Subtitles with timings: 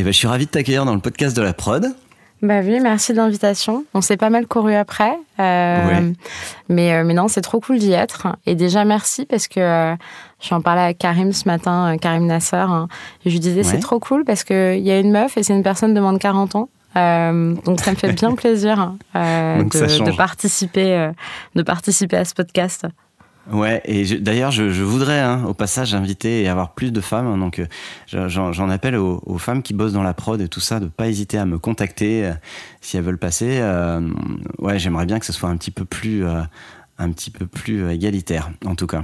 [0.00, 1.84] Eh ben, je suis ravi de t'accueillir dans le podcast de la prod.
[2.40, 3.84] Bah oui, merci de l'invitation.
[3.94, 5.18] On s'est pas mal couru après.
[5.40, 6.12] Euh,
[6.68, 8.28] mais, euh, mais non, c'est trop cool d'y être.
[8.46, 9.96] Et déjà, merci parce que euh,
[10.40, 12.54] je en parlais avec Karim ce matin, Karim Nasser.
[12.56, 12.86] Hein,
[13.24, 15.52] et je lui disais, c'est trop cool parce qu'il y a une meuf et c'est
[15.52, 16.68] une personne de moins de 40 ans.
[16.94, 21.10] donc ça me fait bien plaisir de, de, participer,
[21.56, 22.86] de participer à ce podcast.
[23.50, 27.26] Ouais, et d'ailleurs, je, je, voudrais hein, au passage inviter et avoir plus de femmes.
[27.26, 30.60] Hein, donc, euh, j'en appelle aux, aux, femmes qui bossent dans la prod et tout
[30.60, 32.32] ça, de pas hésiter à me contacter euh,
[32.82, 33.58] si elles veulent passer.
[33.60, 34.06] Euh,
[34.58, 38.50] ouais, j'aimerais bien que ce soit un petit peu plus, un petit peu plus égalitaire,
[38.66, 39.02] en tout cas.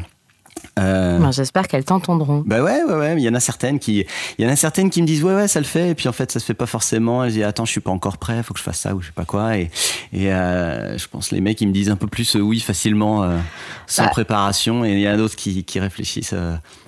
[0.78, 1.33] Euh...
[1.33, 2.42] J'espère qu'elles t'entendront.
[2.47, 3.14] Bah ouais, ouais, ouais.
[3.17, 4.05] Il y en a certaines qui,
[4.39, 5.91] il y en a certaines qui me disent ouais, ouais, ça le fait.
[5.91, 7.25] Et puis en fait, ça se fait pas forcément.
[7.25, 9.06] Elles disent attends, je suis pas encore prêt, faut que je fasse ça ou je
[9.06, 9.56] sais pas quoi.
[9.56, 9.70] Et,
[10.12, 13.22] et euh, je pense les mecs ils me disent un peu plus euh, oui facilement,
[13.22, 13.39] euh,
[13.86, 14.11] sans bah.
[14.11, 14.84] préparation.
[14.84, 16.34] Et il y en a d'autres qui, qui réfléchissent.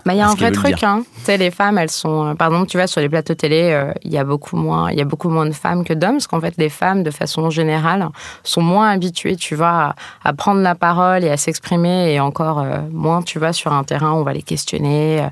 [0.07, 1.03] Euh, bah, il y a un vrai truc, hein.
[1.19, 2.27] Tu sais, les femmes, elles sont.
[2.27, 4.91] Euh, par exemple, tu vois, sur les plateaux télé, euh, il y a beaucoup moins,
[4.91, 7.11] il y a beaucoup moins de femmes que d'hommes, parce qu'en fait, les femmes, de
[7.11, 8.09] façon générale,
[8.45, 12.79] sont moins habituées, tu vois, à, prendre la parole et à s'exprimer, et encore euh,
[12.93, 15.27] moins, tu vois, sur un terrain où on va les questionner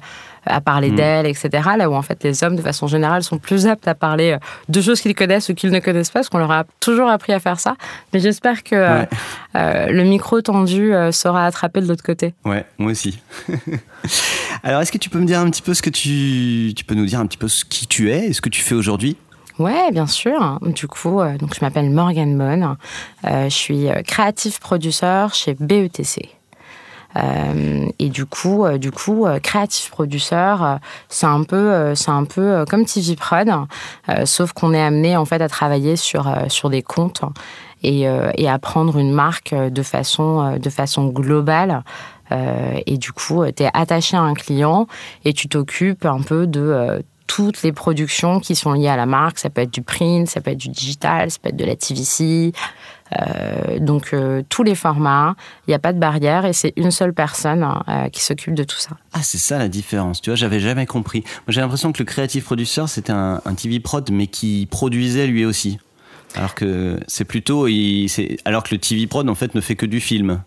[0.46, 0.96] à parler mm.
[0.96, 1.50] d'elles, etc.
[1.76, 4.38] Là où en fait les hommes, de façon générale, sont plus aptes à parler euh,
[4.68, 7.32] de choses qu'ils connaissent ou qu'ils ne connaissent pas, parce qu'on leur a toujours appris
[7.32, 7.76] à faire ça.
[8.12, 9.04] Mais j'espère que euh,
[9.56, 12.34] euh, le micro tendu saura attraper de l'autre côté.
[12.44, 13.18] Ouais, moi aussi.
[14.62, 16.94] Alors, est-ce que tu peux me dire un petit peu ce que tu, tu peux
[16.94, 19.16] nous dire un petit peu ce qui tu es et ce que tu fais aujourd'hui?
[19.58, 20.58] Ouais, bien sûr.
[20.62, 22.76] Du coup, donc je m'appelle Morgan Mon.
[23.22, 26.33] je suis créative producer chez BETC.
[27.16, 32.24] Euh, et du coup, euh, du coup, euh, créatif producteur, c'est un peu, c'est un
[32.24, 33.48] peu comme TV Prod,
[34.24, 37.22] sauf qu'on est amené en fait à travailler sur sur des comptes
[37.82, 41.82] et, et à prendre une marque de façon de façon globale.
[42.30, 44.86] et du coup, tu es attaché à un client
[45.24, 49.38] et tu t'occupes un peu de toutes les productions qui sont liées à la marque.
[49.38, 51.76] Ça peut être du print, ça peut être du digital, ça peut être de la
[51.76, 52.52] TVC,
[53.12, 55.36] euh, donc euh, tous les formats,
[55.66, 58.64] il n'y a pas de barrière et c'est une seule personne euh, qui s'occupe de
[58.64, 58.90] tout ça.
[59.12, 60.20] Ah, c'est ça la différence.
[60.20, 61.20] Tu vois, j'avais jamais compris.
[61.20, 65.44] Moi, j'ai l'impression que le creative producer c'était un, TV prod, mais qui produisait lui
[65.44, 65.78] aussi.
[66.34, 67.68] Alors que c'est plutôt,
[68.44, 70.42] alors que le TV prod en fait ne fait que du film.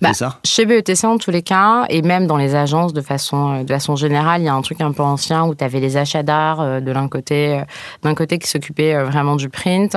[0.00, 0.12] Bah,
[0.44, 3.96] chez BETC, en tous les cas, et même dans les agences de façon, de façon
[3.96, 6.60] générale, il y a un truc un peu ancien où tu avais les achats d'art
[6.60, 7.64] euh, de l'un côté, euh,
[8.02, 9.96] d'un côté qui s'occupait euh, vraiment du print,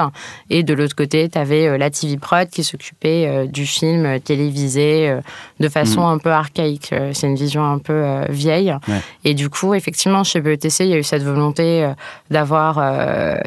[0.49, 5.17] et de l'autre côté, tu avais la TV Prod qui s'occupait du film télévisé
[5.59, 6.13] de façon mm.
[6.13, 6.93] un peu archaïque.
[7.13, 8.75] C'est une vision un peu vieille.
[9.23, 11.91] Et du coup, effectivement, chez BETC, il y a eu cette volonté
[12.29, 12.81] d'avoir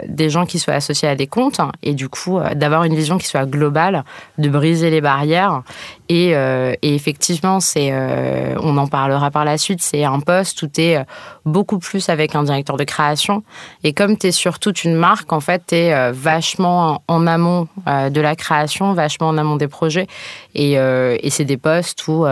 [0.06, 3.26] des gens qui soient associés à des comptes, et du coup, d'avoir une vision qui
[3.26, 4.04] soit globale,
[4.38, 5.62] de briser les barrières.
[6.08, 10.62] Et euh, et effectivement, c'est, euh, on en parlera par la suite, c'est un poste
[10.62, 11.04] où tu es euh,
[11.44, 13.42] beaucoup plus avec un directeur de création.
[13.84, 17.68] Et comme tu es sur toute une marque, en fait, tu es vachement en amont
[17.86, 20.06] de la création, vachement en amont des projets.
[20.54, 22.24] Et, et c'est des postes où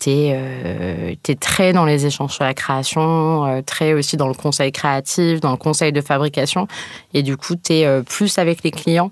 [0.00, 5.40] tu es, très dans les échanges sur la création, très aussi dans le conseil créatif,
[5.40, 6.66] dans le conseil de fabrication.
[7.12, 9.10] Et du coup, tu es plus avec les clients.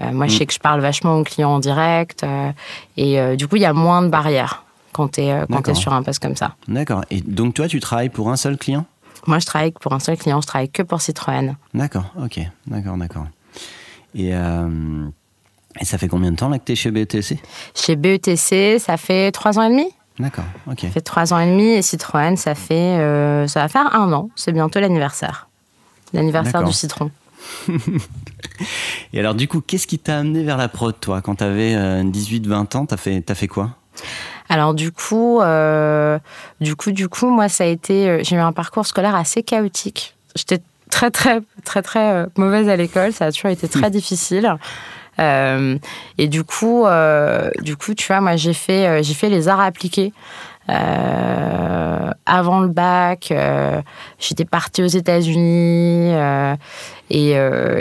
[0.00, 0.38] Moi, je mm.
[0.38, 2.24] sais que je parle vachement aux clients en direct.
[2.96, 5.92] et euh, du coup, il y a moins de barrières quand tu es, es, sur
[5.92, 6.54] un poste comme ça.
[6.68, 7.04] D'accord.
[7.10, 8.86] Et donc, toi, tu travailles pour un seul client?
[9.26, 10.40] Moi, je travaille pour un seul client.
[10.40, 11.56] Je travaille que pour Citroën.
[11.72, 12.12] D'accord.
[12.22, 12.40] Ok.
[12.66, 13.26] D'accord, d'accord.
[14.14, 15.06] Et, euh,
[15.80, 17.38] et ça fait combien de temps là que tu es chez BETC
[17.74, 19.88] Chez BETC, ça fait trois ans et demi.
[20.18, 20.80] D'accord, ok.
[20.80, 24.12] Ça fait trois ans et demi et Citroën, ça fait, euh, ça va faire un
[24.12, 24.30] an.
[24.36, 25.48] C'est bientôt l'anniversaire,
[26.12, 27.10] l'anniversaire du citron.
[29.12, 31.74] et alors, du coup, qu'est-ce qui t'a amené vers la prod, toi Quand tu avais
[31.74, 33.76] 18-20 ans, t'as fait, as fait quoi?
[34.48, 36.18] Alors du coup, euh,
[36.60, 39.42] du coup, du coup, moi, ça a été, euh, j'ai eu un parcours scolaire assez
[39.42, 40.14] chaotique.
[40.36, 40.60] J'étais
[40.90, 43.12] très, très, très, très euh, mauvaise à l'école.
[43.12, 44.54] Ça a toujours été très difficile.
[45.18, 46.84] et du coup,
[47.62, 50.12] du coup, tu vois, moi, j'ai fait, j'ai fait les arts appliqués.
[50.68, 53.32] avant le bac,
[54.18, 56.12] j'étais partie aux États-Unis
[57.10, 57.34] et,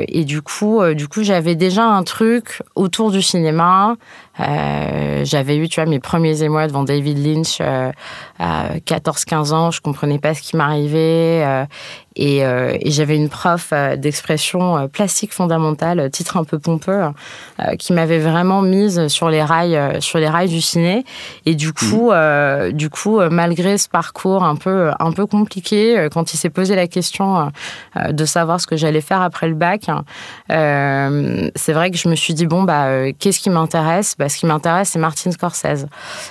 [0.08, 3.96] et, du coup, du coup, j'avais déjà un truc autour du cinéma
[5.24, 7.92] j'avais eu, tu vois, mes premiers émois devant David Lynch à
[8.40, 9.72] 14-15 ans.
[9.72, 11.68] Je comprenais pas ce qui m'arrivait.
[12.16, 17.02] Et, euh, et j'avais une prof euh, d'expression euh, plastique fondamentale, titre un peu pompeux,
[17.80, 21.06] qui m'avait vraiment mise sur les rails, sur les rails du ciné.
[21.46, 22.72] Et du coup, mmh.
[22.72, 26.88] du coup, malgré ce parcours un peu, un peu compliqué, quand il s'est posé la
[26.88, 27.52] question
[28.10, 29.88] de savoir ce que j'allais faire après le bac,
[30.50, 34.16] c'est vrai que je me suis dit bon bah, qu'est-ce qui m'intéresse?
[34.18, 35.88] Bah, ce qui m'intéresse, c'est Martin Scorsese.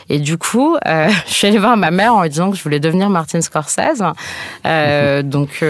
[0.09, 2.81] Et du coup, je suis allée voir ma mère en lui disant que je voulais
[2.81, 4.03] devenir Martin Scorsese.
[4.65, 5.23] Mmh.
[5.23, 5.63] Donc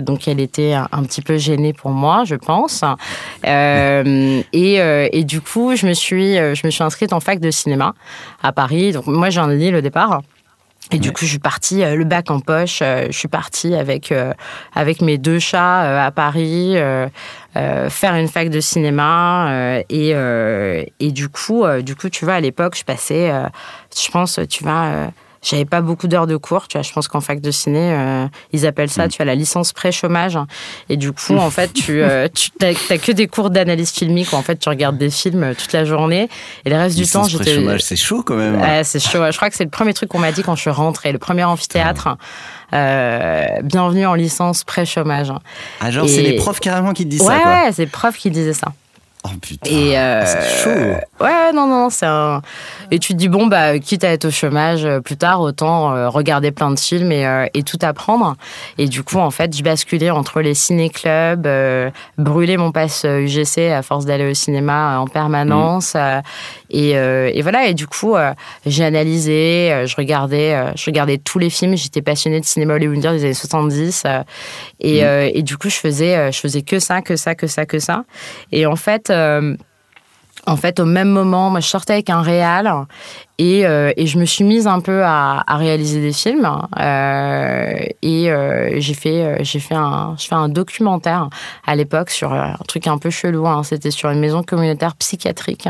[0.00, 2.82] donc elle était un, petit peu gênée pour moi, je pense.
[3.46, 7.40] Euh, euh, et, du coup, je me suis, euh, je me suis inscrite en fac
[7.40, 7.94] de cinéma
[8.42, 8.92] à Paris.
[8.92, 10.22] Donc moi, j'ai un Lille au départ.
[10.92, 14.12] Et du coup, je suis partie, le bac en poche, je suis partie avec,
[14.74, 16.74] avec mes deux chats à Paris,
[17.54, 19.80] faire une fac de cinéma.
[19.88, 23.30] et, et du, coup, du coup, tu vois, à l'époque, je passais,
[23.96, 25.10] je pense, tu vois
[25.42, 26.82] j'avais pas beaucoup d'heures de cours, tu vois.
[26.82, 29.10] Je pense qu'en fac de ciné, euh, ils appellent ça, mm.
[29.10, 30.38] tu as la licence pré-chômage.
[30.88, 34.36] Et du coup, en fait, tu, euh, tu t'as, que des cours d'analyse filmique où
[34.36, 36.28] en fait tu regardes des films euh, toute la journée.
[36.64, 37.44] Et le reste du temps, j'étais.
[37.44, 38.60] pré-chômage, c'est chaud quand même.
[38.60, 39.24] Ouais, c'est chaud.
[39.30, 41.18] Je crois que c'est le premier truc qu'on m'a dit quand je suis rentrée, le
[41.18, 42.16] premier amphithéâtre.
[42.70, 45.32] bienvenue en licence pré-chômage.
[45.80, 47.50] Ah, genre, c'est les profs carrément qui te disent ça, quoi.
[47.50, 48.72] Ouais, c'est les profs qui disaient ça.
[49.22, 50.70] Oh putain, et euh, c'est chaud.
[51.20, 52.40] Ouais, non, non, c'est un.
[52.90, 55.94] Et tu te dis bon bah quitte à être au chômage euh, plus tard, autant
[55.94, 58.36] euh, regarder plein de films et, et, tout apprendre.
[58.78, 61.46] Et du coup, en fait, je basculais entre les ciné-clubs,
[62.16, 65.94] brûler mon passe UGC à force d'aller au cinéma en permanence.
[65.94, 66.22] Mm.
[66.70, 67.66] Et, et, voilà.
[67.66, 68.16] Et du coup,
[68.64, 71.76] j'ai analysé, je regardais, je regardais tous les films.
[71.76, 74.04] J'étais passionnée de cinéma hollywoodien des années 70.
[74.80, 75.30] Et, mm.
[75.34, 78.04] et du coup, je faisais, je faisais que ça, que ça, que ça, que ça.
[78.50, 79.56] Et en fait euh,
[80.46, 82.72] en fait, au même moment, moi, je sortais avec un réal
[83.38, 86.48] et, euh, et je me suis mise un peu à, réaliser des films.
[86.78, 88.32] Euh, et
[88.80, 91.28] j'ai fait, j'ai fait un, je fais un documentaire
[91.66, 93.46] à l'époque sur un truc un peu chelou.
[93.46, 93.62] Hein.
[93.64, 95.68] C'était sur une maison communautaire psychiatrique.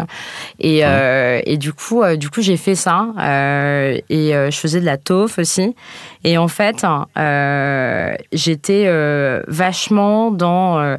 [0.61, 3.09] Et, et du coup, du coup, j'ai fait ça.
[3.19, 5.75] et je faisais de la taupe aussi.
[6.23, 6.87] Et en fait,
[8.33, 8.89] j'étais
[9.49, 10.97] vachement dans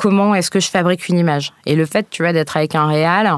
[0.00, 1.52] comment est-ce que je fabrique une image.
[1.66, 3.30] Et le fait, tu vois, d'être avec un réal,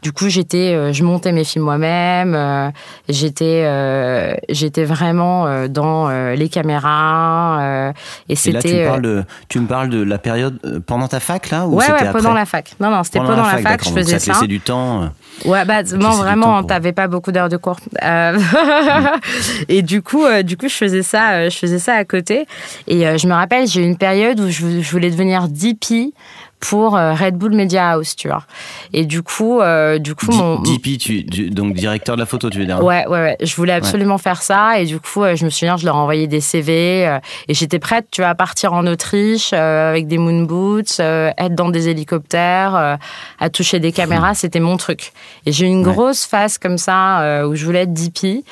[0.00, 2.70] du coup, j'étais, euh, je montais mes films moi-même, euh,
[3.08, 7.92] j'étais, euh, j'étais vraiment dans les caméras.
[8.28, 8.84] et c'était.
[8.84, 12.12] Là, tu, tu me parles de la période pendant ta fac, là ou Ouais, ouais
[12.12, 12.74] pendant la fac.
[12.80, 14.34] Non, non, c'était pendant, la fac, je faisais ça.
[14.34, 14.46] ça.
[14.46, 15.10] du temps.
[15.44, 17.78] Ouais, bah, non, vraiment, t'avais pas beaucoup d'heures de cours.
[19.68, 22.46] et du coup, du coup, je faisais ça, je faisais ça à côté.
[22.86, 26.12] Et je me rappelle, j'ai eu une période où je, je voulais devenir DP
[26.60, 28.44] pour euh, Red Bull Media House, tu vois.
[28.92, 32.58] Et du coup, euh, du coup, mon DP, tu, donc directeur de la photo, tu
[32.58, 33.36] veux dire Ouais, ouais, ouais.
[33.40, 36.26] Je voulais absolument faire ça, et du coup, euh, je me souviens, je leur envoyais
[36.26, 37.18] des CV,
[37.48, 41.68] et j'étais prête, tu vois, à partir en Autriche avec des moon boots, être dans
[41.68, 42.98] des hélicoptères,
[43.38, 45.12] à toucher des caméras, c'était mon truc.
[45.46, 48.44] Et j'ai eu une grosse phase comme ça où je voulais être DP.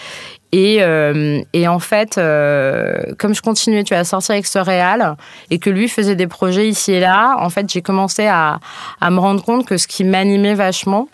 [0.52, 5.16] Et, euh, et, en fait, euh, comme je continuais tu à sortir avec ce réal
[5.50, 8.60] et que lui faisait des projets ici et là, en fait, j'ai commencé à,
[9.00, 11.08] à, me rendre compte que ce qui m'animait vachement,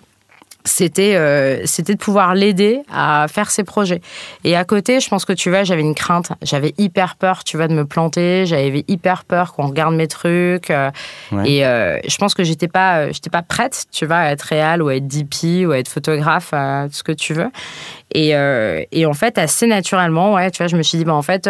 [0.65, 4.01] c'était euh, c'était de pouvoir l'aider à faire ses projets.
[4.45, 7.57] Et à côté, je pense que tu vois, j'avais une crainte, j'avais hyper peur, tu
[7.57, 10.71] vois, de me planter, j'avais hyper peur qu'on regarde mes trucs.
[10.71, 14.89] Et je pense que j'étais pas j'étais pas prête, tu vois, à être réal ou
[14.89, 17.51] à être DP ou à être photographe, tout ce que tu veux.
[18.15, 18.35] Et,
[18.93, 21.49] et, en fait, assez naturellement, ouais, tu vois, je me suis dit, bah, en fait,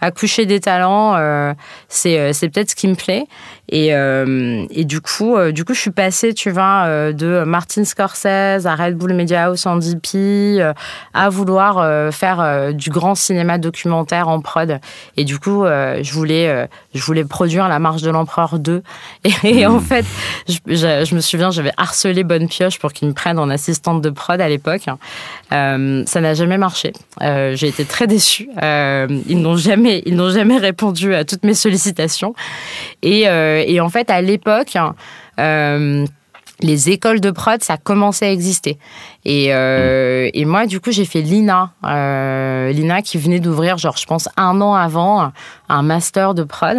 [0.00, 1.54] accoucher des talents,
[1.88, 3.26] c'est c'est peut-être ce qui me plaît.
[3.68, 8.74] Et, et du coup, du coup, je suis passée, tu vois, de Martin Scorsese à
[8.74, 10.72] Red Bull Media House en DP, euh,
[11.14, 14.80] à vouloir euh, faire euh, du grand cinéma documentaire en prod.
[15.16, 18.82] Et du coup, je voulais, je voulais produire La Marche de l'Empereur 2.
[19.44, 19.80] Et, en hmm.
[19.80, 20.04] fait,
[20.46, 24.40] je, me souviens, j'avais harcelé Bonne Pioche pour qu'il me prenne en assistante de prod
[24.40, 24.86] à l'époque.
[26.06, 26.92] Ça n'a jamais marché.
[27.20, 28.48] J'ai été très déçue.
[28.60, 32.34] ils n'ont jamais, ils n'ont jamais répondu à toutes mes sollicitations.
[33.02, 34.76] Et, et en fait, à l'époque,
[36.60, 38.78] les écoles de prod, ça commençait à exister.
[39.24, 41.70] Et, euh, et moi, du coup, j'ai fait l'INA.
[41.84, 45.32] Euh, L'INA qui venait d'ouvrir, genre, je pense, un an avant,
[45.68, 46.76] un master de prod.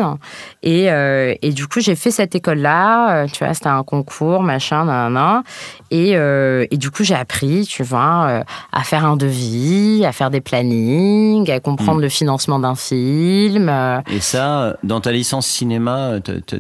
[0.64, 3.28] Et, euh, et du coup, j'ai fait cette école-là.
[3.28, 5.44] Tu vois, c'était un concours, machin, nan, nan.
[5.92, 10.42] Et, et du coup, j'ai appris, tu vois, à faire un devis, à faire des
[10.42, 12.04] plannings, à comprendre mm.
[12.04, 13.70] le financement d'un film.
[14.12, 16.14] Et ça, dans ta licence cinéma,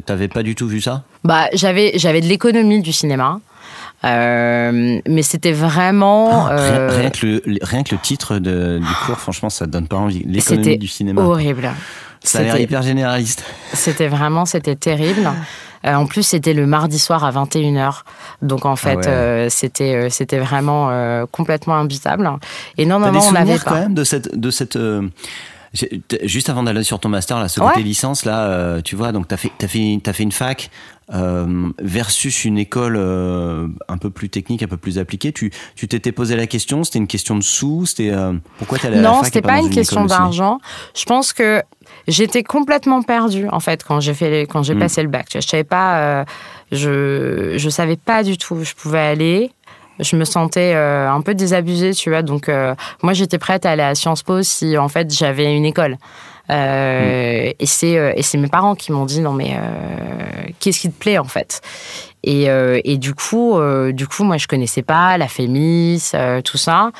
[0.05, 1.03] t'avais pas du tout vu ça?
[1.23, 3.39] Bah, j'avais, j'avais de l'économie du cinéma.
[4.03, 6.47] Mais c'était vraiment.
[6.47, 9.97] Ah, rien, que le, rien, que le, titre de, du cours, franchement, ça donne pas
[9.97, 10.23] envie.
[10.25, 11.21] L'économie du cinéma.
[11.21, 11.71] horrible.
[12.23, 13.45] Ça a l'air hyper généraliste.
[13.73, 15.29] C'était vraiment, c'était terrible.
[15.85, 18.01] Euh, en plus, c'était le mardi soir à 21h.
[18.41, 20.89] Donc, en fait, ah euh, c'était, euh, c'était vraiment
[21.31, 22.29] complètement imbitable.
[22.77, 24.37] Et normalement, on avait quand même de cette.
[24.37, 24.77] De cette
[26.23, 29.35] Juste avant d'aller sur ton master, là, ce côté licence, là, tu vois, donc tu
[29.35, 30.71] as fait, as, fait, as fait une fac
[31.09, 35.31] versus une école un peu plus technique, un peu plus appliquée.
[35.31, 35.51] Tu
[35.87, 38.11] t'étais posé la question, c'était une question de sous c'était
[38.57, 40.59] Pourquoi tu fac Non, c'était pas, pas une question d'argent.
[40.95, 41.63] Je pense que
[42.07, 44.79] J'étais complètement perdue en fait quand j'ai fait quand j'ai mm.
[44.79, 45.27] passé le bac.
[45.33, 46.25] Je savais pas, euh,
[46.71, 49.51] je je savais pas du tout où je pouvais aller.
[49.99, 52.21] Je me sentais euh, un peu désabusée, tu vois.
[52.21, 52.73] Donc euh,
[53.03, 55.97] moi j'étais prête à aller à Sciences Po si en fait j'avais une école.
[56.49, 57.53] Mm.
[57.59, 59.55] Et c'est et c'est mes parents qui m'ont dit non mais
[60.59, 61.61] qu'est-ce qui te plaît en fait?
[62.23, 62.47] Et,
[62.83, 63.59] et du coup
[63.91, 66.11] du coup moi je connaissais pas la Fémis
[66.43, 66.91] tout ça.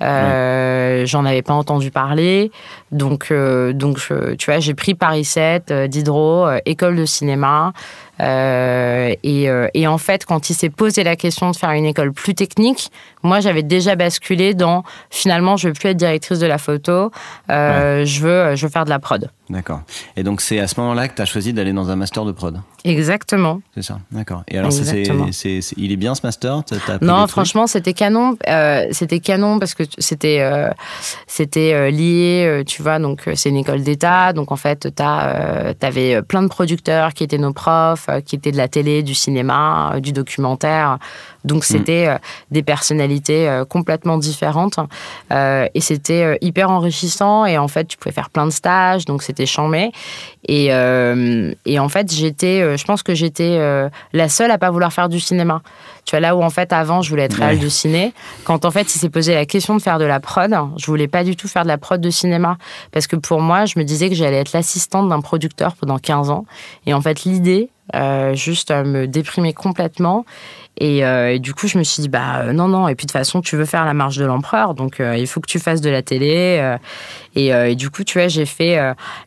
[0.00, 2.50] Euh, J'en avais pas entendu parler.
[2.92, 3.98] Donc, euh, donc
[4.38, 7.72] tu vois, j'ai pris Paris 7, euh, Diderot, euh, école de cinéma.
[8.20, 11.84] Euh, et, euh, et, en fait, quand il s'est posé la question de faire une
[11.84, 12.90] école plus technique,
[13.22, 17.10] moi, j'avais déjà basculé dans finalement, je veux plus être directrice de la photo,
[17.50, 19.30] euh, je, veux, je veux faire de la prod.
[19.50, 19.82] D'accord.
[20.16, 22.32] Et donc, c'est à ce moment-là que tu as choisi d'aller dans un master de
[22.32, 23.60] prod Exactement.
[23.74, 24.42] C'est ça, d'accord.
[24.48, 26.62] Et alors, c'est, il est bien ce master?
[27.00, 28.36] Non, franchement, c'était canon.
[28.92, 30.68] c'était canon parce que c'était,
[31.26, 34.32] c'était lié, tu vois, donc c'est une école d'État.
[34.32, 35.02] Donc, en fait, tu
[35.86, 39.14] avais plein de producteurs qui étaient nos profs euh, qui étaient de la télé, du
[39.14, 40.98] cinéma, euh, du documentaire.
[41.44, 41.66] Donc mm.
[41.66, 42.18] c'était euh,
[42.50, 44.78] des personnalités complètement différentes
[45.30, 49.46] et c'était hyper enrichissant et en fait tu pouvais faire plein de stages donc c'était
[49.46, 49.90] chambé
[50.46, 53.58] et, et en fait j'étais je pense que j'étais
[54.12, 55.62] la seule à pas vouloir faire du cinéma.
[56.04, 58.14] Tu vois là où en fait avant je voulais être réal du ciné
[58.44, 61.08] quand en fait il s'est posé la question de faire de la prod, je voulais
[61.08, 62.56] pas du tout faire de la prod de cinéma
[62.92, 66.30] parce que pour moi je me disais que j'allais être l'assistante d'un producteur pendant 15
[66.30, 66.46] ans
[66.86, 70.26] et en fait l'idée euh, juste à me déprimer complètement.
[70.82, 72.88] Euh, et, du coup, je me suis dit, bah euh, non, non.
[72.88, 75.40] Et puis de toute façon, tu veux faire la marche de l'empereur, donc il faut
[75.40, 76.76] que tu fasses de la télé.
[77.36, 78.78] Et, du coup, tu vois, j'ai fait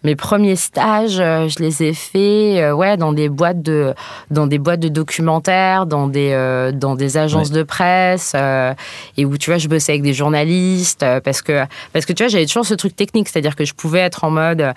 [0.03, 3.93] mes premiers stages, je les ai faits, ouais, dans des boîtes de,
[4.29, 8.35] dans des boîtes de documentaires, dans des, dans des agences de presse,
[9.17, 12.29] et où tu vois, je bossais avec des journalistes, parce que, parce que tu vois,
[12.29, 14.73] j'avais toujours ce truc technique, c'est-à-dire que je pouvais être en mode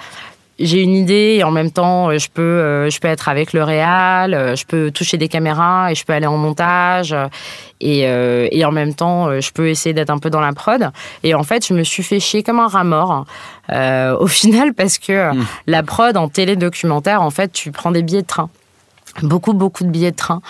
[0.58, 3.52] j'ai une idée et en même temps euh, je peux euh, je peux être avec
[3.52, 7.14] le réal, euh, je peux toucher des caméras et je peux aller en montage
[7.80, 10.90] et, et en même temps je peux essayer d'être un peu dans la prod
[11.22, 13.26] et en fait je me suis fait chier comme un rat mort
[14.20, 15.44] au final parce que hmm.
[15.66, 18.48] la prod en télé documentaire en fait tu prends des billets de train
[19.22, 20.40] beaucoup beaucoup de billets de train.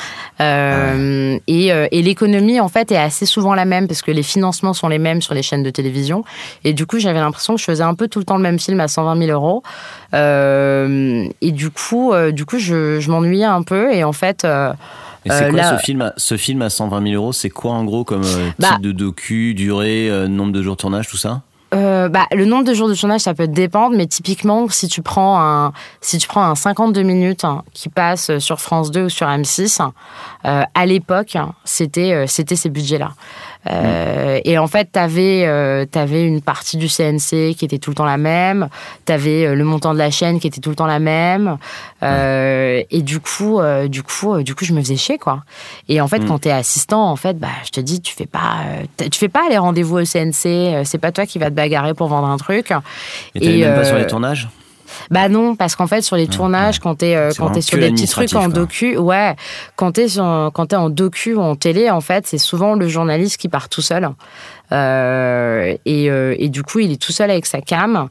[0.40, 4.22] Euh, et, euh, et l'économie en fait est assez souvent la même parce que les
[4.22, 6.24] financements sont les mêmes sur les chaînes de télévision.
[6.64, 8.58] Et du coup j'avais l'impression que je faisais un peu tout le temps le même
[8.58, 9.62] film à 120 000 euros.
[10.14, 14.46] Euh, et du coup du coup je, je m'ennuyais un peu et en fait
[15.26, 17.32] et c'est quoi ce film, ce film à 120 000 euros?
[17.32, 18.26] C'est quoi en gros comme
[18.58, 21.40] bah type de docu, durée, nombre de jours de tournage, tout ça?
[22.04, 25.02] Euh, bah, le nombre de jours de tournage, ça peut dépendre, mais typiquement, si tu
[25.02, 29.08] prends un, si tu prends un 52 minutes hein, qui passe sur France 2 ou
[29.08, 29.80] sur M6,
[30.44, 33.12] euh, à l'époque, c'était, euh, c'était ces budgets-là.
[33.70, 37.90] Euh, et en fait, tu avais, euh, avais, une partie du CNC qui était tout
[37.90, 38.68] le temps la même,
[39.06, 41.56] tu avais euh, le montant de la chaîne qui était tout le temps la même.
[42.02, 45.42] Et du coup, du, coup, du coup, je me faisais chier, quoi.
[45.88, 46.26] Et en fait, mm.
[46.26, 48.58] quand tu es assistant, en fait, bah, je te dis, tu fais pas,
[48.98, 52.08] tu fais pas les rendez-vous au CNC, c'est pas toi qui vas te bagarrer pour
[52.08, 52.72] vendre un truc.
[53.34, 54.48] Et même pas sur les tournages
[55.10, 57.90] bah non, parce qu'en fait, sur les tournages, quand t'es euh, quand es sur des
[57.90, 59.34] petits trucs en docu, ouais,
[59.76, 63.36] quand t'es quand es en docu ou en télé, en fait, c'est souvent le journaliste
[63.36, 64.08] qui part tout seul.
[64.74, 68.08] Euh, et, euh, et, du coup, il est tout seul avec sa cam.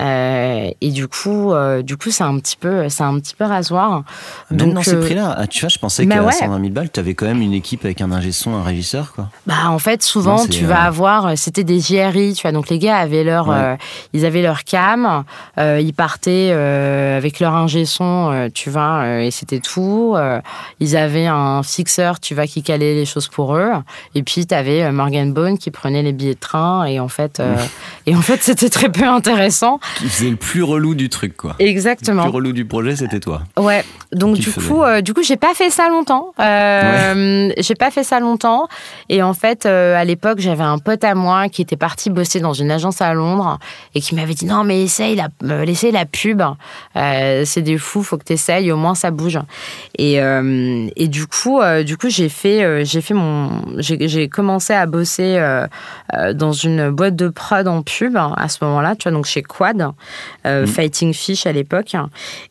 [0.00, 4.02] Euh, et du coup, du coup, c'est un petit peu, c'est un petit peu rasoir.
[4.50, 7.00] Même dans ces prix-là, ah, tu vois, je pensais bah qu'à 120 000 balles, tu
[7.00, 9.28] avais quand même une équipe avec un ingé son, un régisseur, quoi.
[9.46, 12.52] Bah, en fait, souvent, tu vas avoir, c'était des JRI, tu vois.
[12.52, 13.54] Donc les gars avaient leur,
[14.12, 15.24] ils avaient leur cam,
[15.58, 20.16] ils partaient avec leur ingé son, tu vois, et c'était tout.
[20.80, 23.72] ils avaient un fixeur, tu vois, qui calait les choses pour eux.
[24.14, 26.84] Et puis, tu avais Morgan Bone qui prenait les billets de train.
[26.86, 27.42] Et en fait,
[28.06, 29.78] et en fait c'était très peu intéressant.
[29.98, 31.56] Qui faisait le plus relou du truc, quoi.
[31.58, 32.24] Exactement.
[32.24, 33.42] Le plus relou du projet, c'était toi.
[33.58, 33.84] Ouais.
[34.12, 36.32] Donc, du coup, du coup, j'ai pas fait ça longtemps.
[36.38, 38.68] J'ai pas fait ça longtemps.
[39.08, 42.52] Et en fait, à l'époque, j'avais un pote à moi qui était parti bosser dans
[42.52, 43.58] une agence à Londres
[43.94, 46.42] et qui m'avait dit non, mais essaye la, la pub.
[46.94, 49.38] c'est des fous, faut que tu essayes, au moins ça bouge.
[49.98, 53.62] Et, et du coup, du coup j'ai fait, j'ai fait mon.
[53.78, 55.38] J'ai commencé à bosser
[56.34, 59.92] dans une boîte de prod en pub à ce moment-là, tu vois, donc chez Quad,
[60.44, 60.66] mmh.
[60.66, 61.94] Fighting Fish à l'époque.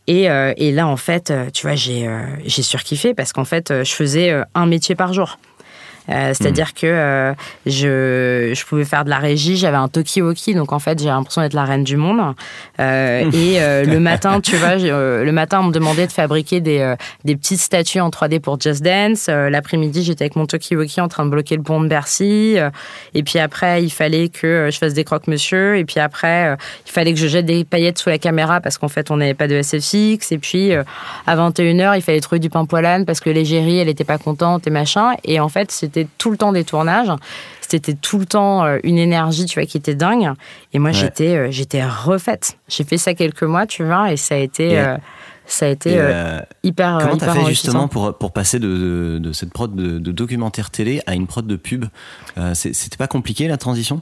[0.08, 2.10] Et, et, là, en fait, tu vois, j'ai
[2.46, 5.38] j'ai surkiffé parce qu'en fait, je faisais un métier par jour.
[6.10, 7.34] Euh, c'est-à-dire que euh,
[7.66, 11.42] je, je, pouvais faire de la régie, j'avais un talkie-walkie, donc en fait j'ai l'impression
[11.42, 12.36] d'être la reine du monde.
[12.80, 17.36] Euh, et le matin, tu vois, le matin on me demandait de fabriquer des, des
[17.36, 19.28] petites statues en 3D pour Just Dance.
[19.28, 22.58] L'après-midi j'étais avec mon talkie-walkie en train de bloquer le pont de Bercy.
[23.14, 25.78] et puis après il fallait que je fasse des croque-monsieur.
[25.78, 28.90] Et puis après il fallait que je jette des paillettes sous la caméra parce qu'en
[28.90, 30.32] fait on n'avait pas de SFX.
[30.32, 34.04] Et puis à 21h il fallait trouver du pain poilane parce que l'égérie elle était
[34.04, 35.14] pas contente et machin.
[35.24, 37.12] Et en fait c'était c'était tout le temps des tournages.
[37.62, 40.34] C'était tout le temps euh, une énergie, tu vois, qui était dingue.
[40.74, 42.58] Et moi, j'étais, euh, j'étais refaite.
[42.68, 44.78] J'ai fait ça quelques mois, tu vois, et ça a été.
[44.78, 44.98] Euh,
[45.48, 45.96] ça a été
[46.64, 46.98] hyper.
[47.00, 51.14] Comment t'as fait justement pour, pour passer de, de, cette prod de, documentaire télé à
[51.14, 51.86] une prod de pub
[52.54, 54.02] C'était pas compliqué la transition?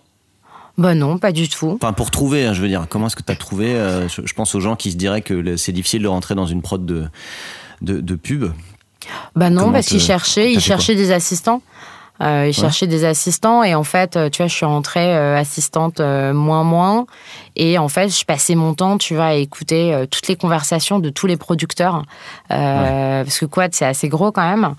[0.77, 1.77] Bah non, pas du tout.
[1.81, 3.73] Enfin, pour trouver, hein, je veux dire, comment est-ce que tu as trouvé
[4.07, 6.85] je, pense aux gens qui se diraient que c'est difficile de rentrer dans une prod
[6.85, 7.07] de,
[7.81, 8.45] de, de pub.
[9.36, 11.62] Bah non, parce qu'ils cherchaient, ils cherchaient des assistants.
[12.24, 16.00] Euh, ils cherchaient des assistants et en fait, tu vois, je suis rentrée euh, assistante
[16.00, 17.06] euh, moins moins
[17.56, 21.00] et en fait, je passais mon temps, tu vois, à écouter euh, toutes les conversations
[21.00, 22.03] de tous les producteurs
[22.50, 24.75] parce que quoi, c'est assez gros quand même.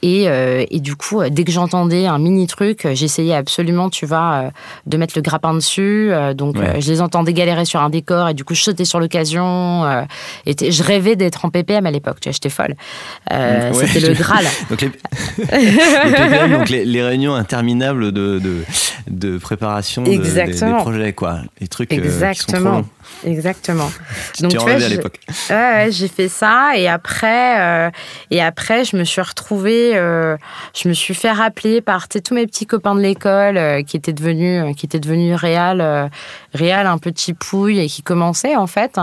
[0.00, 4.50] Et, et du coup, dès que j'entendais un mini truc, j'essayais absolument, tu vois,
[4.86, 6.10] de mettre le grappin dessus.
[6.34, 9.84] donc, je les entendais galérer sur un décor et du coup, je sautais sur l'occasion.
[10.46, 12.76] et je rêvais d'être en PPM à l'époque, tu vois, j'étais folle.
[13.28, 14.44] C'était le Graal.
[14.70, 14.88] donc, les...
[15.48, 18.64] PPM, donc les, les réunions interminables de, de,
[19.08, 21.40] de préparation de, des, projets, quoi.
[21.60, 22.32] Les trucs Exactement.
[22.32, 22.88] qui sont trop longs.
[23.24, 23.90] Exactement.
[24.40, 25.18] Donc tu, vois, à l'époque.
[25.50, 27.90] Ouais, j'ai fait ça et après, euh,
[28.30, 30.36] et après, je me suis retrouvée, euh,
[30.74, 34.12] je me suis fait rappeler par tous mes petits copains de l'école euh, qui étaient
[34.12, 36.10] devenus, qui étaient devenus réal,
[36.54, 39.00] réal un petit pouille et qui commençaient en fait,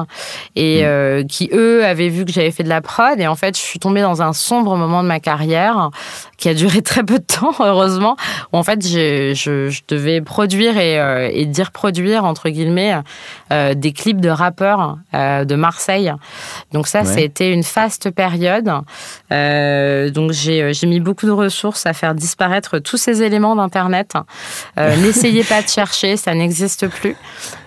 [0.56, 1.28] et mm.
[1.28, 3.80] qui eux avaient vu que j'avais fait de la prod et en fait, je suis
[3.80, 5.90] tombée dans un sombre moment de ma carrière
[6.38, 8.16] qui a duré très peu de temps, heureusement,
[8.54, 10.96] où en fait, je, je, devais produire et,
[11.34, 12.96] et dire produire entre guillemets
[13.52, 16.14] des clips de rappeurs euh, de Marseille.
[16.72, 18.72] Donc ça, c'était une faste période.
[19.32, 24.14] Euh, donc euh, j'ai mis beaucoup de ressources à faire disparaître tous ces éléments d'Internet.
[24.78, 27.16] N'essayez pas de chercher, ça n'existe plus.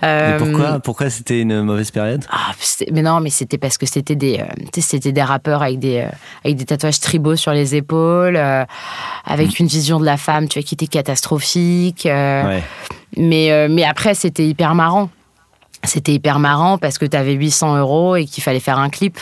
[0.00, 2.24] pourquoi pourquoi c'était une mauvaise période?
[2.30, 2.52] Ah,
[2.92, 4.40] Mais non, mais c'était parce que c'était des,
[4.78, 6.06] c'était des rappeurs avec des,
[6.44, 9.62] avec des tatouages tribaux sur les épaules, avec mm.
[9.62, 12.06] une vision de la femme, tu vois, qui était catastrophique.
[13.16, 15.08] Mais, mais après, c'était hyper marrant
[15.84, 19.18] c'était hyper marrant parce que tu avais 800 euros et qu'il fallait faire un clip.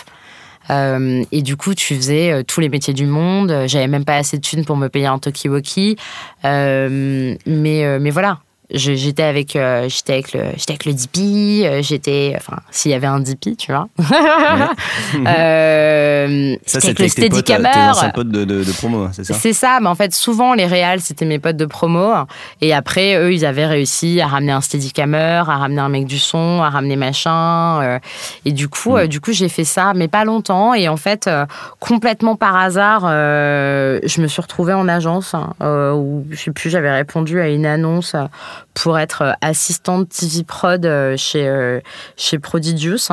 [0.70, 3.64] Euh, et du coup, tu faisais euh, tous les métiers du monde.
[3.66, 5.96] J'avais même pas assez de thunes pour me payer un talkie-walkie.
[6.44, 8.38] Euh, mais, mais voilà,
[8.70, 12.94] j'étais avec euh, j'étais avec le j'étais avec le DP euh, j'étais enfin s'il y
[12.94, 13.88] avait un DP tu vois.
[15.26, 19.52] Euh, ça c'était le Steadicammer tes potes de, de, de, promo hein, c'est ça c'est
[19.52, 22.12] ça mais en fait souvent les réals c'était mes potes de promo.
[22.60, 26.18] Et après eux ils avaient réussi à ramener un Steadicammer à ramener un mec du
[26.18, 27.98] son à ramener machin euh,
[28.44, 29.06] et du coup mm.
[29.06, 30.74] du coup j'ai fait ça mais pas longtemps.
[30.74, 31.30] Et en fait
[31.80, 37.40] complètement par hasard je me suis retrouvée en agence où je sais plus j'avais répondu
[37.40, 38.16] à une annonce
[38.74, 41.80] pour être euh, assistante TV prod euh, chez, euh,
[42.16, 43.10] chez Prodigious.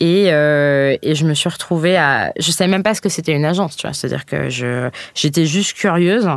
[0.00, 2.32] Et, et, je me suis retrouvée à.
[2.38, 3.94] Je savais même pas ce que c'était une agence, tu vois.
[3.94, 6.28] C'est-à-dire que je, j'étais juste curieuse,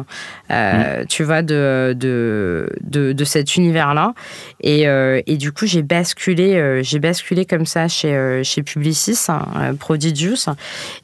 [0.52, 1.08] euh, mm.
[1.08, 4.14] tu vois, de, de, de, de cet univers-là.
[4.62, 9.18] Et, euh, et, du coup, j'ai basculé, euh, j'ai basculé comme ça chez, chez Publicis,
[9.30, 10.50] hein, Prodigious.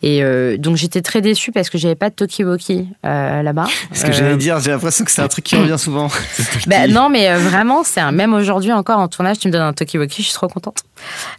[0.03, 0.21] Et
[0.57, 3.67] donc, j'étais très déçue parce que j'avais pas de Tokiwoki là-bas.
[3.93, 6.07] Ce que j'allais dire, j'ai l'impression que c'est un truc qui revient souvent.
[6.67, 9.73] bah, non, mais vraiment, c'est un, même aujourd'hui encore en tournage, tu me donnes un
[9.73, 10.83] Tokiwoki, je suis trop contente.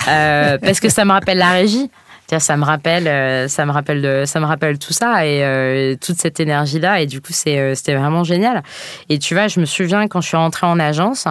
[0.07, 1.91] parce que ça me rappelle la régie
[2.39, 6.17] ça me rappelle, euh, ça me rappelle ça me rappelle tout ça et euh, toute
[6.17, 8.63] cette énergie là et du coup c'est, euh, c'était vraiment génial.
[9.09, 11.27] Et tu vois, je me souviens quand je suis rentrée en agence,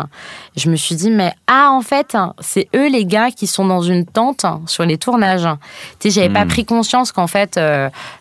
[0.56, 3.82] je me suis dit mais ah en fait c'est eux les gars qui sont dans
[3.82, 5.48] une tente sur les tournages.
[6.00, 6.50] Tu sais, j'avais pas hmm.
[6.50, 7.60] pris conscience qu'en fait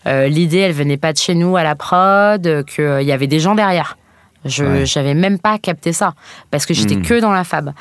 [0.05, 3.55] l'idée elle venait pas de chez nous à la prod, qu'il y avait des gens
[3.55, 3.97] derrière
[4.45, 6.13] Je n'avais même pas capté ça
[6.51, 7.03] parce que j'étais hmm.
[7.03, 7.73] que dans la fab.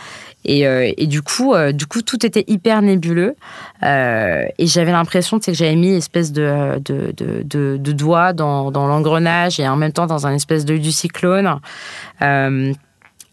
[0.46, 3.36] Et, euh, et du coup, euh, du coup, tout était hyper nébuleux.
[3.84, 9.60] Euh, et j'avais l'impression que j'avais mis une espèce de, de, doigt dans, dans l'engrenage
[9.60, 11.60] et en même temps dans un espèce de du cyclone.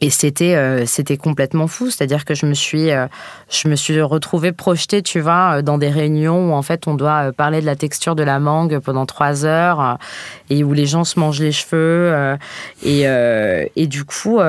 [0.03, 3.07] Et c'était euh, c'était complètement fou, c'est-à-dire que je me suis euh,
[3.49, 6.95] je me suis retrouvée projetée, tu vois, euh, dans des réunions où en fait on
[6.95, 9.99] doit parler de la texture de la mangue pendant trois heures
[10.51, 12.37] et où les gens se mangent les cheveux
[12.83, 13.03] et
[13.77, 14.41] et du coup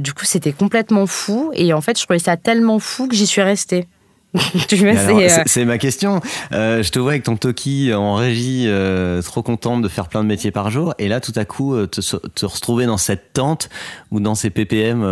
[0.00, 3.26] du coup c'était complètement fou et en fait je trouvais ça tellement fou que j'y
[3.26, 3.86] suis restée.
[4.72, 6.20] Euh, c'est ma question.
[6.52, 10.22] Euh, je te vois avec ton Toki en régie, euh, trop contente de faire plein
[10.22, 10.94] de métiers par jour.
[10.98, 13.68] Et là, tout à coup, te, te retrouver dans cette tente
[14.10, 15.02] ou dans ces PPM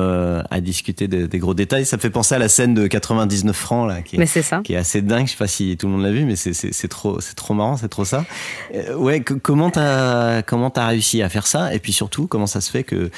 [0.50, 3.88] à discuter des gros détails, ça me fait penser à la scène de 99 francs,
[3.88, 5.26] là, qui est, qui est assez dingue.
[5.26, 7.88] Je sais pas si tout le monde l'a vu, mais c'est trop, trop marrant, c'est
[7.88, 8.24] trop ça.
[8.96, 11.74] ouais, comment t'as comment as réussi à faire ça?
[11.74, 13.10] Et puis surtout, comment ça se fait que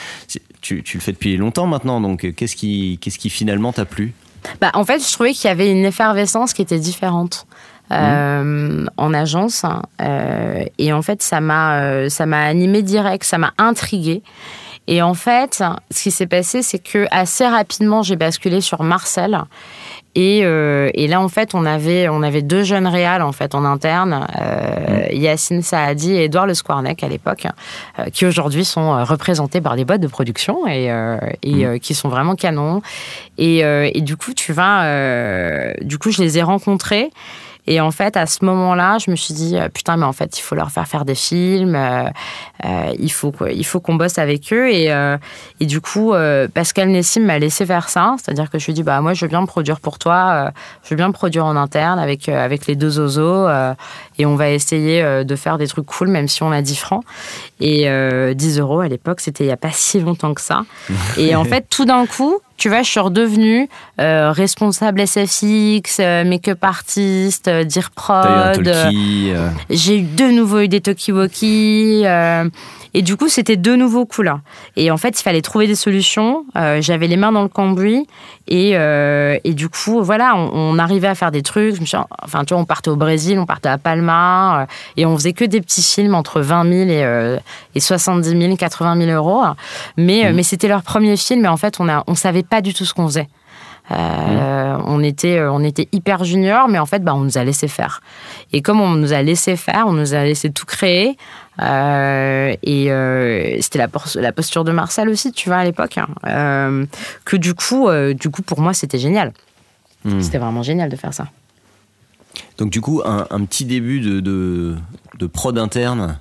[0.61, 4.15] tu, tu le fais depuis longtemps maintenant Donc, qu'est-ce qui, qu'est-ce qui finalement t'a plu?
[4.61, 7.47] Bah, En fait, je trouvais qu'il y avait une effervescence qui était différente.
[7.93, 8.91] Euh, mmh.
[8.99, 9.67] en agence
[10.01, 14.23] euh, et en fait ça m'a euh, ça m'a animé direct ça m'a intrigué
[14.87, 19.43] et en fait ce qui s'est passé c'est que assez rapidement j'ai basculé sur Marcel
[20.17, 23.55] et, euh, et, là, en fait, on avait, on avait deux jeunes réals en fait
[23.55, 25.15] en interne, euh, mmh.
[25.15, 27.47] Yacine Saadi et Edouard Le Squarneck à l'époque,
[27.99, 31.79] euh, qui aujourd'hui sont euh, représentés par des boîtes de production et, euh, et mmh.
[31.79, 32.83] qui sont vraiment canons.
[33.39, 37.11] Et, et, du coup, tu vas, du coup, je les ai rencontrés.
[37.67, 40.39] Et en fait, à ce moment-là, je me suis dit, euh, putain, mais en fait,
[40.39, 42.05] il faut leur faire faire des films, euh,
[42.65, 44.71] euh, il faut il faut qu'on bosse avec eux.
[44.71, 44.91] Et,
[45.61, 46.13] et du coup,
[46.55, 49.25] Pascal Nessim m'a laissé faire ça, c'est-à-dire que je lui ai dit, bah moi, je
[49.25, 52.67] veux bien me produire pour toi, je veux bien me produire en interne avec avec
[52.67, 53.49] les deux ozos,
[54.19, 57.05] et on va essayer de faire des trucs cool, même si on a 10 francs.
[57.61, 57.89] Et
[58.35, 60.63] 10 euros à l'époque, c'était il n'y a pas si longtemps que ça.
[61.17, 63.69] et en fait, tout d'un coup, tu vois, je suis redevenue
[64.01, 68.71] euh, responsable SFX, euh, make-up artiste, euh, dire prod.
[69.71, 72.05] J'ai eu de nouveau eu des Tokiwoki.
[72.93, 74.35] Et du coup, c'était de nouveau cool.
[74.77, 76.45] Et en fait, il fallait trouver des solutions.
[76.57, 78.07] Euh, j'avais les mains dans le cambouis.
[78.49, 81.77] Et, euh, et du coup, voilà, on, arrivait à faire des trucs.
[81.77, 84.63] Je me suis, enfin, tu vois, on partait au Brésil, on partait à Palma.
[84.63, 87.39] Euh, et on faisait que des petits films entre 20 000 et,
[87.77, 89.43] et 70 000, 80 000 euros.
[89.97, 90.35] Mais, mmh.
[90.35, 91.45] mais c'était leur premier film.
[91.45, 93.29] Et en fait, on ne on savait pas du tout ce qu'on faisait.
[93.91, 97.67] Euh, on, était, on était hyper junior, mais en fait, bah, on nous a laissé
[97.67, 98.03] faire.
[98.53, 101.17] Et comme on nous a laissé faire, on nous a laissé tout créer.
[101.61, 105.99] Euh, et euh, c'était la, la, posture de Marcel aussi, tu vois, à l'époque.
[105.99, 106.87] Hein.
[107.25, 109.33] que du coup, du coup, pour moi, c'était génial.
[110.05, 110.21] Hmm.
[110.21, 111.27] C'était vraiment génial de faire ça.
[112.59, 116.19] Donc, du coup, un, petit début de, de, prod interne.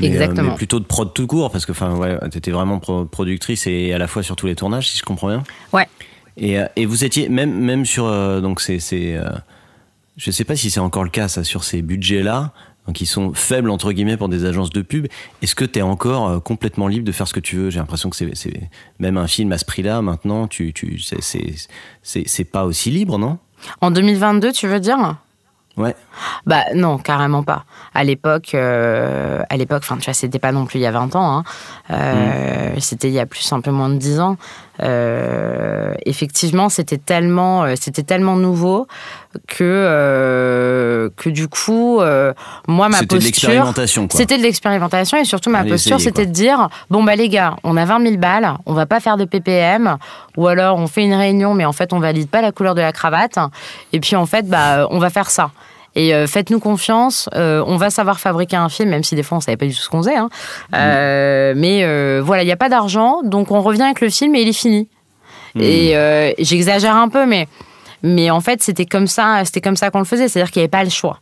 [0.00, 0.50] Exactement.
[0.50, 3.98] mais plutôt de prod tout court, parce que ouais, tu étais vraiment productrice et à
[3.98, 5.42] la fois sur tous les tournages, si je comprends bien.
[5.72, 5.86] Ouais.
[6.36, 8.04] Et, et vous étiez, même, même sur.
[8.40, 8.78] donc, c'est.
[10.16, 12.52] je sais pas si c'est encore le cas, ça, sur ces budgets-là
[12.86, 15.06] donc ils sont faibles entre guillemets pour des agences de pub.
[15.40, 17.70] Est-ce que tu es encore euh, complètement libre de faire ce que tu veux?
[17.70, 18.60] J'ai l'impression que c'est
[18.98, 20.98] même un film à ce prix-là maintenant, tu, tu
[22.02, 23.38] c'est pas aussi libre, non?
[23.80, 25.16] En 2022, tu veux dire?
[25.76, 25.94] Ouais.
[26.46, 27.64] Bah non, carrément pas.
[27.94, 30.90] À l'époque, euh, à l'époque, enfin tu vois, c'était pas non plus il y a
[30.90, 31.38] 20 ans.
[31.38, 31.44] Hein.
[31.90, 32.80] Euh, mm.
[32.80, 34.36] C'était il y a plus un peu moins de 10 ans.
[34.82, 38.86] Euh, effectivement, c'était tellement, c'était tellement nouveau
[39.46, 42.00] que que du coup,
[42.68, 43.72] moi ma posture,
[44.10, 47.76] c'était de l'expérimentation et surtout ma posture, c'était de dire bon bah les gars, on
[47.76, 49.96] a 20 000 balles, on va pas faire de PPM,
[50.36, 52.80] ou alors on fait une réunion, mais en fait on valide pas la couleur de
[52.80, 53.38] la cravate,
[53.92, 55.50] et puis en fait bah on va faire ça.
[55.94, 59.38] Et euh, faites-nous confiance, euh, on va savoir fabriquer un film, même si des fois
[59.38, 60.16] on savait pas du tout ce qu'on faisait.
[60.16, 60.30] Hein.
[60.70, 60.76] Mmh.
[60.76, 64.42] Euh, mais voilà, il n'y a pas d'argent, donc on revient avec le film et
[64.42, 64.88] il est fini.
[65.54, 65.60] Mmh.
[65.60, 67.46] Et j'exagère un peu, mais
[68.02, 70.64] mais en fait c'était comme ça, c'était comme ça qu'on le faisait, c'est-à-dire qu'il n'y
[70.64, 71.18] avait pas le choix.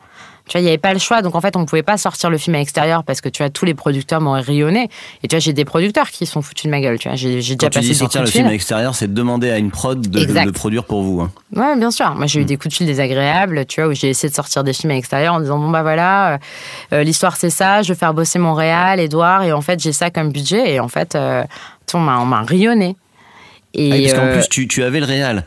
[0.50, 1.22] Tu vois, il n'y avait pas le choix.
[1.22, 3.40] Donc, en fait, on ne pouvait pas sortir le film à l'extérieur parce que, tu
[3.40, 4.88] vois, tous les producteurs m'auraient rayonné.
[5.22, 6.98] Et tu vois, j'ai des producteurs qui sont foutus de ma gueule.
[6.98, 9.48] Tu vois, j'ai déjà Quand passé tu dis sortir le film à l'extérieur, c'est demander
[9.50, 11.20] à une prod de, de, produire pour vous.
[11.20, 11.30] Hein.
[11.54, 12.12] Ouais, bien sûr.
[12.16, 12.46] Moi, j'ai eu mm.
[12.46, 14.94] des coups de fil désagréables, tu vois, où j'ai essayé de sortir des films à
[14.94, 16.38] l'extérieur en disant, bon, bah voilà, euh,
[16.94, 20.10] euh, l'histoire c'est ça, je veux faire bosser Montréal, Edouard, et en fait, j'ai ça
[20.10, 20.74] comme budget.
[20.74, 21.44] Et en fait, euh,
[21.94, 22.96] on m'a rayonné.
[23.74, 25.44] Et ah parce qu'en plus, tu, tu, avais le réal.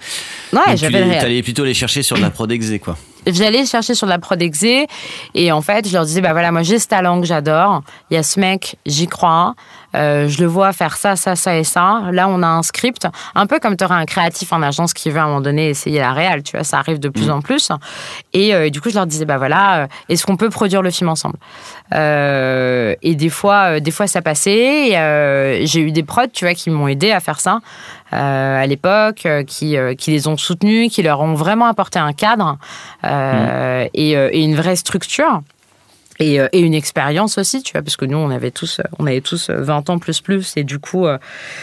[0.53, 1.19] Ouais, j'avais le réal.
[1.19, 4.19] Tu allais plutôt les chercher sur de la prod exé, quoi j'allais chercher sur la
[4.19, 4.86] prod exé
[5.33, 7.81] et en fait je leur disais bah voilà moi j'ai ce talent que j'adore
[8.12, 9.55] il y a ce mec j'y crois
[9.93, 12.03] je le vois faire ça, ça, ça et ça.
[12.12, 15.09] Là, on a un script, un peu comme tu aurais un créatif en agence qui
[15.09, 17.31] veut à un moment donné essayer la réal, tu vois, ça arrive de plus mm.
[17.31, 17.69] en plus.
[18.33, 21.38] Et du coup, je leur disais, bah voilà, est-ce qu'on peut produire le film ensemble?
[21.91, 24.89] Et des fois, des fois, ça passait.
[25.65, 27.59] J'ai eu des prods, tu vois, qui m'ont aidé à faire ça.
[28.13, 31.97] Euh, à l'époque, euh, qui, euh, qui les ont soutenus, qui leur ont vraiment apporté
[31.97, 32.58] un cadre
[33.04, 35.41] et, une vraie structure.
[36.19, 39.49] Et, une expérience aussi, tu vois, parce que nous, on avait tous, on avait tous
[39.49, 41.08] 20 ans plus plus, et du coup,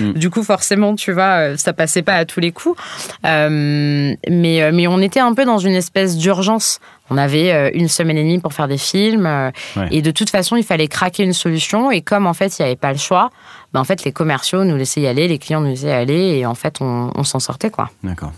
[0.00, 0.12] mm.
[0.14, 2.78] du coup, forcément, tu vois, ça passait pas à tous les coups.
[3.22, 6.80] mais, mais on était un peu dans une espèce d'urgence.
[7.10, 9.52] On avait une semaine et demie pour faire des films,
[9.90, 11.92] et de toute façon, il fallait craquer une solution.
[11.92, 13.30] Et comme en fait, il n'y avait pas le choix,
[13.72, 16.38] ben, en fait, les commerciaux nous laissaient y aller, les clients nous laissaient y aller,
[16.38, 17.90] et en fait, on, s'en sortait, quoi.
[18.02, 18.32] D'accord.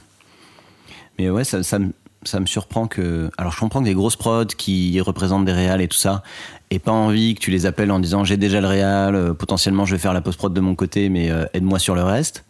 [1.18, 1.78] Mais ouais, ça, ça,
[2.24, 3.30] ça, me surprend que.
[3.38, 6.22] Alors, je comprends que des grosses prods qui représentent des réals et tout ça,
[6.70, 9.84] et pas envie que tu les appelles en disant j'ai déjà le réal, euh, potentiellement
[9.84, 12.44] je vais faire la post-prod de mon côté, mais euh, aide-moi sur le reste.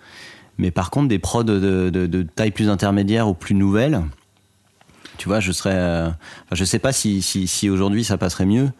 [0.58, 4.02] Mais par contre, des prods de, taille plus intermédiaire ou plus nouvelle,
[5.18, 5.74] tu vois, je serais.
[5.74, 6.10] Euh,
[6.50, 8.70] je sais pas si, si aujourd'hui ça passerait mieux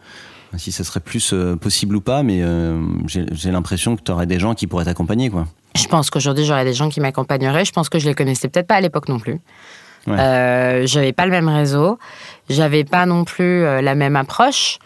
[0.57, 4.25] si ça serait plus euh, possible ou pas, mais euh, j'ai l'impression que tu aurais
[4.25, 5.47] des gens qui pourraient t'accompagner, quoi.
[5.75, 7.65] Je pense qu'aujourd'hui, j'aurais des gens qui m'accompagneraient.
[7.65, 9.39] Je pense que je les connaissais peut-être pas à l'époque non plus.
[10.07, 11.97] Euh, j'avais pas le même réseau,
[12.49, 14.79] j'avais pas non plus la même approche.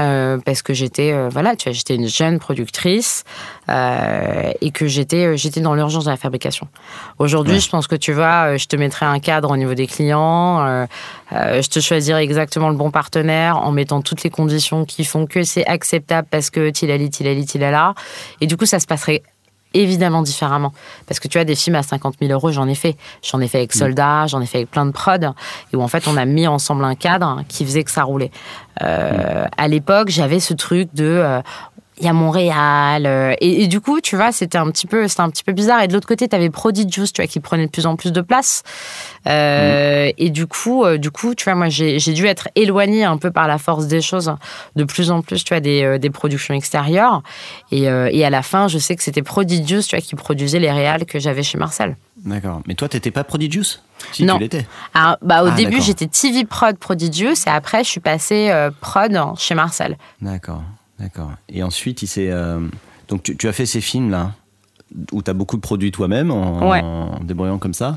[0.00, 3.24] Euh, parce que j'étais euh, voilà, tu vois, j'étais une jeune productrice
[3.68, 6.68] euh, et que j'étais j'étais dans l'urgence de la fabrication.
[7.18, 10.86] Aujourd'hui, je pense que tu vois, je te mettrais un cadre au niveau des clients,
[11.32, 15.42] je te choisirais exactement le bon partenaire en mettant toutes les conditions qui font que
[15.42, 17.94] c'est acceptable parce que tilali tilali tilala
[18.40, 19.22] et du coup ça se passerait
[19.74, 20.72] évidemment différemment.
[21.06, 22.96] Parce que tu as des films à 50 000 euros, j'en ai fait.
[23.22, 23.78] J'en ai fait avec mm.
[23.78, 25.34] Soldats, j'en ai fait avec plein de prods,
[25.72, 28.30] et où en fait on a mis ensemble un cadre qui faisait que ça roulait.
[28.82, 29.48] Euh, mm.
[29.56, 31.40] À l'époque, j'avais ce truc de euh,
[32.00, 33.04] il y a Montréal.
[33.06, 35.82] Euh, et, du coup, tu vois, c'était un petit peu, c'était un petit peu bizarre.
[35.82, 38.10] Et de l'autre côté, tu avais Prodigious, tu vois, qui prenait de plus en plus
[38.10, 38.62] de place.
[39.26, 40.12] Euh, mm.
[40.16, 43.30] Et du coup, euh, du coup, tu vois, moi, j'ai dû être éloignée un peu
[43.30, 44.34] par la force des choses,
[44.76, 47.22] de plus en plus, tu vois, des, des productions extérieures.
[47.70, 50.72] Et, et, à la fin, je sais que c'était Prodigious, tu vois, qui produisait les
[50.72, 51.96] réals que j'avais chez Marcel.
[52.24, 52.62] D'accord.
[52.66, 53.80] Mais toi, t'étais pas Prodigious
[54.12, 54.36] si Non.
[54.36, 54.66] Tu l'étais.
[54.94, 59.54] bah, au ah, début, j'étais TV Prod Prodigious et après, je suis passée prod chez
[59.54, 59.98] Marcel.
[60.22, 60.62] D'accord.
[61.00, 61.32] D'accord.
[61.48, 62.30] Et ensuite, il s'est.
[62.30, 62.60] Euh,
[63.08, 64.32] donc, tu, as fait ces films-là,
[65.12, 67.96] où tu as beaucoup de produits toi-même, en, débrouillant comme ça.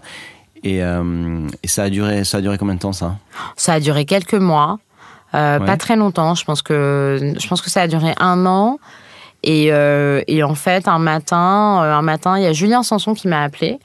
[0.64, 3.18] Et, euh, et, ça, a duré, ça a duré combien de temps, ça?
[3.58, 4.80] Ça a duré quelques mois.
[5.36, 6.36] Euh, pas très longtemps.
[6.36, 8.80] Je pense, que, je pense que ça a duré un an.
[9.44, 13.44] Et, et en fait, un matin, un matin, il y a Julien Sanson qui m'a
[13.44, 13.80] appelé.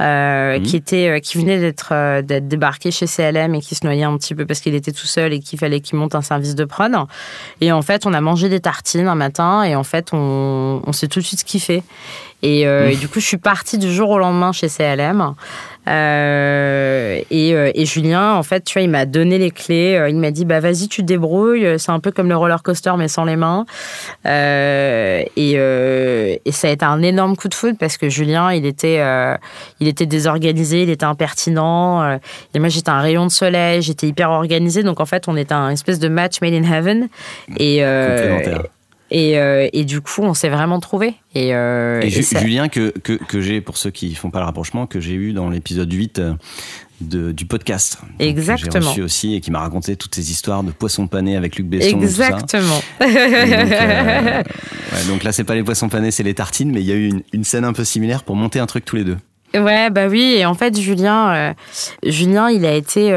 [0.00, 0.62] Euh, mhm.
[0.62, 4.04] qui était euh, qui venait d'être euh, d'être débarqué chez CLM et qui se noyait
[4.04, 6.54] un petit peu parce qu'il était tout seul et qu'il fallait qu'il monte un service
[6.54, 6.92] de prod.
[7.60, 10.92] Et en fait, on a mangé des tartines un matin et en fait, on, on
[10.92, 11.82] s'est tout de suite kiffé.
[12.42, 15.34] Et, et, du coup, je suis partie du jour au lendemain chez CLM.
[15.88, 19.96] Euh, euh, et, Julien, en fait, tu vois, il m'a donné les clés.
[19.96, 21.78] Euh, il m'a dit, bah vas-y, tu te débrouilles.
[21.78, 23.64] C'est un peu comme le roller coaster, mais sans les mains.
[24.26, 25.30] et,
[26.50, 29.00] ça a été un énorme coup de foudre parce que Julien, il était,
[29.80, 32.18] il était désorganisé, il était impertinent.
[32.54, 34.82] et moi, j'étais un rayon de soleil, j'étais hyper organisé.
[34.82, 37.08] Donc, en fait, on était un espèce de match made in heaven.
[37.56, 37.82] Et,
[39.10, 41.14] et, euh, et, du coup, on s'est vraiment trouvé.
[41.34, 45.00] Et, euh, Julien, que, que, que j'ai, pour ceux qui font pas le rapprochement, que
[45.00, 46.34] j'ai eu dans l'épisode 8 euh,
[47.00, 47.98] de, du podcast.
[48.18, 48.82] Exactement.
[48.82, 51.68] J'ai reçu aussi et qui m'a raconté toutes ces histoires de poissons panés avec Luc
[51.68, 52.00] Besson.
[52.00, 52.82] Exactement.
[53.00, 54.42] donc, ouais,
[55.08, 57.08] donc, là, c'est pas les poissons panés, c'est les tartines, mais il y a eu
[57.08, 59.16] une, une, scène un peu similaire pour monter un truc tous les deux.
[59.54, 60.34] Ouais, bah oui.
[60.36, 61.54] Et en fait, Julien,
[62.04, 63.10] Julien, il a été,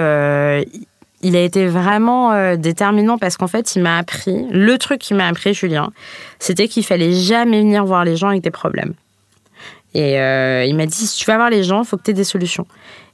[1.24, 5.18] il a été vraiment euh, déterminant parce qu'en fait, il m'a appris, le truc qu'il
[5.18, 5.92] m'a appris, Julien,
[6.40, 8.94] c'était qu'il fallait jamais venir voir les gens avec des problèmes.
[9.94, 12.12] Et euh, il m'a dit, si tu vas voir les gens, il faut que tu
[12.12, 12.66] aies des solutions.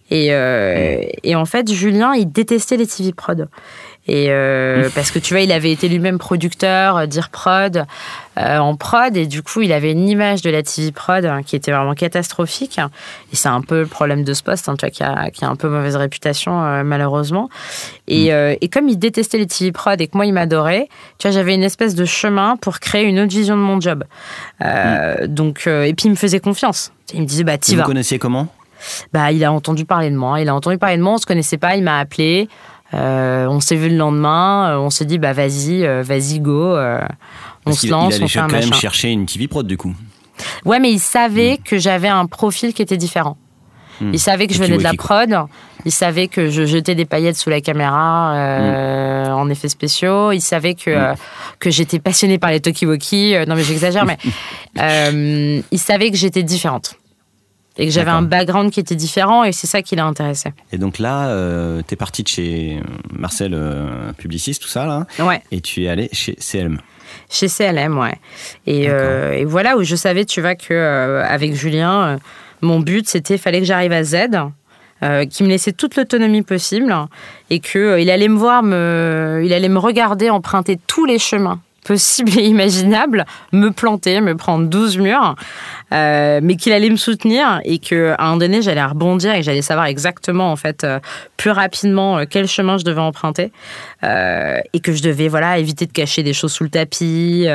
[0.10, 3.50] Et, euh, et, en fait, Julien, il détestait les TV prod.
[4.08, 7.86] Et euh, parce que tu vois, il avait été lui-même producteur, euh, dire prod,
[8.38, 11.44] euh, en prod, et du coup, il avait une image de la TV prod hein,
[11.44, 12.80] qui était vraiment catastrophique.
[13.34, 15.44] Et c'est un peu le problème de ce poste, hein, tu vois, qui a, qui
[15.44, 17.50] a un peu mauvaise réputation, malheureusement.
[18.08, 18.58] Et, mm.
[18.62, 21.54] et, comme il détestait les TV prod et que moi, il m'adorait, tu vois, j'avais
[21.54, 24.06] une espèce de chemin pour créer une autre vision de mon job.
[24.62, 25.28] Mm.
[25.28, 26.94] Donc, et puis, il me faisait confiance.
[27.14, 27.84] Il me disait, bah, t'y vas.
[27.84, 28.48] Vous connaissiez comment?
[29.12, 30.40] Bah, il a entendu parler de moi.
[30.40, 32.48] Il a entendu parler de moi, on se connaissait pas, il m'a appelé.
[32.94, 36.78] Euh, on s'est vu le lendemain, euh, on s'est dit bah vas-y, euh, vas-y go,
[37.66, 39.94] on se lance, il on fait un quand même chercher une TV prod du coup.
[40.66, 41.64] Ouais, mais il savait hmm.
[41.64, 43.38] que j'avais un profil qui était différent.
[44.00, 44.12] Hmm.
[44.14, 45.36] Il savait que je venais de la prod.
[45.86, 49.32] Il savait que je jetais des paillettes sous la caméra hmm.
[49.32, 50.32] en effets spéciaux.
[50.32, 51.16] Il savait que, mm.
[51.60, 53.46] que j'étais passionnée par les talkie-walkie.
[53.48, 54.18] non, mais j'exagère, mais
[55.72, 56.96] il savait que j'étais différente
[57.78, 60.52] et que j'avais un background qui était différent et c'est ça qui l'a intéressé.
[60.72, 62.80] Et donc là, euh, tu es parti de chez
[63.12, 65.06] Marcel, euh, publiciste, tout ça, là.
[65.20, 65.42] Ouais.
[65.52, 66.80] Et tu es allé chez CLM.
[67.30, 68.16] Chez CLM, ouais.
[68.66, 72.20] Et, euh, et, voilà où je savais, tu vois, que avec Julien,
[72.62, 74.16] mon but, c'était fallait que j'arrive à Z.
[75.30, 76.94] qui me laissait toute l'autonomie possible
[77.52, 81.60] et que il allait me voir me il allait me regarder emprunter tous les chemins
[81.88, 85.36] possible et imaginable, me planter, me prendre 12 murs,
[85.94, 89.62] euh, mais qu'il allait me soutenir et qu'à un moment donné, j'allais rebondir et j'allais
[89.62, 91.00] savoir exactement, en fait, euh,
[91.38, 93.52] plus rapidement euh, quel chemin je devais emprunter
[94.04, 97.48] et que je devais, voilà, éviter de cacher des choses sous le tapis.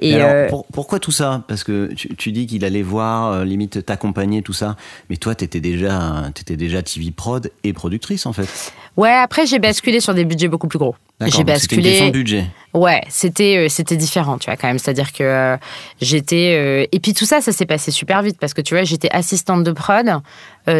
[0.00, 1.42] et alors, pourquoi tout ça?
[1.48, 4.76] Parce que tu, dis qu'il allait voir, limite t'accompagner, tout ça,
[5.10, 8.72] mais toi, t'étais déjà, étais déjà TV prod et productrice, en fait.
[8.96, 10.94] Ouais, après, j'ai basculé sur des budgets beaucoup plus gros.
[11.26, 11.94] J'ai basculé.
[11.94, 12.44] C'était budget.
[12.74, 14.80] Ouais, c'était euh, c'était différent, tu vois quand même.
[14.80, 15.56] C'est-à-dire que euh,
[16.00, 18.82] j'étais euh, et puis tout ça, ça s'est passé super vite parce que tu vois,
[18.82, 20.06] j'étais assistante de prod.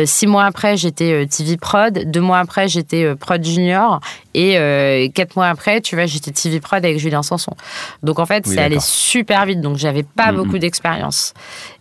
[0.05, 2.11] six mois après, j'étais TV prod.
[2.11, 4.01] Deux mois après, j'étais prod junior.
[4.35, 4.55] Et
[5.15, 7.55] quatre mois après, tu vois, j'étais TV prod avec Julien Sanson.
[8.03, 9.61] Donc en fait, c'est allé super vite.
[9.61, 10.37] Donc j'avais pas mm, mm.
[10.37, 11.33] beaucoup d'expérience.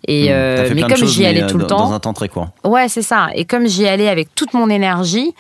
[0.08, 0.76] Et mm.
[0.76, 2.50] mais comme j'y allais tout le temps, dans un temps très court.
[2.64, 3.30] Ouais, c'est ça.
[3.34, 5.34] Et comme j'y allais avec toute mon énergie.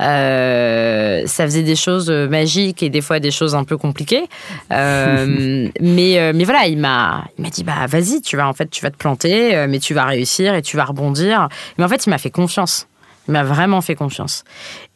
[0.00, 4.24] Euh, ça faisait des choses magiques et des fois des choses un peu compliquées.
[4.72, 8.52] Euh, mais, euh, mais voilà, il m'a, il m'a dit bah vas-y, tu vas en
[8.52, 11.48] fait, tu vas te planter, mais tu vas réussir et tu vas rebondir.
[11.78, 12.88] Mais en fait, il m'a fait confiance.
[13.28, 14.44] Il m'a vraiment fait confiance.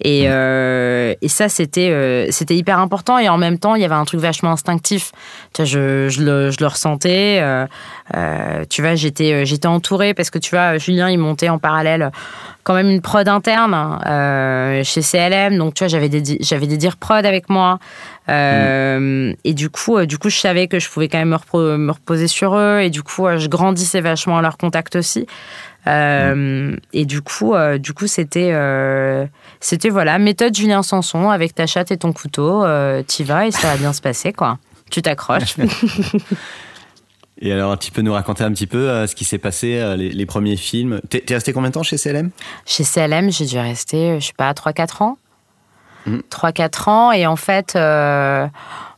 [0.01, 3.19] Et, et ça, c'était c'était hyper important.
[3.19, 5.13] Et en même temps, il y avait un truc vachement instinctif.
[5.55, 7.43] Tu vois, je, je, le, je le ressentais.
[8.69, 12.11] tu vois, j'étais j'étais entourée parce que tu vois, Julien, il montait en parallèle
[12.69, 16.77] quand même une prod interne euh, chez CLM, donc tu vois, j'avais des, j'avais des
[16.77, 17.79] dire prod avec moi.
[18.29, 21.91] Euh, et du coup, euh, du coup, je savais que je pouvais quand même me,
[21.91, 22.81] reposer sur eux.
[22.81, 25.27] Et du coup, je grandissais vachement à leur contact aussi.
[25.87, 28.53] Et du coup, du coup, c'était,
[29.61, 32.65] c'était voilà, méthode Julien Sanson avec ta chatte et ton couteau.
[33.07, 34.59] tu vas et ça va bien se passer, quoi.
[34.91, 35.57] Tu t'accroches.
[37.41, 39.97] Et alors, tu peux nous raconter un petit peu euh, ce qui s'est passé, euh,
[39.97, 41.01] les, premiers films.
[41.09, 42.31] T'es es resté combien de temps chez CLM
[42.67, 45.19] Chez CLM, j'ai dû rester, euh, je sais pas, 3-4 ans.
[46.07, 46.91] 3-4 mmh.
[46.91, 47.13] ans.
[47.13, 47.79] Et en fait,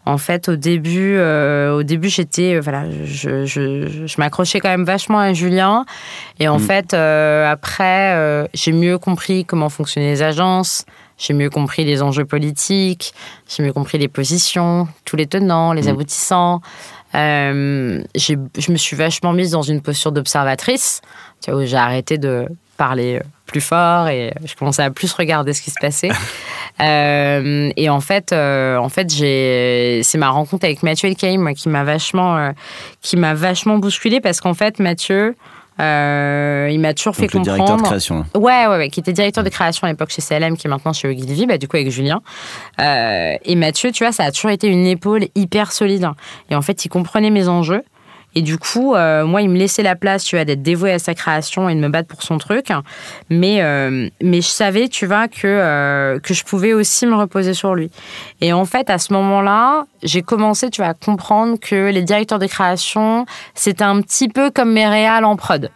[0.07, 5.19] en fait au début, au début j'étais, voilà, je, je, je m'accrochais quand même vachement
[5.19, 5.85] à Julien.
[6.39, 6.61] Et en mmh.
[6.61, 10.85] fait, après, j'ai mieux compris comment fonctionnaient les agences.
[11.19, 13.13] J'ai mieux compris les enjeux politiques,
[13.47, 15.89] j'ai mieux compris les positions, tous les tenants, les mmh.
[15.89, 16.63] aboutissants.
[17.15, 21.03] Euh, je me suis vachement mise dans une posture d'observatrice,
[21.49, 22.47] où j'ai arrêté de
[22.81, 26.09] parler plus fort et je commençais à plus regarder ce qui se passait.
[26.81, 31.69] euh, et en fait, euh, en fait, j'ai, c'est ma rencontre avec Mathieu Elkaïm qui
[31.69, 32.53] m'a vachement, euh,
[33.03, 35.35] qui m'a vachement bousculé parce qu'en fait, Mathieu,
[35.81, 37.57] euh, il m'a toujours fait comprendre.
[37.57, 38.25] directeur de création.
[38.35, 40.93] Ouais, ouais, ouais, qui était directeur de création à l'époque chez CLM, qui est maintenant
[40.93, 42.21] chez Ogilvy, bah, du coup avec Julien.
[42.81, 46.09] Euh, et Mathieu, tu vois, ça a toujours été une épaule hyper solide.
[46.51, 47.83] Et en fait, il comprenait mes enjeux.
[48.35, 50.99] Et du coup, euh, moi, il me laissait la place, tu vois, d'être dévoué à
[50.99, 52.69] sa création et de me battre pour son truc.
[53.29, 57.55] Mais, euh, mais je savais, tu vois, que, euh, que je pouvais aussi me reposer
[57.55, 57.91] sur lui.
[58.41, 62.39] Et en fait, à ce moment-là, j'ai commencé, tu vois, à comprendre que les directeurs
[62.39, 65.71] de création, c'était un petit peu comme mes réals en prod.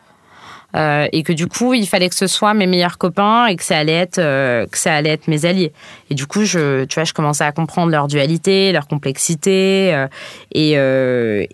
[0.74, 3.62] Euh, et que du coup, il fallait que ce soit mes meilleurs copains et que
[3.62, 5.72] ça allait être, euh, que ça allait être mes alliés.
[6.10, 9.94] Et du coup, je, tu vois, je commençais à comprendre leur dualité, leur complexité.
[9.94, 10.08] Euh,
[10.52, 10.72] et,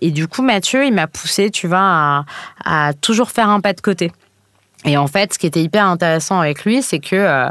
[0.05, 2.25] et, du coup, Mathieu, il m'a poussé, tu vois, à,
[2.65, 4.11] à toujours faire un pas de côté.
[4.85, 7.49] Et en fait, ce qui était hyper intéressant avec lui, c'est que, euh,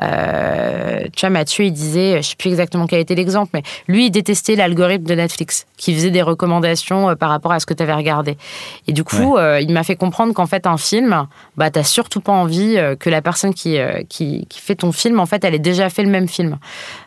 [0.00, 4.06] euh, tu vois, Mathieu, il disait, je sais plus exactement quel était l'exemple, mais lui,
[4.06, 7.74] il détestait l'algorithme de Netflix, qui faisait des recommandations euh, par rapport à ce que
[7.74, 8.36] tu avais regardé.
[8.86, 12.20] Et du coup, euh, il m'a fait comprendre qu'en fait, un film, bah, t'as surtout
[12.20, 15.54] pas envie euh, que la personne qui, qui, qui, fait ton film, en fait, elle
[15.54, 16.58] ait déjà fait le même film.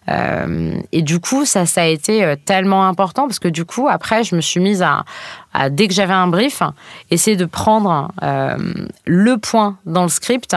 [0.08, 4.42] Et du coup, ça, a été tellement important parce que du coup, après, je me
[4.42, 5.04] suis mise à,
[5.70, 6.62] dès que j'avais un brief,
[7.12, 8.58] essayer de prendre euh,
[9.06, 10.56] le point dans le script,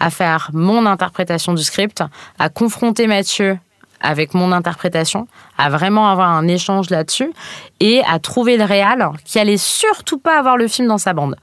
[0.00, 2.02] à faire mon interprétation du script,
[2.38, 3.58] à confronter Mathieu
[4.04, 5.26] avec mon interprétation,
[5.58, 7.32] à vraiment avoir un échange là-dessus
[7.80, 11.36] et à trouver le réal qui allait surtout pas avoir le film dans sa bande.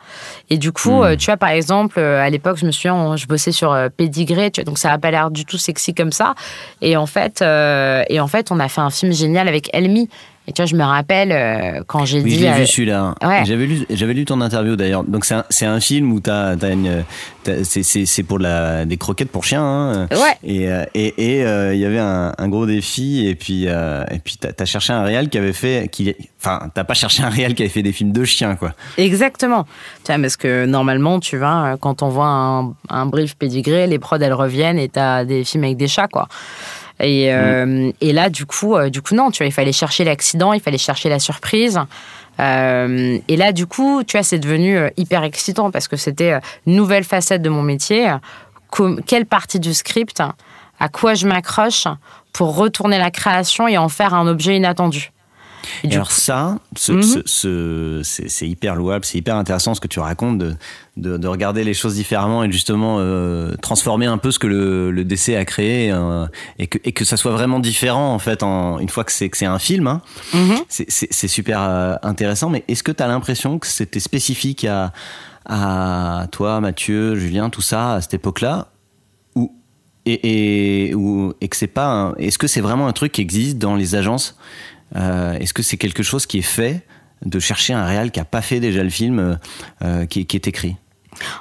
[0.50, 1.04] Et du coup, hmm.
[1.04, 4.52] euh, tu vois, par exemple, euh, à l'époque, je me souviens, je bossais sur Pédigré,
[4.52, 6.36] tu vois, donc ça n'a pas l'air du tout sexy comme ça.
[6.82, 10.10] Et en fait, et en fait, on a fait un film génial avec Elmi
[10.48, 12.40] Et tu vois, je me rappelle euh, quand j'ai dit.
[12.40, 13.14] Je l'ai vu celui-là.
[13.44, 15.04] J'avais lu, j'avais lu ton interview d'ailleurs.
[15.04, 17.04] Donc c'est un, c'est un film où t'as, as une,
[17.44, 19.64] c'est, c'est, c'est pour la, des croquettes pour chiens.
[19.64, 20.08] Hein.
[20.12, 20.38] Ouais.
[20.44, 24.04] Et il et, et, euh, il y avait un, un, gros défi et puis euh,
[24.10, 27.22] et puis t'as, as cherché un réal qui avait fait, qui, enfin t'as pas cherché
[27.22, 28.74] un réal qui avait fait des films de chiens quoi.
[28.98, 29.66] Exactement.
[30.04, 34.00] Tu vois, parce que normalement tu vois quand on voit un, un brief pédigré, les
[34.00, 36.28] prods elles reviennent et t'as des films avec des chats quoi.
[37.02, 37.94] Et, euh, mm.
[38.02, 40.62] et là, du coup, euh, du coup, non, tu vois, il fallait chercher l'accident, il
[40.62, 41.80] fallait chercher la surprise.
[42.40, 46.76] Euh, et là, du coup, tu vois, c'est devenu hyper excitant parce que c'était une
[46.76, 48.12] nouvelle facette de mon métier.
[49.06, 50.24] quelle partie du script,
[50.80, 51.88] à quoi je m'accroche
[52.34, 55.12] pour retourner la création et en faire un objet inattendu.
[55.84, 56.58] Et alors ça,
[56.88, 57.24] mhm.
[58.04, 60.56] c'est hyper louable, c'est hyper intéressant ce que tu racontes de,
[60.98, 65.04] de, regarder les choses différemment et justement euh, transformer un peu ce que le, le
[65.06, 66.26] DC a créé euh,
[66.60, 69.46] et, que, et que ça soit vraiment différent en fait en, une fois que c'est
[69.46, 69.88] un film.
[69.88, 70.02] Hein.
[70.34, 70.58] Mhm.
[70.68, 74.94] C'est super euh, intéressant, mais est-ce que tu as l'impression que c'était spécifique à,
[75.46, 78.68] à toi, Mathieu, Julien, tout ça à cette époque-là
[80.06, 83.58] et, et, ou, et que c'est pas est-ce que c'est vraiment un truc qui existe
[83.58, 84.38] dans les agences
[84.96, 86.86] euh, est-ce que c'est quelque chose qui est fait
[87.24, 89.36] de chercher un réal qui a pas fait déjà le film euh,
[89.84, 90.76] euh, qui, est écrit?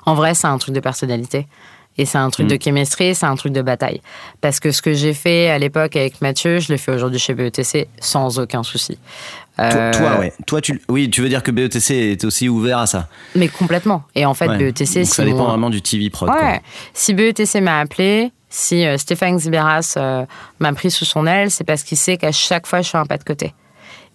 [0.07, 1.47] En vrai, c'est un truc de personnalité.
[1.99, 2.63] Et c'est un truc de mm.
[2.63, 4.01] chemistry, c'est un truc de bataille.
[4.41, 7.35] Parce que ce que j'ai fait à l'époque avec Mathieu, je le fais aujourd'hui chez
[7.35, 8.97] BETC sans aucun souci.
[9.57, 10.33] Toi, ouais.
[10.47, 13.09] Toi, tu, oui, tu veux dire que BETC est aussi ouvert à ça?
[13.35, 14.05] Mais complètement.
[14.15, 16.31] Et en fait, BETC, ça dépend vraiment du TV prod.
[16.31, 16.63] Ouais.
[16.95, 20.27] Si BETC m'a appelé, si euh, Stéphane Ziberas euh,
[20.59, 23.07] m'a pris sous son aile, c'est parce qu'il sait qu'à chaque fois, je suis un
[23.07, 23.55] pas de côté.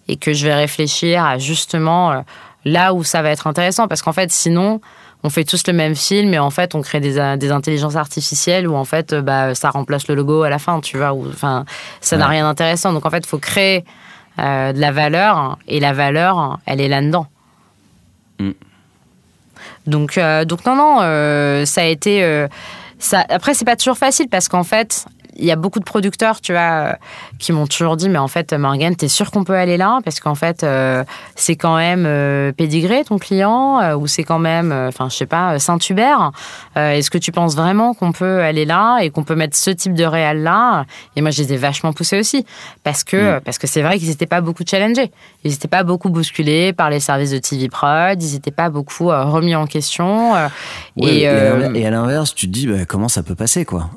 [0.08, 2.20] Et que je vais réfléchir à justement euh,
[2.66, 3.88] là où ça va être intéressant.
[3.88, 4.82] Parce qu'en fait, sinon,
[5.24, 8.76] on fait tous le même film et en fait, on crée des, intelligences artificielles où
[8.76, 11.12] en fait, bah, ça remplace le logo à la fin, tu vois.
[11.14, 11.64] enfin,
[12.02, 12.92] ça n'a rien d'intéressant.
[12.92, 13.84] Donc en fait, il faut créer
[14.38, 17.26] de la valeur et la valeur, elle est là-dedans.
[18.38, 18.50] Mm.
[19.86, 22.46] Donc, donc non, non, ça a été
[22.98, 25.04] ça, après, c'est pas toujours facile parce qu'en fait,
[25.38, 26.92] il y a beaucoup de producteurs, tu vois, euh,
[27.38, 30.00] qui m'ont toujours dit, mais en fait, Morgan, t'es sûr qu'on peut aller là?
[30.04, 34.72] Parce qu'en fait, euh, c'est quand même euh, Pédigré, ton client, ou c'est quand même,
[34.72, 36.32] enfin, je sais pas, Saint-Hubert.
[36.76, 39.94] Est-ce que tu penses vraiment qu'on peut aller là et qu'on peut mettre ce type
[39.94, 40.84] de réal là?
[41.16, 42.46] Et moi, je les ai vachement poussés aussi.
[42.84, 43.40] Parce que mm.
[43.40, 45.10] parce que c'est vrai qu'ils n'étaient pas beaucoup challengés.
[45.44, 48.22] Ils n'étaient pas beaucoup bousculés par les services de TV Prod.
[48.22, 50.34] Ils n'étaient pas beaucoup remis en question.
[50.96, 53.90] et, et, à l'inverse, tu te dis, bah, comment ça peut passer, quoi?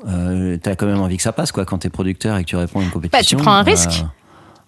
[0.62, 2.80] T'as quand même envie que ça passe quoi quand t'es producteur et que tu réponds
[2.80, 3.18] à une compétition.
[3.18, 4.04] Bah, tu prends un bah, risque.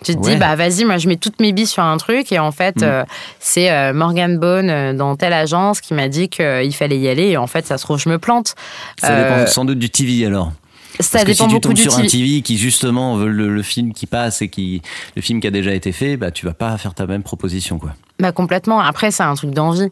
[0.04, 2.38] Tu te dis, bah vas-y, moi je mets toutes mes billes sur un truc et
[2.38, 2.84] en fait, mm.
[2.84, 3.04] euh,
[3.38, 7.28] c'est euh, Morgan Bone euh, dans telle agence qui m'a dit qu'il fallait y aller
[7.28, 8.54] et en fait, ça se trouve, je me plante.
[9.00, 10.52] Ça dépend sans doute du TV alors.
[11.00, 13.94] Ça Parce dépend que si tu tombes sur un TV qui justement veut le, film
[13.94, 14.82] qui passe et qui
[15.16, 17.78] le film qui a déjà été fait, bah tu vas pas faire ta même proposition
[17.78, 17.92] quoi.
[18.18, 18.78] Bah complètement.
[18.78, 19.90] Après c'est un truc d'envie.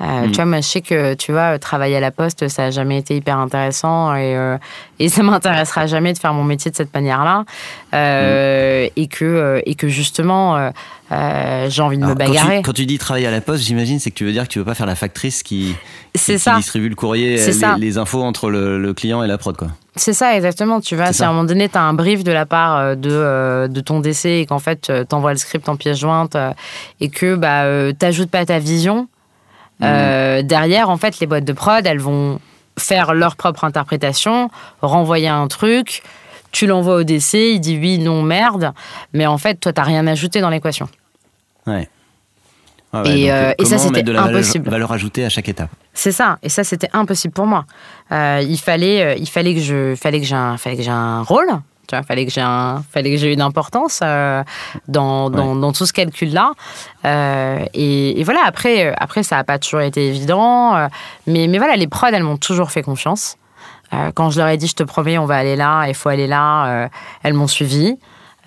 [0.00, 0.30] Euh, mm.
[0.30, 2.98] Tu vois, moi, je sais que, tu vois, travailler à la poste, ça n'a jamais
[2.98, 4.56] été hyper intéressant et, euh,
[4.98, 7.44] et ça m'intéressera jamais de faire mon métier de cette manière-là.
[7.92, 8.90] Euh, mm.
[8.96, 10.70] et, que, et que justement,
[11.10, 12.62] j'ai envie de me bagarrer.
[12.62, 14.58] Quand tu, dis travailler à la poste, j'imagine, c'est que tu veux dire que tu
[14.58, 15.74] veux pas faire la factrice qui,
[16.14, 19.68] qui, distribue le courrier, les, les, infos entre le, client et la prod, quoi.
[19.96, 20.80] C'est ça, exactement.
[20.80, 23.80] Tu si à un moment donné, tu as un brief de la part de, de
[23.80, 26.36] ton décès et qu'en fait, tu envoies le script en pièce jointe
[27.00, 29.08] et que bah, tu n'ajoutes pas ta vision,
[29.82, 32.38] euh, derrière, en fait, les boîtes de prod, elles vont
[32.78, 34.50] faire leur propre interprétation,
[34.80, 36.02] renvoyer un truc,
[36.52, 38.72] tu l'envoies au DC, il dit oui, non, merde,
[39.12, 40.88] mais en fait, toi, t'as rien ajouté dans l'équation.
[41.66, 41.88] Ouais.
[43.04, 44.64] et, euh, et, ça, c'était impossible.
[44.64, 45.70] Valeur, valeur ajoutée à chaque étape.
[45.92, 47.66] C'est ça, et ça, c'était impossible pour moi.
[48.12, 51.22] Euh, il fallait, il fallait que je, fallait que j'ai un, fallait que j'ai un
[51.22, 51.48] rôle,
[51.98, 54.42] il fallait que j'ai un, fallait que j'ai une importance euh,
[54.88, 56.52] dans, dans, dans, tout ce calcul-là.
[57.04, 60.76] Euh, et, voilà, après, après ça n'a pas toujours été évident.
[60.76, 60.88] Euh,
[61.26, 63.36] mais, mais voilà, les prods, elles m'ont toujours fait confiance.
[64.14, 66.26] quand je leur ai dit, je te promets, on va aller là, il faut aller
[66.26, 66.88] là,
[67.22, 67.98] elles m'ont suivi.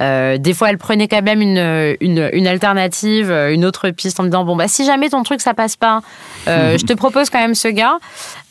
[0.04, 4.24] Euh, des fois, elle prenait quand même une, une, alternative, euh, une autre piste en
[4.24, 6.02] me disant bon bah si jamais ton truc ça passe pas,
[6.48, 7.98] euh, je te propose quand même ce gars.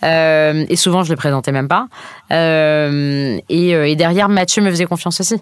[0.03, 1.89] et souvent, je le présentais même pas.
[2.31, 5.37] Et, et, derrière, Mathieu me faisait confiance aussi.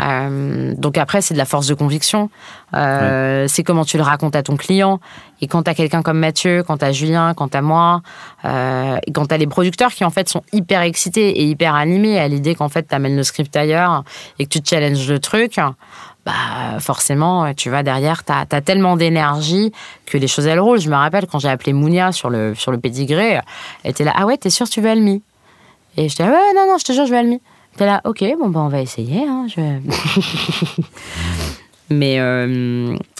[0.00, 2.30] Euh, donc après, c'est de la force de conviction.
[2.74, 5.00] Euh, c'est comment tu le racontes à ton client.
[5.40, 8.02] Et quand tu as quelqu'un comme Mathieu, quand tu as Julien, quand tu as moi,
[8.44, 11.74] euh, et quand tu as les producteurs qui en fait sont hyper excités et hyper
[11.74, 14.04] animés à l'idée qu'en fait tu amènes le script ailleurs
[14.38, 15.58] et que tu challenges le truc,
[16.24, 16.32] bah
[16.80, 19.72] forcément, tu vas derrière, tu as, tellement d'énergie
[20.06, 20.80] que les choses elles roulent.
[20.80, 23.40] Je me rappelle quand j'ai appelé Mounia sur le, sur le pédigré,
[23.82, 25.22] elle était là, ah ouais, t'es sûr tu veux Almi?
[25.96, 27.40] Et je dis, ah ouais, non, non, je te jure, je veux Almi.
[27.76, 29.26] T'es là, ok, bon, bah, on va essayer.
[29.26, 29.46] Hein,
[31.90, 32.18] Mais,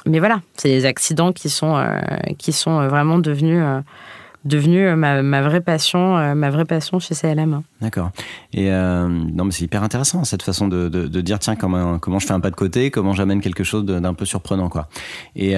[0.07, 1.84] mais voilà, c'est des accidents qui sont,
[2.38, 3.62] qui sont vraiment devenus
[4.44, 7.62] devenu ma, ma, vraie passion, ma vraie passion chez CLM.
[7.82, 8.11] D'accord.
[8.55, 12.26] Et non, mais c'est hyper intéressant cette façon de, de, dire tiens comment comment je
[12.26, 14.88] fais un pas de côté, comment j'amène quelque chose d'un peu surprenant quoi.
[15.36, 15.55] Et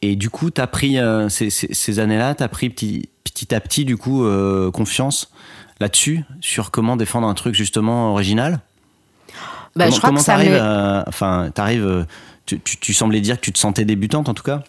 [0.00, 0.96] et du coup, tu as pris
[1.28, 4.24] ces, ces, années-là, tu as pris petit, petit à petit du coup
[4.72, 5.32] confiance
[5.80, 8.60] là-dessus sur comment défendre un truc justement original?
[9.76, 12.06] Bah, comment, je crois que ça arrives enfin t'arrives
[12.46, 14.62] tu, tu, tu, semblais dire que tu te sentais débutante en tout cas?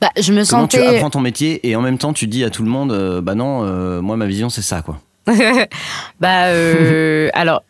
[0.00, 0.78] Bah, je me comment sentais...
[0.78, 3.20] tu apprends ton métier et en même temps tu dis à tout le monde euh,
[3.20, 5.00] bah non euh, moi ma vision c'est ça quoi?
[6.20, 7.62] Bah euh, alors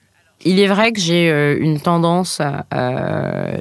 [0.44, 2.40] il est vrai que j'ai une tendance,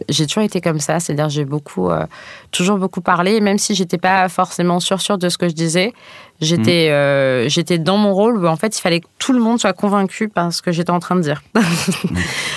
[0.10, 1.90] j'ai toujours été comme ça, c'est-à-dire j'ai beaucoup,
[2.52, 5.94] toujours beaucoup parlé, même si j'étais pas forcément sûre sûre de ce que je disais,
[6.42, 6.94] J'étais mm.
[6.94, 9.74] euh, j'étais dans mon rôle où en fait il fallait que tout le monde soit
[9.74, 11.44] convaincu par ce que j'étais en train de dire.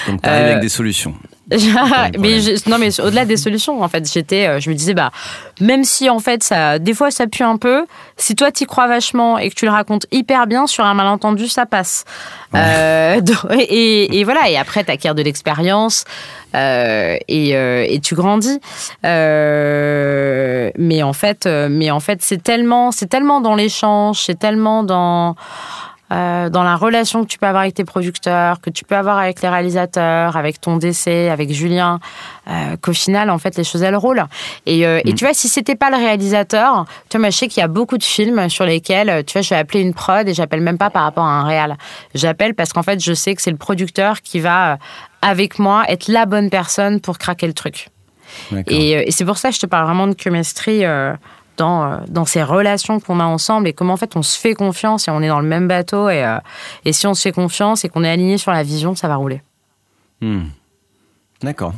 [0.08, 1.14] Donc tu avec des solutions.
[2.18, 5.10] mais non mais au-delà des solutions en fait j'étais euh, je me disais bah
[5.60, 7.84] même si en fait ça des fois ça pue un peu
[8.16, 11.48] si toi t'y crois vachement et que tu le racontes hyper bien sur un malentendu
[11.48, 12.04] ça passe.
[12.54, 13.20] Euh,
[13.58, 16.04] et, et, voilà et après t'acquiers de l'expérience
[16.54, 18.60] euh, et, euh, et, tu grandis.
[19.02, 19.12] Mais
[21.02, 25.34] en fait, mais en fait, c'est tellement, c'est tellement dans l'échange, c'est tellement dans
[26.10, 29.42] dans la relation que tu peux avoir avec tes producteurs, que tu peux avoir avec
[29.42, 31.98] les réalisateurs, avec ton décès, avec Julien,
[32.82, 34.24] qu'au final, en fait, les choses elles roulent.
[34.66, 35.14] Et, et mm.
[35.14, 37.98] tu vois, si c'était pas le réalisateur, tu vois, je sais qu'il y a beaucoup
[37.98, 40.90] de films sur lesquels, tu vois, je vais appeler une prod et j'appelle même pas
[40.90, 41.76] par rapport à un réal.
[42.14, 44.78] J'appelle parce qu'en fait, je sais que c'est le producteur qui va
[45.24, 47.88] avec moi, être la bonne personne pour craquer le truc.
[48.68, 51.14] Et, euh, et c'est pour ça que je te parle vraiment de chemistry euh,
[51.56, 54.54] dans, euh, dans ces relations qu'on a ensemble et comment en fait on se fait
[54.54, 56.08] confiance et on est dans le même bateau.
[56.08, 56.24] Et,
[56.84, 59.16] et si on se fait confiance et qu'on est aligné sur la vision, ça va
[59.16, 59.42] rouler.
[60.20, 60.44] Hmm.
[61.42, 61.74] D'accord.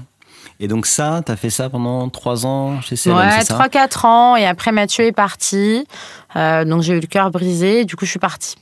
[0.58, 4.04] Et donc ça, tu as fait ça pendant trois ans chez CLM, Ouais, trois, quatre
[4.04, 4.36] ans.
[4.36, 5.86] Et après, Mathieu est parti.
[6.34, 7.84] donc j'ai eu le cœur brisé.
[7.84, 8.56] Du coup, je suis partie.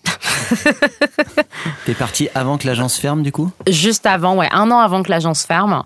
[1.86, 3.51] T'es parti avant que l'agence ferme, du coup?
[3.68, 5.84] Juste avant, ouais, un an avant que l'agence ferme.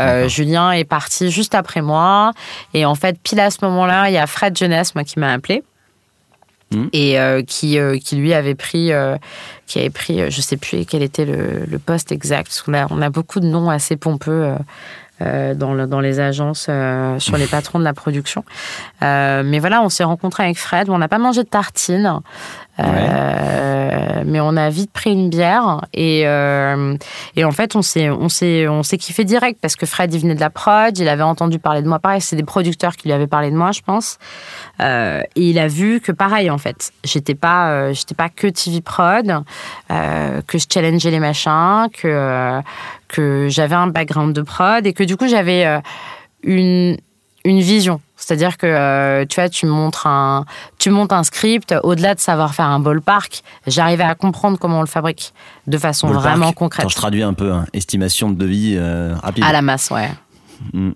[0.00, 2.32] Euh, Julien est parti juste après moi.
[2.74, 5.32] Et en fait, pile à ce moment-là, il y a Fred Jeunesse, moi, qui m'a
[5.32, 5.62] appelé.
[6.72, 6.86] Hmm.
[6.92, 8.92] Et euh, qui, euh, qui lui avait pris,
[9.66, 12.86] qui avait pris, je sais plus quel était le, le poste exact, parce qu'on a,
[12.90, 14.54] on a beaucoup de noms assez pompeux
[15.20, 16.68] dans, dans, les agences,
[17.18, 18.44] sur les patrons de la production.
[19.00, 22.20] mais voilà, on s'est rencontré avec Fred, on n'a pas mangé de tartines.
[22.82, 26.96] Euh, mais on a vite pris une bière et, euh,
[27.36, 30.20] et en fait on s'est on s'est on s'est kiffé direct parce que Fred il
[30.20, 31.98] venait de la prod, il avait entendu parler de moi.
[31.98, 34.18] Pareil, c'est des producteurs qui lui avaient parlé de moi je pense.
[34.80, 38.80] Euh, et il a vu que pareil en fait j'étais pas j'étais pas que TV
[38.80, 39.44] prod,
[39.88, 42.60] que je challengeais les machins, que
[43.08, 45.80] que j'avais un background de prod et que du coup j'avais
[46.42, 46.96] une
[47.44, 48.00] une vision.
[48.16, 50.44] C'est-à-dire que euh, tu vois, tu montres un,
[50.78, 51.74] tu montes un script.
[51.82, 55.32] Au-delà de savoir faire un ballpark, j'arrivais à comprendre comment on le fabrique
[55.66, 56.84] de façon vraiment concrète.
[56.84, 59.44] Quand je traduis un peu, hein, estimation de devis euh, rapide.
[59.44, 60.10] À la masse, ouais.
[60.72, 60.90] Mm.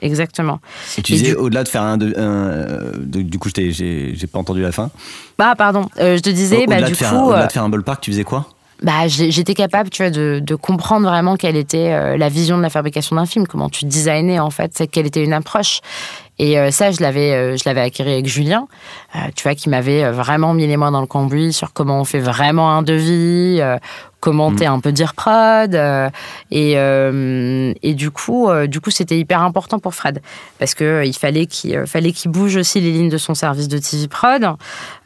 [0.00, 0.60] Exactement.
[0.98, 4.90] Et tu disais, au-delà de faire un, du coup, j'ai pas entendu la fin.
[5.38, 5.88] Bah, pardon.
[5.98, 7.04] Euh, je te disais, bah, du coup.
[7.04, 8.46] Au-delà de faire un ballpark, tu faisais quoi?
[8.84, 12.62] Bah, j'étais capable, tu vois, de, de, comprendre vraiment quelle était euh, la vision de
[12.62, 15.80] la fabrication d'un film, comment tu designais en fait, quelle était une approche.
[16.38, 18.68] Et euh, ça, je l'avais, euh, je l'avais acquis avec Julien,
[19.34, 22.20] tu vois, qui m'avait vraiment mis les mains dans le cambouis sur comment on fait
[22.20, 23.62] vraiment un devis,
[24.24, 24.72] commenter mm.
[24.72, 25.78] un peu dire prod
[26.50, 30.22] et, et du coup du coup c'était hyper important pour Fred
[30.58, 33.76] parce que il fallait qu'il fallait qu'il bouge aussi les lignes de son service de
[33.76, 34.56] TV prod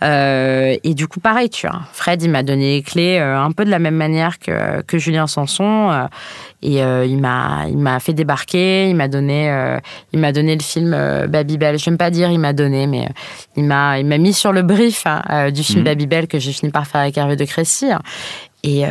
[0.02, 3.70] et du coup pareil tu vois Fred il m'a donné les clés un peu de
[3.70, 6.08] la même manière que, que Julien Sanson
[6.60, 9.78] et euh, il m'a il m'a fait débarquer, il m'a donné euh,
[10.12, 11.78] il m'a donné le film euh, Babybel.
[11.78, 13.08] J'aime pas dire il m'a donné, mais
[13.56, 15.84] il m'a il m'a mis sur le brief hein, du film mmh.
[15.84, 17.86] Babybel que j'ai fini par faire avec Hervé de Crécy.
[18.64, 18.82] Et,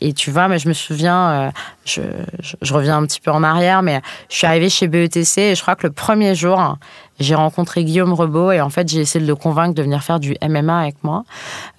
[0.00, 1.52] et, tu vois, mais je me souviens,
[1.84, 2.02] je,
[2.40, 4.00] je, reviens un petit peu en arrière, mais
[4.30, 6.78] je suis arrivée chez BETC et je crois que le premier jour,
[7.22, 10.20] j'ai rencontré Guillaume Rebaud et en fait, j'ai essayé de le convaincre de venir faire
[10.20, 11.24] du MMA avec moi.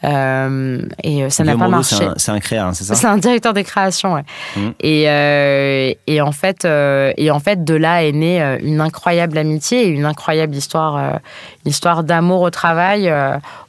[0.04, 1.96] Euh, et ça n'a pas marché.
[2.18, 4.24] C'est un, créateur, hein, c'est ça C'est un directeur des créations, ouais.
[4.56, 4.70] Mmh.
[4.80, 9.38] Et, euh, et, en fait, euh, et en fait, de là est née une incroyable
[9.38, 11.20] amitié et une incroyable histoire,
[11.66, 13.12] histoire d'amour au travail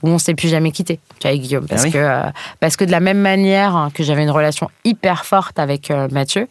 [0.02, 1.66] où on s'est plus jamais quitté avec Guillaume.
[1.66, 5.58] Parce, ah que, parce que de la même manière que j'avais une relation hyper forte
[5.58, 6.48] avec Mathieu,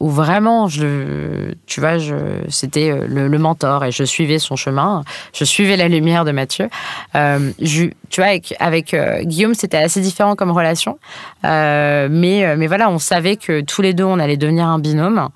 [0.00, 1.96] où vraiment, je, tu vois,
[2.48, 6.68] c'était le, mentor et je suivais son chemin, je suivais la lumière de Mathieu.
[7.14, 10.98] Je, tu vois, avec, avec Guillaume, c'était assez différent comme relation,
[11.42, 15.28] mais, mais voilà, on savait que tous les deux, on allait devenir un binôme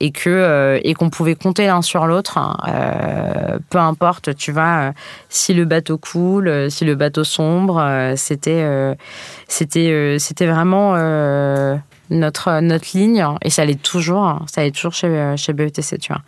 [0.00, 2.56] et que euh, et qu'on pouvait compter l'un sur l'autre, hein.
[2.68, 4.92] euh, peu importe, tu vois, euh,
[5.28, 8.66] si le bateau coule, si le bateau sombre, c'était
[9.48, 10.94] c'était c'était vraiment
[12.10, 14.42] notre notre ligne et ça allait toujours, hein.
[14.46, 16.22] ça allait toujours chez chez BETC, tu vois.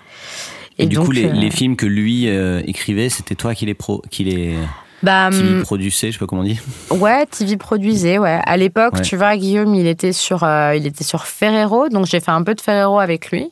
[0.79, 2.29] Et, du coup, les, les, films que lui
[2.67, 4.55] écrivait, c'était toi qui les pro, qui les
[5.03, 6.61] bah, TV hum, produisait, je sais pas comment on dit.
[6.91, 8.41] Ouais, TV produisait, ouais.
[8.45, 12.31] À l'époque, tu vois, Guillaume, il était sur, il était sur Ferrero, donc j'ai fait
[12.31, 13.51] un peu de Ferrero avec lui.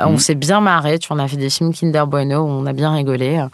[0.00, 0.18] Euh, on mhm.
[0.18, 0.98] s'est bien marré.
[0.98, 3.44] Tu vois, on a fait des films Kinder Bueno, on a bien rigolé.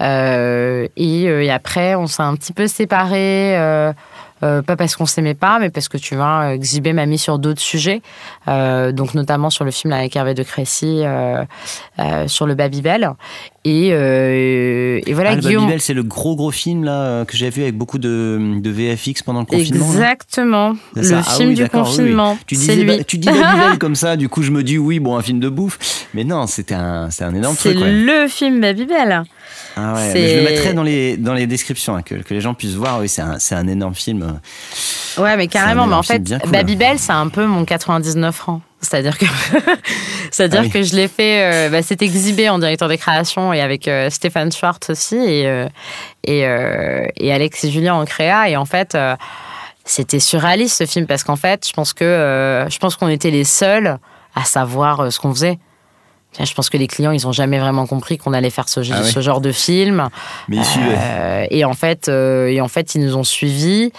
[0.00, 3.56] Euh, et, euh, et, après, on s'est un petit peu séparés.
[4.42, 7.38] Euh, pas parce qu'on s'aimait pas, mais parce que tu vois, Xibé m'a mis sur
[7.38, 8.02] d'autres sujets,
[8.48, 11.44] euh, donc notamment sur le film avec Hervé de Crécy, euh,
[12.26, 13.12] sur le Babybel.
[13.68, 17.76] Et, et voilà, ah, Babybel, c'est le gros gros film là que j'ai vu avec
[17.76, 19.86] beaucoup de, de, VFX pendant le confinement.
[19.86, 22.38] Exactement, le ah film du confinement.
[22.46, 25.22] Tu, disais, tu dis Babybel comme ça, du coup je me dis oui, bon, un
[25.22, 26.06] film de bouffe.
[26.14, 27.76] Mais non, c'était un, un énorme truc.
[27.76, 29.24] C'est le film Babybel.
[29.76, 32.54] Ah ouais, je le mettrai dans les, dans les descriptions, hein, que, que, les gens
[32.54, 33.00] puissent voir.
[33.00, 34.38] Oui, c'est un, un, énorme film.
[35.18, 35.86] Ouais, mais carrément.
[35.88, 38.62] Mais en fait, Babybel, c'est un peu mon 99 francs.
[38.80, 39.26] C'est-à-dire que,
[40.30, 41.66] c'est-à-dire ah que je l'ai fait.
[41.66, 45.46] Euh, bah, c'est exhibé en directeur des créations et avec euh, Stéphane Schwartz aussi et,
[45.46, 45.66] euh,
[46.24, 46.40] et,
[47.16, 48.48] et, Alex et Julien en créa.
[48.48, 48.96] Et en fait,
[49.84, 53.44] c'était surréaliste ce film parce qu'en fait, je pense que je pense qu'on était les
[53.44, 53.98] seuls
[54.34, 55.58] à savoir ce qu'on faisait.
[56.44, 59.02] Je pense que les clients, ils n'ont jamais vraiment compris qu'on allait faire ce, ah
[59.02, 60.08] ce, genre de film.
[60.48, 60.62] Mais ils
[60.98, 63.92] euh, et en fait, euh, et en fait, ils nous ont suivis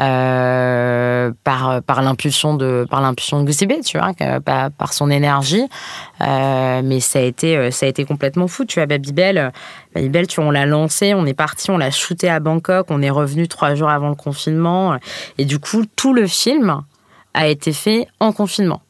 [0.00, 5.64] euh, par par l'impulsion de par l'impulsion de Gucci tu vois, par, son énergie.
[6.20, 8.64] mais ça a été ça a été complètement fou.
[8.64, 9.52] Tu vois, Babybel,
[9.94, 13.02] Babybel, tu vois, on l'a lancé, on est parti, on l'a shooté à Bangkok, on
[13.02, 14.98] est revenu trois jours avant le confinement,
[15.38, 16.82] et du coup, tout le film
[17.34, 18.80] a été fait en confinement.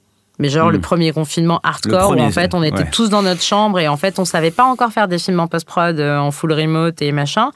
[0.41, 0.82] Mais genre le hmm.
[0.82, 4.18] premier confinement hardcore où en fait on était tous dans notre chambre et en fait
[4.18, 7.51] on savait pas encore faire des films en post-prod euh, en full remote et machin.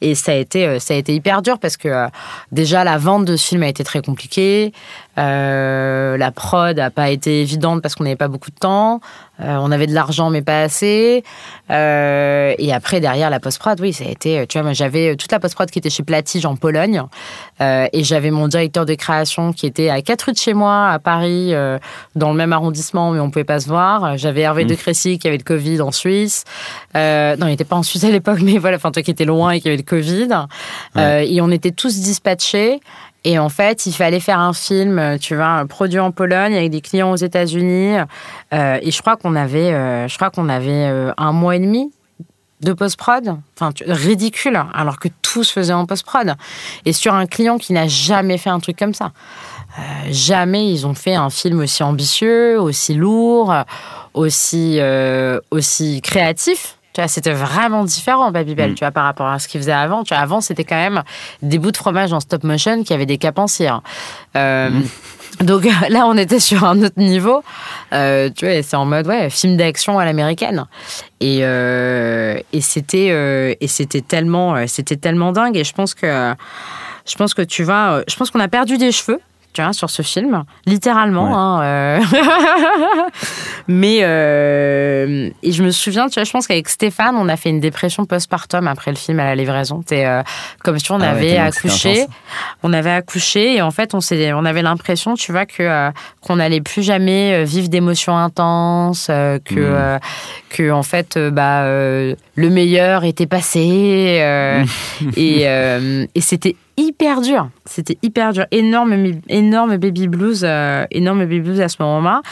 [0.00, 2.06] Et ça a été, euh, ça a été hyper dur parce que euh,
[2.50, 4.72] déjà la vente de ce film a été très compliquée.
[5.16, 9.00] la prod a pas été évidente parce qu'on n'avait pas beaucoup de temps.
[9.38, 11.24] On avait de l'argent mais pas assez.
[11.70, 14.46] et après derrière la post-prod, oui, ça a été.
[14.46, 17.02] Tu vois, moi j'avais toute la post-prod qui était chez Platige en Pologne
[17.60, 20.98] et j'avais mon directeur de création qui était à 4 rues de chez moi à
[20.98, 21.52] Paris
[22.14, 24.16] dans le même arrondissement, mais on pouvait pas se voir.
[24.16, 24.68] J'avais Hervé mmh.
[24.68, 26.44] de Crécy qui avait le Covid en Suisse.
[26.96, 29.24] Euh, non, il n'était pas en Suisse à l'époque, mais voilà, enfin toi qui étais
[29.24, 30.28] loin et qui avait le Covid.
[30.96, 32.80] Euh, et on était tous dispatchés.
[33.24, 36.80] Et en fait, il fallait faire un film, tu vois, produit en Pologne avec des
[36.80, 37.96] clients aux États-Unis.
[38.52, 39.70] Euh, et je crois qu'on avait,
[40.08, 41.90] je crois qu'on avait un mois et demi
[42.60, 46.34] de post-prod, enfin ridicule, alors que tout se faisait en post-prod.
[46.84, 49.12] Et sur un client qui n'a jamais fait un truc comme ça.
[49.78, 53.52] Euh, jamais ils ont fait un film aussi ambitieux, aussi lourd,
[54.14, 56.78] aussi, euh, aussi créatif.
[56.94, 58.74] Tu vois, c'était vraiment différent, Babybel, mm.
[58.74, 60.04] tu vois, par rapport à ce qu'ils faisaient avant.
[60.04, 61.02] Tu vois, avant, c'était quand même
[61.42, 63.82] des bouts de fromage en stop motion qui avaient des capes en cire.
[64.36, 64.84] Euh, mm.
[65.44, 67.42] Donc là, on était sur un autre niveau.
[67.92, 70.66] Euh, tu vois, c'est en mode, ouais, film d'action à l'américaine.
[71.20, 75.56] Et, et c'était, et c'était tellement, c'était tellement dingue.
[75.56, 76.34] Et je pense que,
[77.04, 79.20] je pense que tu vois, je pense qu'on a perdu des cheveux
[79.54, 81.38] tu vois, sur ce film, littéralement.
[81.38, 82.00] Hein, euh.
[83.68, 87.50] Mais euh, et je me souviens, tu vois, je pense qu'avec Stéphane, on a fait
[87.50, 89.82] une dépression postpartum après le film à la livraison.
[89.92, 90.22] Euh,
[90.62, 92.06] comme si on ah avait accouché,
[92.62, 95.90] on avait accouché et en fait, on s'est, on avait l'impression, tu vois, que
[96.20, 100.00] qu'on n'allait plus jamais vivre d'émotions intenses, que hmm.
[100.50, 104.20] que en fait, bah le meilleur était passé
[105.16, 107.48] et et c'était hyper dur.
[107.64, 108.46] C'était hyper dur.
[108.50, 112.22] Énorme, énorme baby blues, euh, énorme baby blues à ce moment-là.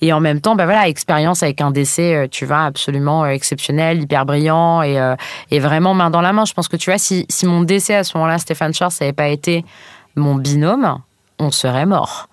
[0.00, 3.28] Et en même temps, bah voilà, expérience avec un décès, euh, tu vois, absolument euh,
[3.28, 4.98] exceptionnel, hyper brillant et,
[5.50, 6.44] et, vraiment main dans la main.
[6.44, 9.12] Je pense que tu vois, si, si mon décès à ce moment-là, Stéphane Schwartz, n'avait
[9.12, 9.64] pas été
[10.16, 10.98] mon binôme,
[11.38, 12.28] on serait mort.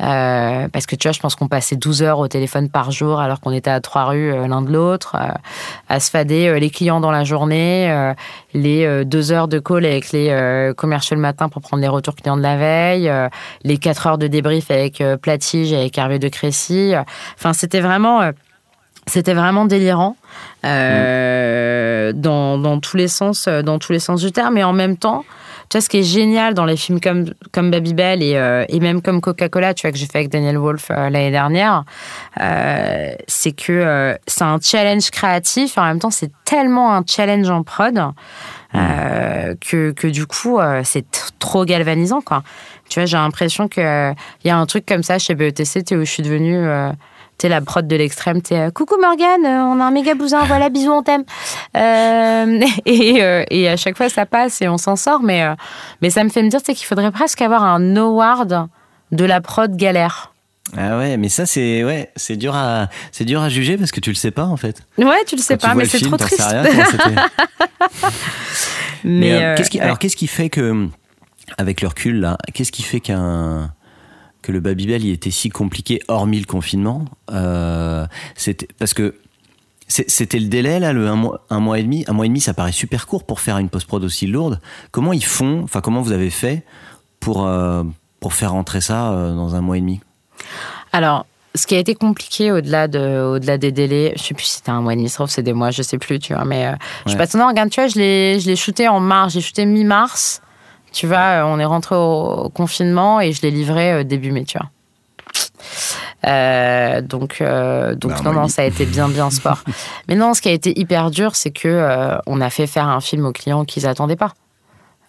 [0.00, 3.18] Euh, parce que tu vois, je pense qu'on passait 12 heures au téléphone par jour
[3.18, 5.28] alors qu'on était à trois rues euh, l'un de l'autre, euh,
[5.88, 8.12] à se fader les clients dans la journée,
[8.52, 12.36] les deux heures de call avec les commerciaux le matin pour prendre les retours clients
[12.36, 13.12] de la veille,
[13.62, 16.94] les quatre heures de débrief avec Platige et avec Hervé de Crécy.
[17.36, 18.30] Enfin, c'était vraiment
[19.06, 20.16] c'était vraiment délirant
[20.64, 25.24] dans, dans, tous les sens dans tous les sens du terme et en même temps
[25.68, 28.80] tu vois, ce qui est génial dans les films comme, comme Babybel et, euh, et
[28.80, 31.84] même comme Coca-Cola, tu vois, que j'ai fait avec Daniel Wolf euh, l'année dernière,
[32.40, 35.78] euh, c'est que c'est un challenge créatif.
[35.78, 38.00] En même temps, c'est tellement un challenge en prod
[38.72, 41.06] que, que du coup, c'est
[41.38, 42.42] trop galvanisant, quoi.
[42.88, 43.82] Tu vois, j'ai l'impression qu'il
[44.44, 46.68] y a un truc comme ça chez BETC, où je suis devenue
[47.38, 50.42] T'es la prod de l'extrême, t'es euh, coucou Morgane, euh, on a un méga bousin,
[50.44, 51.24] voilà, bisous, on t'aime.
[51.76, 55.22] Euh, et, à chaque fois, ça passe et on s'en sort.
[55.22, 55.44] Mais,
[56.00, 58.68] mais ça me fait me dire qu'il faudrait presque avoir un award
[59.12, 60.32] de la prod galère.
[60.76, 64.00] Ah ouais, mais ça c'est ouais, c'est dur à c'est dur à juger parce que
[64.00, 64.82] tu le sais pas en fait.
[64.98, 66.42] Ouais, tu le sais pas, mais c'est trop triste.
[69.04, 70.88] mais, qu'est-ce qui, alors qu'est-ce qui fait que
[71.56, 73.70] avec le recul là, qu'est-ce qui fait qu'un
[74.46, 79.16] que le Babybel il était si compliqué hormis le confinement euh, c'était parce que
[79.88, 82.40] c'était le délai là le un mois, un mois et demi un mois et demi
[82.40, 84.60] ça paraît super court pour faire une post prod aussi lourde.
[84.92, 86.64] Comment ils font enfin comment vous avez fait
[87.18, 87.82] pour euh,
[88.20, 90.00] pour faire rentrer ça euh, dans un mois et demi?
[90.92, 91.26] Alors
[91.56, 94.70] ce qui a été compliqué au-delà de, au-delà des délais, je sais plus si c'était
[94.70, 96.70] un mois et demi, sauf c'est des mois, je sais plus, tu vois, mais
[97.06, 99.40] je sais pas, non, regarde, tu vois, je l'ai, je l'ai shooté en mars, j'ai
[99.40, 100.42] shooté mi-mars,
[100.96, 104.44] tu vois, euh, on est rentré au confinement et je l'ai livré euh, début mai,
[104.44, 104.70] tu vois.
[106.26, 109.62] Euh, donc, donc bah, non, non, ça a été bien, bien sport.
[110.08, 113.02] Mais non, ce qui a été hyper dur, c'est que on a fait faire un
[113.02, 114.32] film aux clients qu'ils attendaient pas.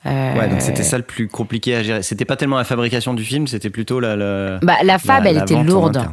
[0.03, 2.03] Ouais, donc c'était ça le plus compliqué à gérer.
[2.03, 4.17] C'était pas tellement la fabrication du film, c'était plutôt la.
[4.17, 4.59] la...
[4.61, 6.05] Bah, la fab, elle était lourde.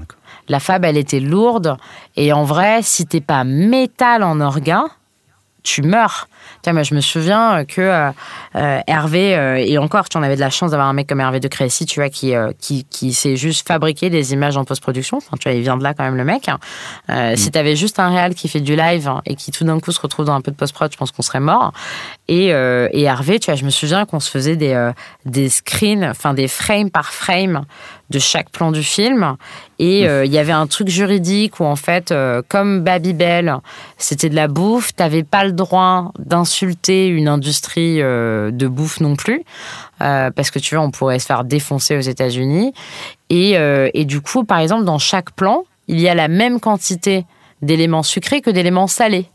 [0.49, 1.77] la fab, elle était lourde.
[2.15, 4.85] Et en vrai, si t'es pas métal en orgain,
[5.65, 6.29] tu meurs
[6.67, 8.11] moi, je me souviens que euh,
[8.57, 11.21] euh, Hervé, euh, et encore, tu en avais de la chance d'avoir un mec comme
[11.21, 15.19] Hervé de Crécy, tu vois, qui, qui, qui sait juste fabriquer des images en post-production.
[15.19, 16.49] Enfin, tu vois, il vient de là quand même, le mec.
[17.09, 17.37] Mm.
[17.37, 19.93] Si tu avais juste un réal qui fait du live et qui tout d'un coup
[19.93, 21.73] se retrouve dans un peu de post-prod, je pense qu'on serait mort.
[22.29, 24.91] Et, et, Hervé, tu vois, je me souviens qu'on se faisait des,
[25.27, 27.65] des screens, enfin des frames par frame
[28.11, 29.37] de chaque plan du film.
[29.79, 33.57] Et euh, il y avait un truc juridique où, en fait, euh, comme Babybel,
[33.99, 39.15] c'était de la bouffe, t'avais pas le droit d'insulter une industrie euh, de bouffe non
[39.15, 39.45] plus.
[39.99, 42.75] parce que tu vois, on pourrait se faire défoncer aux États-Unis.
[43.31, 43.53] Et,
[43.95, 47.25] et du coup, par exemple, dans chaque plan, il y a la même quantité
[47.63, 49.29] d'éléments sucrés que d'éléments salés.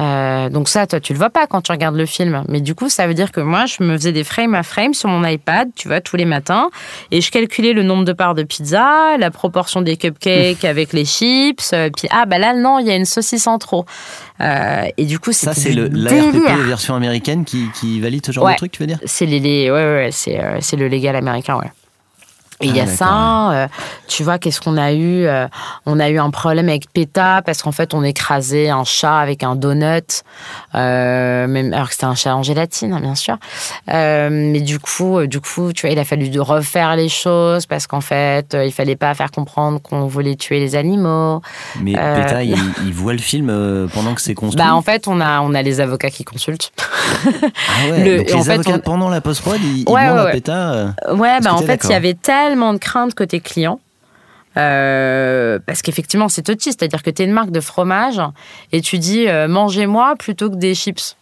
[0.00, 2.44] Euh, donc ça, toi, tu le vois pas quand tu regardes le film.
[2.48, 4.94] Mais du coup, ça veut dire que moi, je me faisais des frames à frame
[4.94, 6.70] sur mon iPad, tu vois, tous les matins,
[7.10, 11.04] et je calculais le nombre de parts de pizza, la proportion des cupcakes avec les
[11.04, 13.84] chips, euh, puis ah bah là non, il y a une saucisse en trop.
[14.40, 18.56] Euh, et du coup, ça c'est l'ARPP version américaine qui, qui, valide ce genre de
[18.56, 18.98] truc, tu veux dire?
[19.04, 21.70] C'est les, ouais, ouais, c'est le légal américain, ouais.
[22.60, 23.68] Et il y a ah, ça, euh,
[24.06, 25.48] tu vois, qu'est-ce qu'on a eu euh,
[25.86, 29.42] On a eu un problème avec PETA parce qu'en fait, on écrasait un chat avec
[29.42, 30.22] un donut,
[30.74, 33.38] euh, même, alors que c'était un chat en gélatine, hein, bien sûr.
[33.88, 37.86] mais du coup, du coup, tu vois, il a fallu de refaire les choses parce
[37.86, 41.40] qu'en fait, il fallait pas faire comprendre qu'on voulait tuer les animaux.
[41.80, 45.40] Mais PETA, il, voit le film pendant que c'est construit Bah, en fait, on a,
[45.40, 46.72] on a les avocats qui consultent.
[47.24, 50.94] ah ouais, donc les avocats, pendant la post-prod, ils, ouais, demandent à PETA...
[51.14, 53.78] ouais, bah en fait, il y avait tel tellement de crainte côté client.
[54.56, 58.20] Euh, parce qu'effectivement, c'est touchy, c'est-à-dire que tu es une marque de fromage
[58.72, 61.16] et tu dis euh, mangez-moi plutôt que des chips.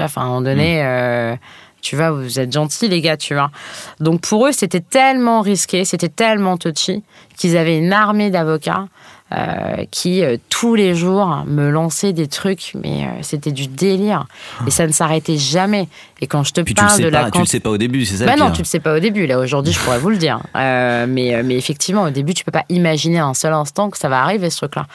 [0.00, 0.86] Enfin, à un moment donné, mm.
[0.86, 1.36] euh,
[1.80, 3.52] tu vois, vous êtes gentils, les gars, tu vois.
[4.00, 7.04] Donc pour eux, c'était tellement risqué, c'était tellement touchy
[7.36, 8.88] qu'ils avaient une armée d'avocats
[9.34, 14.26] euh, qui euh, tous les jours me lançait des trucs, mais euh, c'était du délire.
[14.66, 15.88] Et ça ne s'arrêtait jamais.
[16.20, 17.30] Et quand je te parle de la...
[17.30, 19.00] Tu le sais pas au début, c'est ça bah Non, tu le sais pas au
[19.00, 19.26] début.
[19.26, 20.40] Là, aujourd'hui, je pourrais vous le dire.
[20.54, 24.22] mais, mais effectivement, au début, tu peux pas imaginer un seul instant que ça va
[24.22, 24.86] arriver, ce truc-là.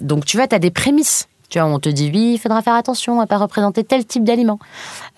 [0.00, 1.28] donc, tu vois, tu as des prémices.
[1.48, 4.22] Tu vois, on te dit, oui, il faudra faire attention à pas représenter tel type
[4.22, 4.60] d'aliment.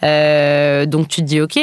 [0.03, 1.59] donc, tu te dis, OK,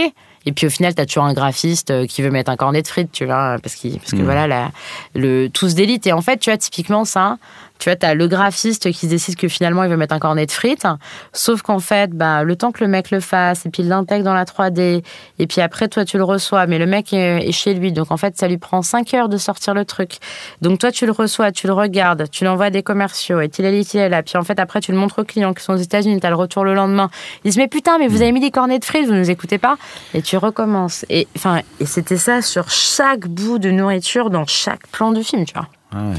[0.47, 2.81] et puis au final, tu as toujours un graphiste euh, qui veut mettre un cornet
[2.81, 4.23] de frites, tu vois, parce, parce que mmh.
[4.23, 4.71] voilà, la,
[5.13, 6.07] le, tout se délite.
[6.07, 7.37] Et en fait, tu vois, typiquement, ça,
[7.79, 10.45] tu vois, tu as le graphiste qui décide que finalement il veut mettre un cornet
[10.45, 10.87] de frites,
[11.33, 14.25] sauf qu'en fait, bah, le temps que le mec le fasse, et puis il l'intègre
[14.25, 15.03] dans la 3D,
[15.39, 18.17] et puis après toi tu le reçois, mais le mec est, chez lui, donc en
[18.17, 20.17] fait ça lui prend 5 heures de sortir le truc.
[20.61, 23.65] Donc toi tu le reçois, tu le regardes, tu l'envoies à des commerciaux, et il
[23.65, 25.77] est là, là, puis en fait après tu le montres aux clients qui sont aux
[25.77, 27.09] États-Unis, tu as le retour le lendemain.
[27.43, 29.31] Ils disent mais putain, mais vous avez mis des cornets de frites, vous ne nous
[29.31, 29.77] écoutez pas,
[30.13, 31.05] et tu recommences.
[31.09, 35.45] Et enfin, et c'était ça sur chaque bout de nourriture dans chaque plan du film,
[35.45, 35.67] tu vois.
[35.91, 36.15] Ah ouais.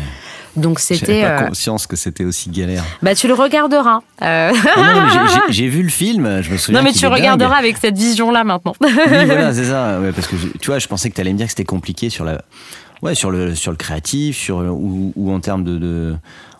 [0.57, 1.23] Donc c'était.
[1.23, 2.85] pas euh, conscience que c'était aussi galère.
[3.03, 4.01] Bah tu le regarderas.
[4.23, 4.53] Euh.
[5.51, 6.81] j'ai vu le film, je me souviens.
[6.81, 8.75] Non mais tu regarderas avec cette vision-là maintenant.
[8.81, 8.91] oui
[9.27, 11.53] voilà c'est ça, parce que tu vois, je pensais que tu allais me dire que
[11.53, 12.43] c'était compliqué sur la,
[13.03, 16.17] ouais sur le sur le créatif, sur ou, en termes de,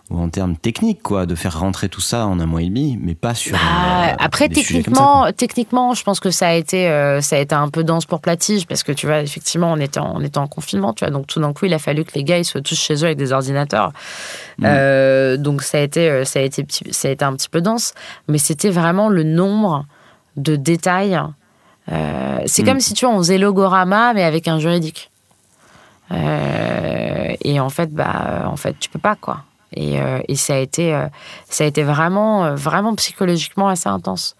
[0.09, 2.97] ou en termes techniques, quoi, de faire rentrer tout ça en un mois et demi,
[2.99, 3.51] mais pas sur.
[3.51, 7.53] Bah, euh, après, techniquement, techniquement, je pense que ça a été, euh, ça a été
[7.53, 10.39] un peu dense pour Platige, parce que tu vois, effectivement, on était en, on était
[10.39, 12.45] en confinement, tu vois, donc tout d'un coup, il a fallu que les gars ils
[12.45, 13.91] soient tous chez eux avec des ordinateurs.
[14.57, 14.63] Mm.
[14.65, 17.93] Euh, donc ça a été, ça a été, ça a été un petit peu dense,
[18.27, 19.85] mais c'était vraiment le nombre
[20.37, 21.19] de détails.
[21.87, 22.65] c'est mm.
[22.65, 25.11] comme si tu vois, on faisait logorama, mais avec un juridique.
[26.11, 29.43] et en fait, bah, en fait, tu peux pas quoi.
[29.73, 31.07] Et, euh, et, ça a été, euh,
[31.49, 34.35] ça a été vraiment, euh, vraiment psychologiquement assez intense.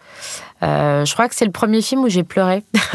[0.61, 2.63] Euh, je crois que c'est le premier film où j'ai pleuré.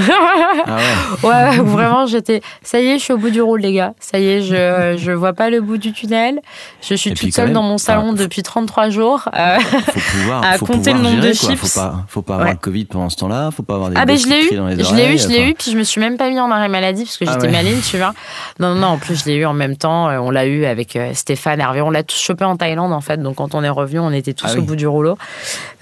[0.66, 0.76] ah
[1.22, 1.28] ouais.
[1.28, 2.42] ouais, vraiment, j'étais.
[2.62, 3.94] Ça y est, je suis au bout du rôle, les gars.
[4.00, 6.40] Ça y est, je je vois pas le bout du tunnel.
[6.82, 9.28] Je suis toute seule dans mon salon depuis 33 jours.
[9.34, 11.66] Euh, faut pouvoir, à compter le nombre de chiffres.
[11.66, 13.50] Faut pas, faut pas avoir le Covid pendant ce temps-là.
[13.50, 13.96] Faut pas avoir des.
[13.98, 14.48] Ah ben je l'ai eu.
[14.50, 15.54] Je l'ai eu, je l'ai eu.
[15.54, 17.80] Puis je me suis même pas mis en arrêt maladie parce que ah j'étais maligne,
[17.80, 18.12] tu vois.
[18.60, 20.08] Non, non, En plus, je l'ai eu en même temps.
[20.08, 21.80] Euh, on l'a eu avec Stéphane, Hervé.
[21.80, 23.16] On l'a tous chopé en Thaïlande en fait.
[23.16, 25.16] Donc quand on est revenu, on était tous ah au bout du rouleau.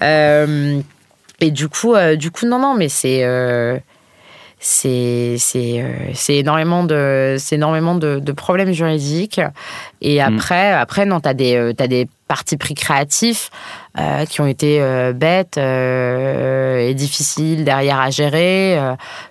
[0.01, 0.81] Euh,
[1.39, 3.77] et du coup, euh, du coup, non, non, mais c'est euh,
[4.59, 9.41] c'est euh, énormément de c'est énormément de, de, problèmes juridiques.
[10.01, 10.21] Et mm.
[10.21, 13.49] après, après, non, t'as des t'as des partis pris créatifs
[13.99, 18.75] euh, qui ont été euh, bêtes euh, et difficiles derrière à gérer.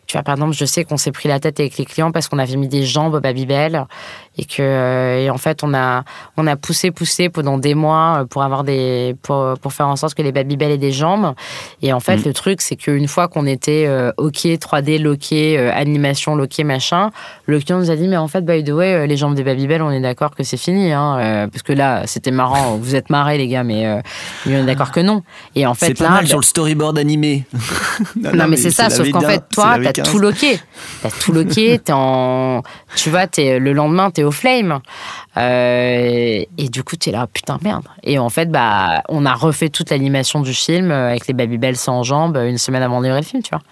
[0.07, 2.29] tu vois, par exemple, je sais qu'on s'est pris la tête avec les clients parce
[2.29, 3.87] qu'on avait mis des jambes au Babybel
[4.39, 6.05] et que et en fait on a
[6.39, 10.15] on a poussé poussé pendant des mois pour avoir des pour, pour faire en sorte
[10.15, 11.35] que les Babybel aient des jambes.
[11.83, 12.23] Et en fait, mm.
[12.27, 17.11] le truc c'est qu'une fois qu'on était OK 3D loqué animation loqué machin,
[17.47, 19.83] le client nous a dit mais en fait by the way les jambes des Babybel
[19.83, 23.39] on est d'accord que c'est fini hein, parce que là c'était marrant vous êtes marrés
[23.39, 24.01] les gars mais
[24.57, 25.23] on est d'accord que non.
[25.55, 27.45] Et en fait, c'est pas mal sur le storyboard animé.
[28.17, 30.61] non, mais, c'est ça, sauf qu'en fait, toi, t'as tout loqué.
[31.03, 32.63] T'as tout loqué, t'es en.
[32.97, 34.81] Tu vois, es, le lendemain, t'es au flame.
[35.37, 37.85] Euh, et du coup, t'es là, putain, merde.
[38.03, 42.03] Et en fait, bah, on a refait toute l'animation du film avec les Babybel sans
[42.03, 43.63] jambes une semaine avant de livrer le film, tu vois.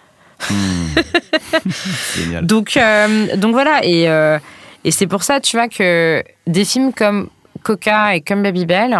[0.49, 2.43] Hmm.
[2.43, 3.81] donc, euh, donc voilà.
[3.85, 4.39] Et, euh,
[4.85, 7.29] et c'est pour ça, tu vois, que des films comme
[7.63, 8.99] Coca et comme Babybel,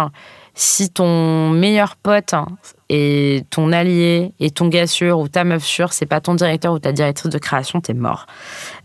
[0.61, 2.35] si ton meilleur pote
[2.87, 6.71] et ton allié et ton gars sûr ou ta meuf sûre, c'est pas ton directeur
[6.73, 8.27] ou ta directrice de création, t'es mort.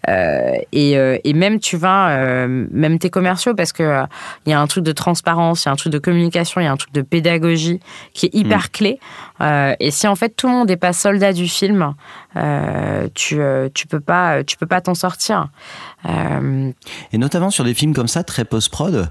[0.08, 4.04] Euh, et, euh, et, même tu vas, euh, même tes commerciaux, parce que
[4.46, 6.64] il y a un truc de transparence, il y a un truc de communication, il
[6.64, 7.80] y a un truc de pédagogie
[8.14, 8.68] qui est hyper mm.
[8.72, 9.00] clé.
[9.78, 11.94] et si en fait tout le monde n'est pas soldat du film,
[13.14, 13.38] tu
[13.74, 15.48] tu peux pas tu peux pas t'en sortir.
[17.12, 19.11] Et notamment sur des films comme ça, très post-prod,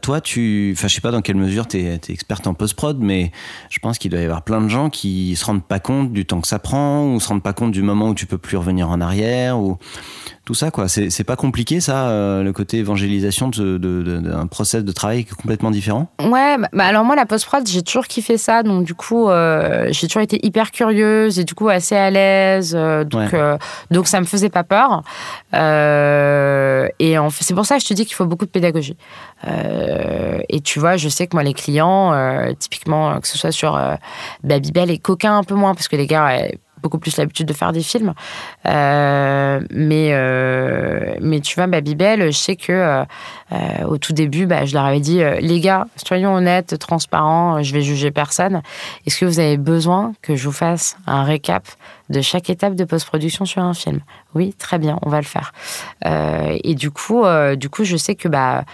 [0.00, 0.74] toi, tu.
[0.76, 3.32] Enfin, je sais pas dans quelle mesure tu es, experte en post-prod, mais
[3.70, 6.26] je pense qu'il doit y avoir plein de gens qui se rendent pas compte du
[6.26, 8.56] temps que ça prend, ou se rendent pas compte du moment où tu peux plus
[8.56, 9.78] revenir en arrière, ou
[10.44, 10.88] tout ça quoi.
[10.88, 15.70] C'est pas compliqué ça, euh, le côté évangélisation d'un de, de, process de travail complètement
[15.70, 16.08] différent?
[16.20, 19.86] Ouais, bah, bah, alors moi la post-prod j'ai toujours kiffé ça, donc du coup euh,
[19.90, 23.34] j'ai toujours été hyper curieuse et du coup assez à l'aise, euh, donc,
[23.90, 25.04] donc ça me faisait pas peur.
[26.98, 28.96] Et c'est pour ça que je te dis qu'il faut beaucoup de pédagogie.
[29.44, 32.12] et tu vois, je sais que moi les clients,
[32.58, 33.80] typiquement que ce soit sur
[34.42, 36.48] Babybel et Coquin un peu moins, parce que les gars
[36.82, 38.14] beaucoup plus l'habitude de faire des films.
[38.66, 43.04] Euh, mais, euh, mais tu vois, Babybel, je sais que euh,
[43.86, 47.82] au tout début, bah, je leur avais dit les gars, soyons honnêtes, transparents, je vais
[47.82, 48.62] juger personne.
[49.06, 51.66] Est-ce que vous avez besoin que je vous fasse un récap
[52.10, 54.00] de chaque étape de post-production sur un film?
[54.34, 55.52] Oui, très bien, on va le faire.
[56.04, 57.24] et du coup,
[57.56, 58.64] du coup, je sais que bah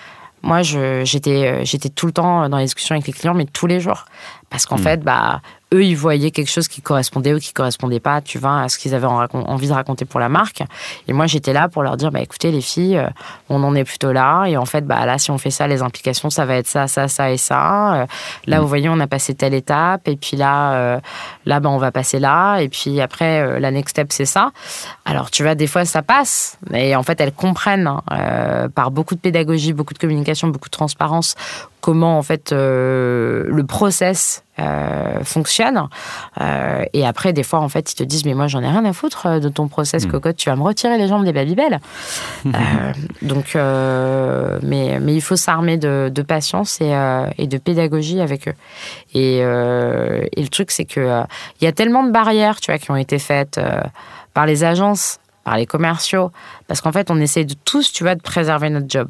[0.42, 4.04] moi, j'étais, tout le temps dans les discussions avec les clients, mais tous les jours.
[4.50, 4.82] Parce qu'en hmm.
[4.82, 5.40] fait, bah,
[5.74, 8.78] eux, ils voyaient quelque chose qui correspondait ou qui correspondait pas, tu vois, à ce
[8.78, 10.62] qu'ils avaient envie de raconter pour la marque.
[11.08, 13.08] Et moi, j'étais là pour leur dire, bah, écoutez, les filles, euh,
[13.50, 14.46] on en est plutôt là.
[14.46, 16.86] Et en fait, bah, là, si on fait ça, les implications, ça va être ça,
[16.86, 17.94] ça, ça et ça.
[17.94, 18.06] Euh,
[18.46, 18.62] là, mm.
[18.62, 20.08] vous voyez, on a passé telle étape.
[20.08, 21.00] Et puis là, euh,
[21.44, 22.60] là, bah, on va passer là.
[22.60, 24.52] Et puis après, la next step, c'est ça.
[25.04, 26.58] Alors, tu vois, des fois, ça passe.
[26.70, 27.90] Mais en fait, elles comprennent
[28.74, 31.34] par beaucoup de pédagogie, beaucoup de communication, beaucoup de transparence
[31.80, 35.88] comment en fait le process euh, fonctionne.
[36.40, 38.84] Euh, et après, des fois, en fait, ils te disent, mais moi, j'en ai rien
[38.84, 40.10] à foutre euh, de ton process hmm.
[40.10, 41.80] cocotte, tu vas me retirer les jambes des Babybel.
[43.22, 46.92] donc, mais, mais il faut s'armer de, patience et,
[47.38, 48.54] et, de pédagogie avec eux.
[49.14, 51.22] Et, et le truc, c'est que
[51.60, 53.60] il y a tellement de barrières, tu vois, qui ont été faites
[54.34, 55.18] par les agences
[55.48, 56.30] par les commerciaux,
[56.66, 59.08] parce qu'en fait, on essaie de tous, tu vois, de préserver notre job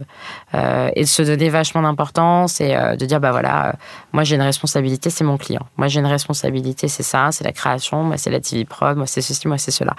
[0.54, 3.72] euh, et de se donner vachement d'importance et euh, de dire, bah voilà, euh,
[4.12, 5.66] moi j'ai une responsabilité, c'est mon client.
[5.76, 9.08] Moi j'ai une responsabilité, c'est ça, c'est la création, moi c'est la TV prod, moi
[9.08, 9.96] c'est ceci, moi c'est cela.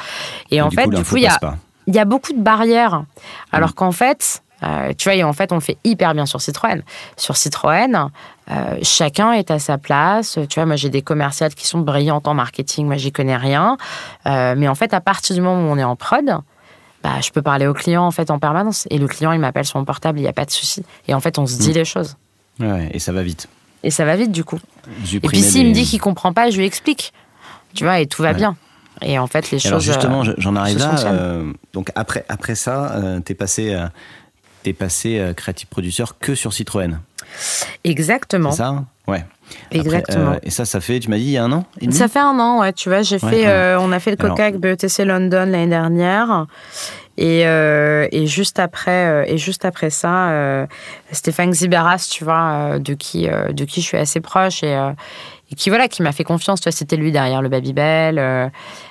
[0.49, 1.37] Et, en fait, du coup, il y a,
[1.87, 3.03] y a beaucoup de barrières,
[3.51, 3.73] alors mm.
[3.73, 6.81] qu'en fait, Euh, tu vois, et en fait, on le fait hyper bien sur Citroën.
[7.17, 8.09] Sur Citroën,
[8.51, 10.37] euh, chacun est à sa place.
[10.49, 13.77] Tu vois, moi, j'ai des commerciales qui sont brillantes en marketing, moi, j'y connais rien.
[14.25, 16.25] Euh, mais en fait, à partir du moment où on est en prod,
[17.03, 18.87] bah, je peux parler au client en fait en permanence.
[18.89, 20.83] Et le client, il m'appelle sur mon portable, il n'y a pas de souci.
[21.07, 21.73] Et en fait, on se dit mmh.
[21.73, 22.17] les choses.
[22.59, 23.47] Ouais, et ça va vite.
[23.83, 24.59] Et ça va vite, du coup.
[25.13, 27.13] Et puis, s'il me dit qu'il comprend pas, je lui explique.
[27.73, 28.57] Tu vois, et tout va bien.
[29.01, 29.67] Et en fait, les choses.
[29.67, 31.43] Alors justement, j'en arrive là.
[31.71, 33.77] donc après, après ça, tu es passé
[34.69, 36.99] t'es passé euh, créatif producteur que sur Citroën.
[37.83, 38.51] Exactement.
[38.51, 38.85] C'est ça hein?
[39.07, 39.25] Ouais.
[39.71, 40.33] Exactement.
[40.33, 42.19] Euh, et ça, ça fait, tu m'as dit, il y a un an Ça fait
[42.19, 42.71] un an, ouais.
[42.73, 46.45] Tu vois, j'ai fait, euh, on a fait le Coca avec BETC London l'année dernière.
[47.17, 50.67] Et, et, juste après, et juste après ça,
[51.11, 54.77] Stéphane Ziberas, tu vois, de qui, de qui je suis assez proche et,
[55.51, 58.47] et qui voilà qui m'a fait confiance toi c'était lui derrière le Babybel euh,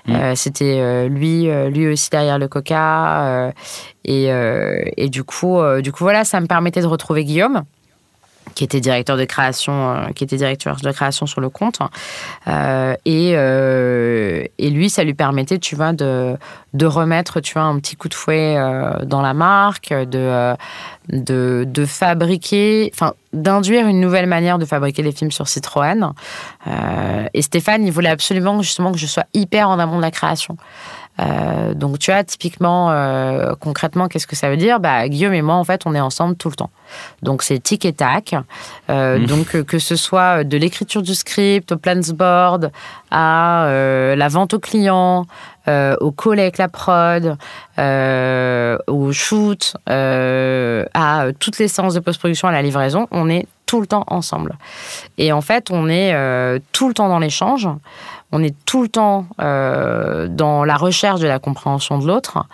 [0.07, 0.15] mm.
[0.15, 3.53] euh, c'était euh, lui lui aussi derrière le Coca
[4.05, 4.29] et,
[4.97, 7.65] et du coup du coup voilà ça me permettait de retrouver Guillaume
[8.59, 11.79] qui était directeur de création, qui était directeur de création sur le compte.
[13.05, 13.31] et,
[14.59, 16.37] et lui, ça lui permettait, tu vois, de,
[16.75, 18.57] de remettre, tu vois, un petit coup de fouet
[19.05, 20.57] dans la marque, de,
[21.09, 26.13] de, de fabriquer, enfin, d'induire une nouvelle manière de fabriquer les films sur Citroën.
[26.67, 30.11] Euh, et Stéphane, il voulait absolument justement que je sois hyper en amont de la
[30.11, 30.57] création.
[31.21, 34.81] Euh, donc, tu vois, typiquement, euh, concrètement, qu'est-ce que ça veut dire?
[34.81, 36.71] Bah, Guillaume et moi, en fait, on est ensemble tout le temps.
[37.23, 38.35] Donc, c'est tic et tac.
[38.89, 39.27] Mmh.
[39.27, 42.71] Donc, que ce soit de l'écriture du script, au plans board,
[43.11, 43.67] à
[44.17, 45.27] la vente au client,
[45.69, 47.37] euh, au call avec la prod,
[47.79, 53.47] euh, au shoot, euh, à toutes les séances de post-production, à la livraison, on est
[53.67, 54.57] tout le temps ensemble.
[55.19, 56.15] Et en fait, on est
[56.73, 57.69] tout le temps dans l'échange,
[58.33, 62.45] on est tout le temps dans la recherche de la compréhension de l'autre.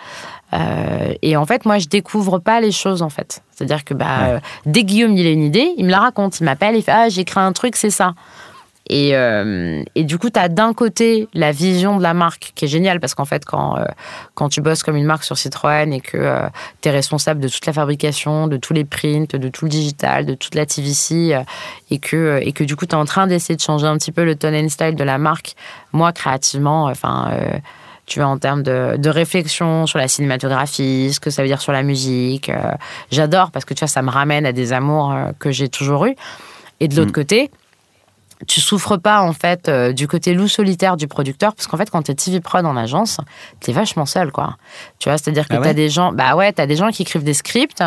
[1.22, 3.43] et en fait, moi, je découvre pas les choses, en fait.
[3.51, 6.45] C'est-à-dire que bah, dès que Guillaume il a une idée, il me la raconte, il
[6.45, 8.14] m'appelle, il fait Ah, j'ai créé un truc, c'est ça.
[8.91, 12.66] Et, euh, et, du coup, tu as d'un côté la vision de la marque qui
[12.66, 13.85] est géniale parce qu'en fait, quand, euh,
[14.35, 16.47] quand tu bosses comme une marque sur Citroën et que euh,
[16.82, 20.26] tu es responsable de toute la fabrication, de tous les prints, de tout le digital,
[20.26, 21.35] de toute la TVC
[21.91, 24.12] et, que, et que du coup, tu es en train d'essayer de changer un petit
[24.12, 25.55] peu le tone and style de la marque,
[25.93, 27.32] moi, créativement, enfin
[28.07, 31.62] tu vois, en termes de, de, réflexion sur la cinématographie, ce que ça veut dire
[31.62, 32.53] sur la musique.
[33.11, 36.14] J'adore parce que tu vois, ça me ramène à des amours que j'ai toujours eus.
[36.80, 37.12] Et de l'autre mm.
[37.12, 37.51] côté,
[38.47, 41.91] tu souffres pas en fait euh, du côté loup solitaire du producteur parce qu'en fait
[41.91, 43.19] quand tu es TV prod en agence,
[43.61, 44.57] tu es vachement seul quoi.
[44.99, 47.25] Tu vois, c'est-à-dire que ah tu as des gens bah ouais, des gens qui écrivent
[47.25, 47.83] des scripts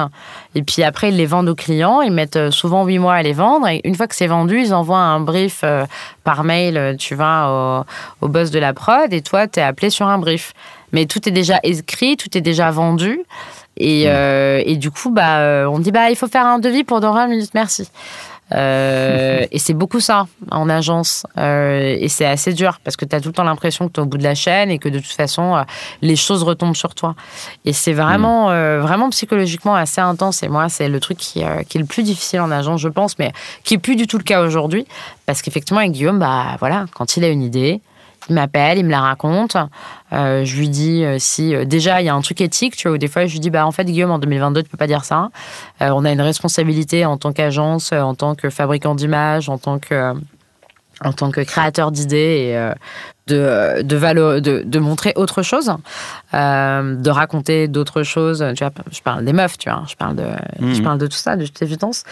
[0.55, 3.24] et puis après ils les vendent aux clients, ils mettent euh, souvent huit mois à
[3.24, 5.86] les vendre et une fois que c'est vendu, ils envoient un brief euh,
[6.24, 7.86] par mail, tu vois
[8.22, 10.53] au, au boss de la prod et toi tu es appelé sur un brief.
[10.93, 13.20] Mais tout est déjà écrit, tout est déjà vendu
[13.76, 14.64] et, mmh.
[14.66, 17.28] et du coup bah on dit bah il faut faire un devis pour dans 20
[17.28, 17.89] minutes, merci.
[18.53, 21.25] Euh, et c'est beaucoup ça en agence.
[21.37, 23.99] Euh, et c'est assez dur parce que tu as tout le temps l'impression que tu
[23.99, 25.63] es au bout de la chaîne et que de toute façon, euh,
[26.01, 27.15] les choses retombent sur toi.
[27.65, 28.79] Et c'est vraiment, mm.
[28.79, 30.43] vraiment psychologiquement assez intense.
[30.43, 33.19] Et moi, c'est le truc qui, qui, est le plus difficile en agence, je pense,
[33.19, 33.31] mais
[33.63, 34.85] qui est plus du tout le cas aujourd'hui.
[35.25, 37.81] Parce qu'effectivement, avec Guillaume, bah, voilà, quand il a une idée,
[38.30, 39.57] il m'appelle, il me la raconte.
[40.13, 42.88] Euh, je lui dis euh, si euh, déjà il y a un truc éthique, tu
[42.88, 44.78] vois, où des fois je lui dis bah en fait Guillaume en 2022 tu peux
[44.78, 45.30] pas dire ça.
[45.82, 50.13] on a une responsabilité en tant qu'agence, en tant que fabricant d'images, en tant que
[51.03, 52.71] en tant que créateur d'idées et
[53.27, 55.71] de, de, de, de, montrer autre chose,
[56.33, 58.43] euh, de raconter d'autres choses.
[58.55, 60.25] Tu vois, je parle des meufs, tu vois, je parle de,
[60.59, 60.83] je mhm.
[60.83, 62.03] parle de tout ça, de toute évidence.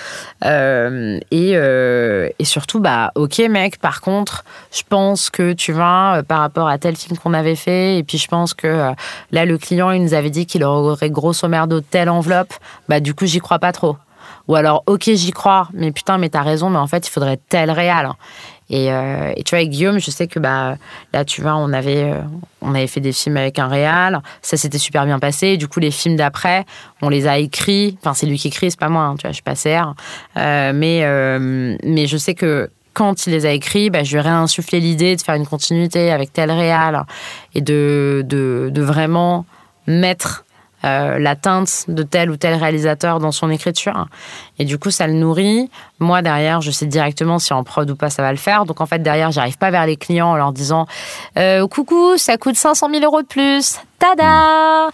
[0.43, 6.21] Euh, et, euh, et surtout, bah, ok, mec, par contre, je pense que, tu vois,
[6.27, 8.91] par rapport à tel film qu'on avait fait, et puis je pense que
[9.31, 12.53] là, le client, il nous avait dit qu'il aurait grosso merdo telle enveloppe,
[12.89, 13.97] bah, du coup, j'y crois pas trop.
[14.47, 17.39] Ou alors, ok, j'y crois, mais putain, mais t'as raison, mais en fait, il faudrait
[17.49, 18.11] tel réal.
[18.71, 20.77] Euh, et, tu vois, avec Guillaume, je sais que bah,
[21.13, 22.21] là, tu vois, on avait, euh,
[22.61, 25.57] on avait fait des films avec un réal, ça s'était super bien passé.
[25.57, 26.65] du coup, les films d'après,
[27.01, 27.97] on les a écrits.
[28.01, 29.93] Enfin, c'est lui qui écrit, c'est pas moi, hein, tu vois, je suis pas serre.
[30.37, 31.05] Euh, mais,
[31.83, 35.15] mais je sais que quand il les a écrits, bah, je lui ai réinsufflé l'idée
[35.15, 37.03] de faire une continuité avec tel réal
[37.53, 39.45] et de, de vraiment
[39.87, 40.44] mettre
[40.85, 44.05] euh, la teinte de tel ou tel réalisateur dans son écriture.
[44.59, 45.67] Et du coup, ça le nourrit.
[45.99, 48.65] Moi, derrière, je sais directement si en prod ou pas ça va le faire.
[48.65, 50.85] Donc, en fait, derrière, j'arrive pas vers les clients en leur disant
[51.39, 53.79] euh, Coucou, ça coûte 500 000 euros de plus.
[53.97, 54.89] Tada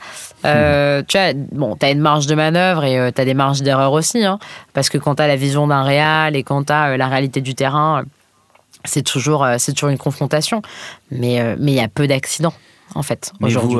[0.45, 3.91] euh, Tu as, bon, as une marge de manœuvre et tu as des marges d'erreur
[3.91, 4.23] aussi.
[4.23, 4.39] Hein.
[4.73, 7.41] parce que quand tu as la vision d'un réal et quand tu as la réalité
[7.41, 8.03] du terrain,
[8.85, 10.61] c'est toujours, c'est toujours une confrontation.
[11.09, 12.53] Mais il y a peu d'accidents,
[12.95, 13.77] en fait, aujourd'hui.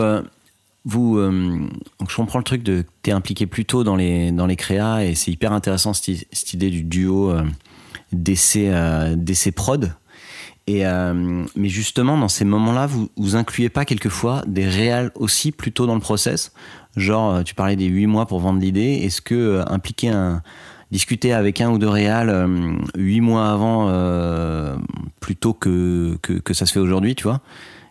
[0.86, 5.04] Vous, je comprends le truc de t'es impliqué plus tôt dans les dans les créas
[5.04, 7.34] et c'est hyper intéressant cette, idée du duo
[8.12, 8.72] d'essai
[9.16, 9.94] d'essai prod.
[10.66, 10.84] Et
[11.56, 15.96] mais justement dans ces moments-là, vous vous incluez pas quelquefois des réals aussi plutôt dans
[15.96, 16.52] le process?
[16.98, 19.02] Genre, tu parlais des huit mois pour vendre l'idée.
[19.04, 20.42] Est-ce que impliquer un
[20.92, 24.76] discuter avec un ou deux réals euh, huit mois avant, euh,
[25.20, 27.42] plutôt que, que, ça se fait aujourd'hui, tu vois?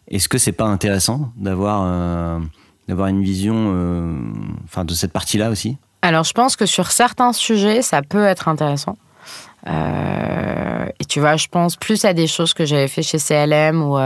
[0.08, 2.40] Est-ce que c'est pas intéressant d'avoir euh,
[2.90, 3.74] d'avoir une vision,
[4.64, 8.48] enfin, de cette partie-là aussi Alors, je pense que sur certains sujets, ça peut être
[8.48, 8.96] intéressant.
[9.66, 13.98] et tu vois, je pense plus à des choses que j'avais fait chez CLM où,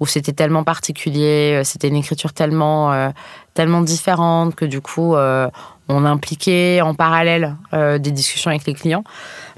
[0.00, 3.12] où c'était tellement particulier, c'était une écriture tellement,
[3.54, 5.14] tellement différente que du coup,
[5.88, 9.04] on impliquait en parallèle euh, des discussions avec les clients.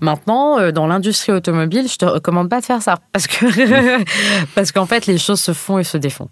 [0.01, 4.03] Maintenant, euh, dans l'industrie automobile, je te recommande pas de faire ça parce que
[4.55, 6.29] parce qu'en fait, les choses se font et se défont.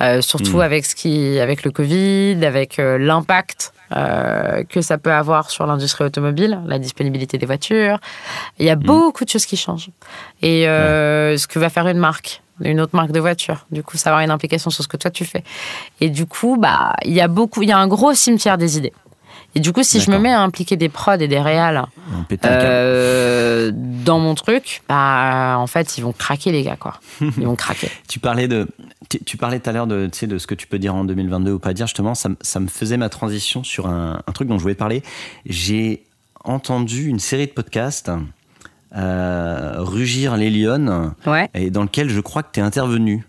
[0.00, 0.62] Euh, surtout hmm.
[0.62, 3.72] avec ce qui, avec le Covid, avec l'impact
[4.68, 7.98] que ça peut avoir sur l'industrie automobile, la disponibilité des voitures.
[8.58, 8.80] Il y a hmm.
[8.82, 9.90] beaucoup de choses qui changent.
[10.42, 13.66] Et ce que va faire une marque, une autre marque de voiture.
[13.70, 15.42] Du coup, ça va avoir une implication sur ce que toi tu fais.
[16.00, 18.78] Et du coup, bah, il y a beaucoup, il y a un gros cimetière des
[18.78, 18.92] idées.
[19.54, 21.86] Et du coup, si je me mets à impliquer des prods et des réals
[22.44, 27.00] euh, dans mon truc, bah, en fait, ils vont craquer, les gars, quoi.
[27.20, 27.88] Ils vont craquer.
[28.08, 28.66] tu parlais de,
[29.24, 31.58] tu parlais tout à l'heure de, de ce que tu peux dire en 2022 ou
[31.58, 31.86] pas dire.
[31.86, 35.02] Justement, ça, ça me faisait ma transition sur un, truc dont je voulais parler.
[35.46, 36.02] J'ai
[36.42, 38.10] entendu une série de podcasts.
[38.96, 41.48] Euh, Rugir les Lyonnes, ouais.
[41.52, 43.26] et dans lequel je crois que tu es intervenu.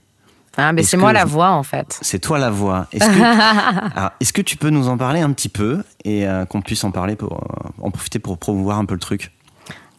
[0.57, 1.97] Ah, mais c'est moi la voix en fait.
[2.01, 2.87] C'est toi la voix.
[2.91, 6.61] Est-ce que, est que, tu peux nous en parler un petit peu et euh, qu'on
[6.61, 9.31] puisse en parler pour euh, en profiter pour promouvoir un peu le truc?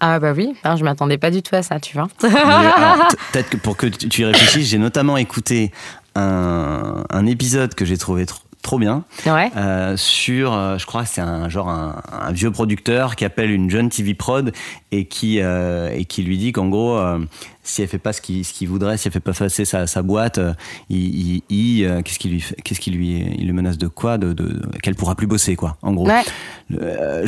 [0.01, 2.09] Ah bah oui, je m'attendais pas du tout à ça, tu vois.
[2.19, 5.73] Peut-être que pour que tu y réfléchisses, j'ai notamment écouté
[6.15, 9.05] un, un épisode que j'ai trouvé trop, trop bien.
[9.29, 13.71] Euh, sur, euh, je crois que c'est un genre un, vieux producteur qui appelle une
[13.71, 14.53] jeune TV prod
[14.91, 17.01] et qui euh, et qui lui dit qu'en gros,
[17.63, 19.87] si elle fait pas ce qu'il ce qu'il voudrait, si elle fait pas passer sa,
[19.87, 20.41] sa boîte,
[20.91, 24.61] il, il, qu'est-ce qu'il lui qu'est-ce qu'il lui il le menace de quoi, de, de
[24.83, 25.77] qu'elle pourra plus bosser quoi.
[25.83, 26.09] En gros.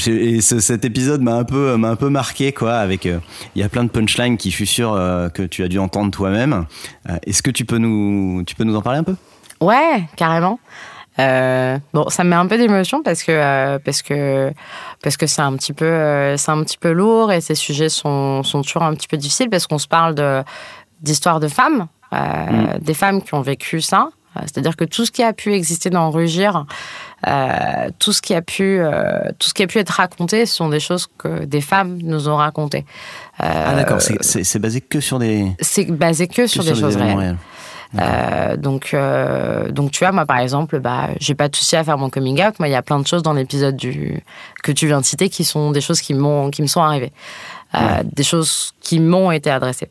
[0.06, 2.74] et cet épisode m'a un peu m'a un peu marqué quoi.
[2.74, 3.20] Avec il
[3.54, 4.90] y a plein de punchlines qui je suis sûr
[5.32, 6.66] que tu as dû entendre toi-même.
[7.24, 9.14] Est-ce que tu peux nous tu peux nous en parler un peu?
[9.60, 10.58] Ouais, carrément.
[11.20, 14.52] Euh, bon, ça me met un peu d'émotion parce que euh, parce que
[15.02, 17.88] parce que c'est un petit peu euh, c'est un petit peu lourd et ces sujets
[17.88, 20.42] sont, sont toujours un petit peu difficiles parce qu'on se parle de
[21.02, 22.78] d'histoires de femmes, mm.
[22.80, 24.10] des femmes qui ont vécu ça.
[24.42, 26.64] C'est-à-dire que tout ce qui a pu exister dans Rugir,
[27.98, 28.80] tout ce qui a pu
[29.38, 32.28] tout ce qui a pu être raconté, ce sont des choses que des femmes nous
[32.28, 32.84] ont racontées.
[33.38, 35.50] ah d'accord, c'est basé que sur des.
[35.60, 37.36] C'est basé que, sur, des, choses réelles.
[37.98, 41.84] Euh, donc, euh, donc tu vois, moi par exemple, bah, j'ai pas de souci à
[41.84, 42.58] faire mon coming out.
[42.58, 44.22] Moi, il y a plein de choses dans l'épisode du
[44.62, 47.12] que tu viens de citer qui sont des choses qui m'ont, qui me sont arrivées,
[47.74, 49.88] euh, des choses qui m'ont été adressées.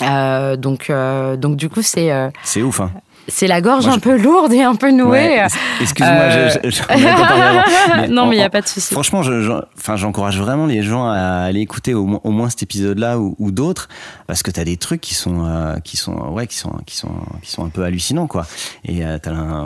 [0.00, 0.90] donc,
[1.38, 2.30] donc du coup, c'est.
[2.42, 2.92] c'est ouf, hein
[3.28, 5.44] c'est la gorge un peu lourde et un peu nouée.
[5.80, 8.92] Excuse-moi, je, non, mais il n'y a pas de souci.
[8.92, 13.88] Franchement, j'encourage vraiment les gens à aller écouter au, moins cet épisode-là ou, d'autres,
[14.26, 16.96] parce que tu as des trucs qui sont, euh, qui sont, ouais, qui sont, qui
[16.96, 17.12] sont,
[17.42, 18.46] qui sont un peu hallucinants, quoi.
[18.84, 19.18] Et euh,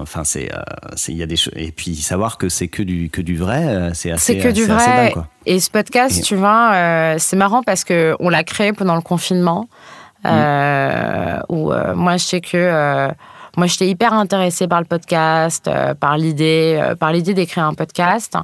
[0.03, 0.61] enfin, c'est, euh,
[1.09, 4.11] il y a des et puis savoir que c'est que du, que du vrai, c'est
[4.11, 4.35] assez.
[4.35, 5.15] C'est que du vrai.
[5.47, 9.69] Et ce podcast, tu vois, c'est marrant parce que on l'a créé pendant le confinement.
[10.25, 11.43] Mm.
[11.49, 13.11] où moi je sais que
[13.57, 17.75] moi, j'étais hyper intéressée par le podcast, euh, par l'idée, euh, par l'idée d'écrire un
[17.75, 18.37] podcast.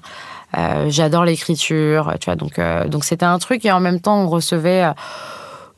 [0.57, 2.37] Euh, j'adore l'écriture, tu vois.
[2.37, 4.87] Donc, donc c'était un truc et en même temps, on recevait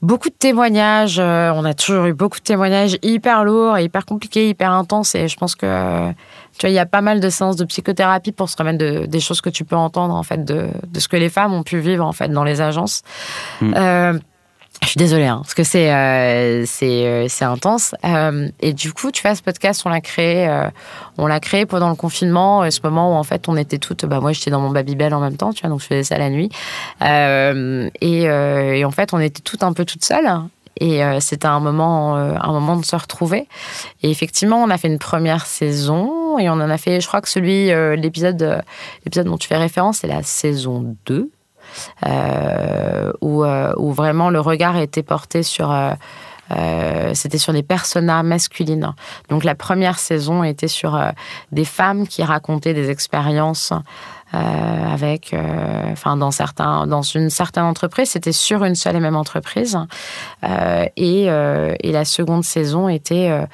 [0.03, 1.19] beaucoup de témoignages.
[1.19, 5.15] on a toujours eu beaucoup de témoignages hyper lourds, hyper compliqués, hyper intenses.
[5.15, 6.11] Et je pense que
[6.59, 9.07] tu vois, il y a pas mal de séances de psychothérapie pour se remettre de,
[9.07, 11.65] des choses que tu peux entendre en fait de, de, ce que les femmes ont
[11.65, 13.03] pu vivre en fait dans les agences.
[13.61, 14.21] Mm.
[14.83, 17.95] Je suis désolée, hein, parce que c'est euh, c'est euh, c'est intense.
[18.05, 20.49] Euh, et du coup, tu vois, ce podcast, on l'a créé,
[21.19, 24.07] on l'a créé pendant le confinement, ce moment où en fait on était toutes.
[24.07, 26.19] Bah moi, j'étais dans mon Babybel en même temps, tu vois, donc je faisais ça
[26.19, 26.49] la nuit.
[27.03, 30.31] Et, et, en fait, on était toutes un peu toutes seules.
[30.81, 33.47] Et c'était un moment, un moment de se retrouver.
[34.03, 37.21] Et effectivement, on a fait une première saison et on en a fait, je crois
[37.21, 37.67] que celui,
[37.97, 38.63] l'épisode,
[39.05, 41.31] l'épisode dont tu fais référence, c'est la saison 2.
[42.07, 45.71] Euh, où, euh, où, vraiment le regard était porté sur...
[45.71, 45.95] Euh,
[47.15, 48.93] c'était sur des personnages masculines.
[49.29, 51.01] Donc la première saison était sur
[51.53, 53.73] des femmes qui racontaient des expériences
[54.33, 55.33] avec,
[55.93, 59.79] enfin dans une certaine entreprise, c'était sur une seule et même entreprise,
[60.43, 63.47] et, la seconde saison était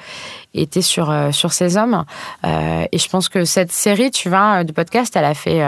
[0.81, 2.03] sur ces hommes.
[2.43, 5.61] et je pense que cette série, tu vois, de podcast, elle a fait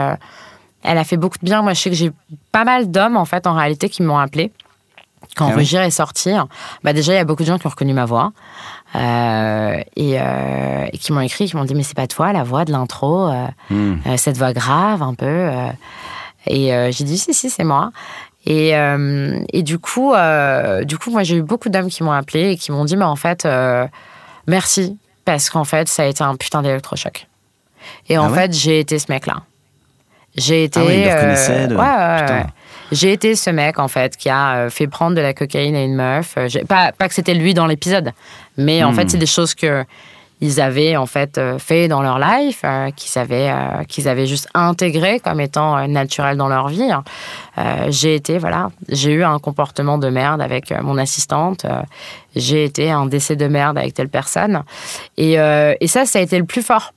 [0.82, 1.62] elle a fait beaucoup de bien.
[1.62, 2.12] Moi, je sais que j'ai
[2.52, 4.52] pas mal d'hommes, en fait, en réalité, qui m'ont appelé.
[5.36, 6.32] Quand ah Rugir est sorti,
[6.82, 8.32] bah déjà, il y a beaucoup de gens qui ont reconnu ma voix.
[8.96, 12.64] Euh, euh, et, qui m'ont écrit, qui m'ont dit, mais c'est pas toi, la voix
[12.64, 14.16] de l'intro, euh, hmm.
[14.16, 15.50] cette voix grave, un peu.
[16.46, 17.92] et j'ai dit, si, si, c'est moi.
[18.46, 18.70] Et,
[19.52, 20.14] et, du coup,
[20.82, 23.04] du coup, moi, j'ai eu beaucoup d'hommes qui m'ont appelé et qui m'ont dit, mais
[23.04, 23.46] en fait,
[24.46, 27.28] merci, parce qu'en fait, ça a été un putain d'électrochoc.
[28.08, 29.42] Et en ah fait, j'ai été ce mec-là.
[30.36, 31.08] J'ai été.
[31.78, 32.46] Ah
[32.92, 35.82] J'ai été ce mec, en fait, qui a euh, fait prendre de la cocaïne à
[35.82, 36.34] une meuf.
[36.36, 38.12] Euh, pas, pas que c'était lui dans l'épisode,
[38.56, 39.08] mais en fait, hmm.
[39.10, 39.84] c'est des choses que
[40.42, 42.64] ils avaient en fait fait dans leur life,
[42.96, 43.52] qu'ils avaient,
[43.88, 46.88] qu'ils avaient juste intégré comme étant naturel dans leur vie.
[47.88, 51.66] j'ai été, voilà, j'ai eu un comportement de merde avec mon assistante,
[52.34, 54.62] j'ai été un décès de merde avec telle personne.
[55.18, 56.94] Et, et ça, ça a été le plus fort.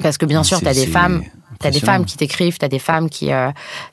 [0.00, 1.22] Parce que bien ah, sûr, tu as des femmes
[1.62, 3.50] T'as des femmes qui t'écrivent, t'as des femmes qui, euh,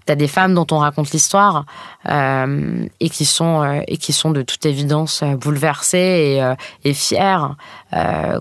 [0.07, 1.65] as des femmes dont on raconte l'histoire
[2.09, 5.97] euh, et qui sont euh, et qui sont de toute évidence euh, bouleversées
[6.39, 7.55] et, et fières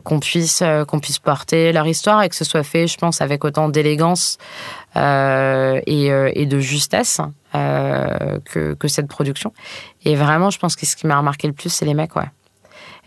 [0.05, 3.45] qu'on puisse qu'on puisse porter leur histoire et que ce soit fait, je pense, avec
[3.45, 4.39] autant d'élégance
[4.97, 5.01] et,
[5.87, 7.21] et, de justesse
[7.53, 9.53] que, que cette production.
[10.05, 12.31] Et vraiment, je pense que ce qui m'a remarqué le plus, c'est les mecs, ouais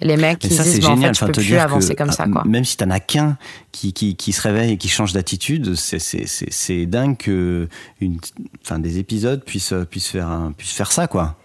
[0.01, 0.91] les mecs qui ça, disent, génial.
[0.91, 2.25] en fait, je peux plus avancer comme ça.
[2.27, 2.43] Quoi.
[2.45, 3.37] Même si t'en as qu'un
[3.71, 7.67] qui, qui, qui, se réveille et qui change d'attitude, c'est dingue que
[7.99, 8.19] une,
[8.63, 11.35] enfin, des épisodes puissent, puissent, faire, puissent faire ça, quoi.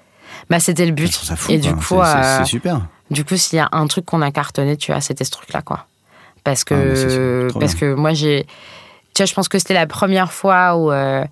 [0.51, 1.13] Bah, c'était le but.
[1.13, 2.87] Fou, et du coup, c'est euh, super.
[3.11, 5.63] Du coup, s'il y a un truc qu'on a cartonné, tu vois, c'était ce truc-là,
[5.63, 5.87] quoi.
[6.45, 8.47] Parce que, ah, parce que moi, j'ai.
[9.15, 10.93] Tu vois, je pense que c'était la première fois où.
[10.93, 11.25] Euh,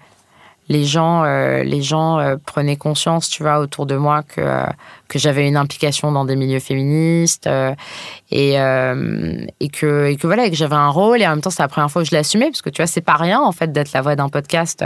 [0.68, 4.64] les gens, euh, les gens euh, prenaient conscience, tu vois, autour de moi que, euh,
[5.08, 7.48] que j'avais une implication dans des milieux féministes
[8.30, 11.20] et, et, que, et que voilà, que j'avais un rôle.
[11.20, 12.86] Et en même temps, c'est la première fois que je l'assumais parce que tu vois,
[12.86, 14.84] c'est pas rien en fait d'être la voix d'un podcast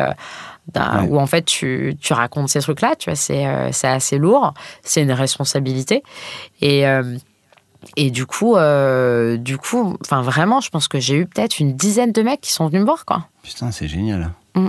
[1.09, 2.95] où en fait tu, tu racontes ces trucs-là.
[2.99, 6.03] Tu vois, c'est c'est assez lourd, c'est une responsabilité
[6.61, 6.85] et
[7.97, 8.57] et du coup,
[9.39, 12.53] du coup, enfin vraiment, je pense que j'ai eu peut-être une dizaine de mecs qui
[12.53, 13.29] sont venus me voir, quoi.
[13.45, 14.33] Putain, c'est génial.
[14.57, 14.69] Mm.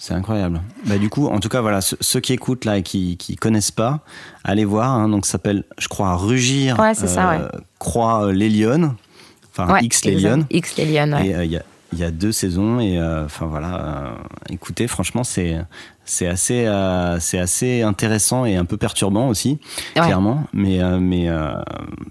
[0.00, 0.62] C'est incroyable.
[0.86, 3.72] Bah, du coup, en tout cas, voilà, ceux, qui écoutent là et qui qui connaissent
[3.72, 4.00] pas,
[4.44, 4.92] allez voir.
[4.92, 6.78] Hein, donc, ça s'appelle, je crois, Rugir.
[6.78, 7.40] Ouais, c'est ça, ouais.
[7.40, 7.48] Euh,
[7.80, 8.94] croix euh, les Lyonnes.
[9.50, 10.46] Enfin, X les Lyonnes.
[10.50, 11.26] X les Lyonnes, ouais.
[11.26, 11.62] Et euh, il y a
[11.94, 14.18] il y a deux saisons et enfin voilà
[14.50, 15.56] écoutez franchement c'est
[16.08, 19.58] c'est assez, euh, c'est assez intéressant et un peu perturbant aussi,
[19.94, 20.44] clairement.
[20.54, 21.52] Mais, euh, mais, euh,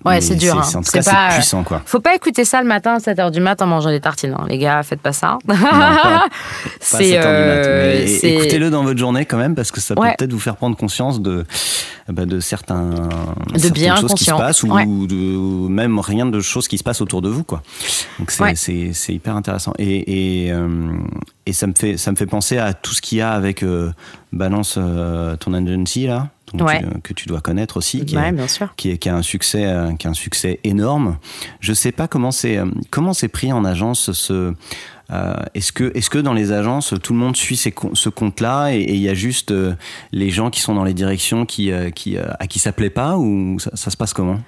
[0.05, 0.63] ouais, c'est dur.
[0.63, 1.01] C'est, hein.
[1.03, 1.81] pas, puissant, quoi.
[1.83, 4.35] Faut pas écouter ça le matin à 7h du matin en mangeant des tartines.
[4.37, 4.45] Hein.
[4.47, 5.39] Les gars, faites pas ça.
[6.79, 7.13] c'est,
[8.23, 11.19] écoutez-le dans votre journée quand même, parce que ça peut peut-être vous faire prendre conscience
[11.19, 11.45] de,
[12.07, 13.09] bah, de certains,
[13.55, 17.01] de bien choses qui se passent ou, de, même rien de choses qui se passent
[17.01, 17.63] autour de vous, quoi.
[18.19, 19.73] Donc c'est, c'est, hyper intéressant.
[19.79, 20.53] Et, et,
[21.47, 23.63] et ça me fait ça me fait penser à tout ce qu'il y a avec
[23.63, 23.91] euh,
[24.33, 26.29] Balance euh, ton agency là
[27.03, 28.73] que tu dois connaître aussi qui, bien sûr.
[28.77, 31.17] qui, qui, a un succès euh, qui a un succès énorme
[31.59, 32.59] je sais pas comment c'est
[32.91, 34.53] comment c'est pris en agence ce
[35.53, 38.99] est-ce que, est que dans les agences, tout le monde suit ce compte-là et il
[38.99, 39.53] y a juste
[40.11, 43.57] les gens qui sont dans les directions qui, qui, à qui ça plaît pas ou
[43.57, 44.41] ça, ça se passe comment?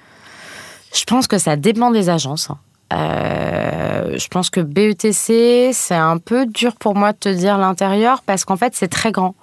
[0.94, 2.50] Je pense que ça dépend des agences.
[2.50, 2.58] Hein.
[2.92, 8.22] Euh, je pense que BETC, c'est un peu dur pour moi de te dire l'intérieur
[8.22, 9.34] parce qu'en fait, c'est très grand.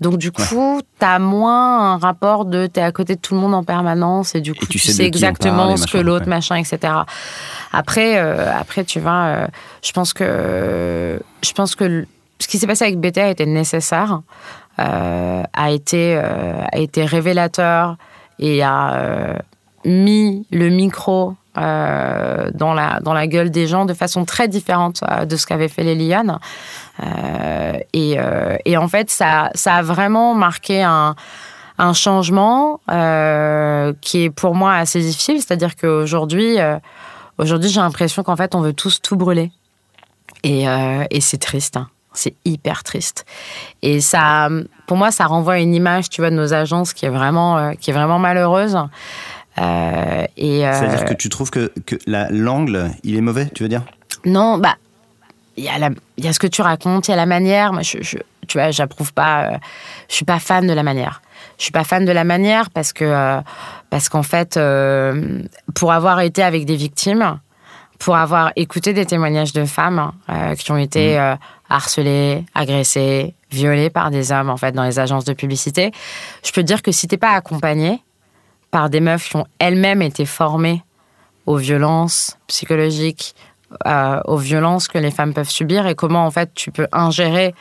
[0.00, 3.34] Donc du coup, tu as moins un rapport de tu es à côté de tout
[3.34, 6.92] le monde en permanence et du coup tu, sais, exactement ce que l'autre machin etc.
[7.72, 9.46] Après euh, après tu vois euh,
[9.82, 12.06] je pense que je pense que
[12.38, 14.20] ce qui s'est passé avec BT a été nécessaire
[14.76, 17.96] a été a été révélateur
[18.38, 19.38] et a
[19.86, 25.02] mis le micro euh, dans, la, dans la gueule des gens de façon très différente
[25.10, 26.38] euh, de ce qu'avaient fait les Liliane.
[27.02, 28.18] Euh, et,
[28.64, 31.14] et, en fait, ça, ça a vraiment marqué un,
[31.78, 32.80] un changement
[34.00, 35.36] qui est pour moi assez difficile.
[35.36, 36.56] C'est-à-dire qu'aujourd'hui,
[37.38, 39.50] aujourd'hui, j'ai l'impression qu'en fait, on veut tous tout brûler.
[40.42, 40.64] Et,
[41.10, 41.76] et c'est triste.
[41.76, 41.88] Hein.
[42.12, 43.26] C'est hyper triste.
[43.82, 44.48] Et ça,
[44.86, 47.90] pour moi, ça renvoie une image, tu vois, de nos agences qui est vraiment, qui
[47.90, 48.78] est vraiment malheureuse.
[49.58, 53.68] Euh, et, euh, C'est-à-dire que tu trouves que, que l'angle, il est mauvais, tu veux
[53.68, 53.82] dire?
[54.24, 54.76] Non, bah,
[55.56, 57.72] il y, a y a ce que tu racontes, il y a la manière.
[57.72, 59.44] Moi, je, tu vois, j'approuve pas.
[59.44, 59.58] Euh,
[60.08, 61.22] je suis pas fan de la manière.
[61.58, 63.40] Je suis pas fan de la manière parce que
[63.88, 64.58] parce qu'en fait,
[65.74, 67.38] pour avoir été avec des victimes,
[67.98, 70.12] pour avoir écouté des témoignages de femmes
[70.58, 71.38] qui ont été mmh.
[71.70, 75.92] harcelées, agressées, violées par des hommes en fait dans les agences de publicité.
[76.44, 78.02] Je peux dire que si t'es pas accompagné
[78.76, 80.84] par des meufs qui ont elles-mêmes été formées
[81.46, 83.34] aux violences psychologiques,
[83.86, 87.54] euh, aux violences que les femmes peuvent subir et comment en fait tu peux ingérer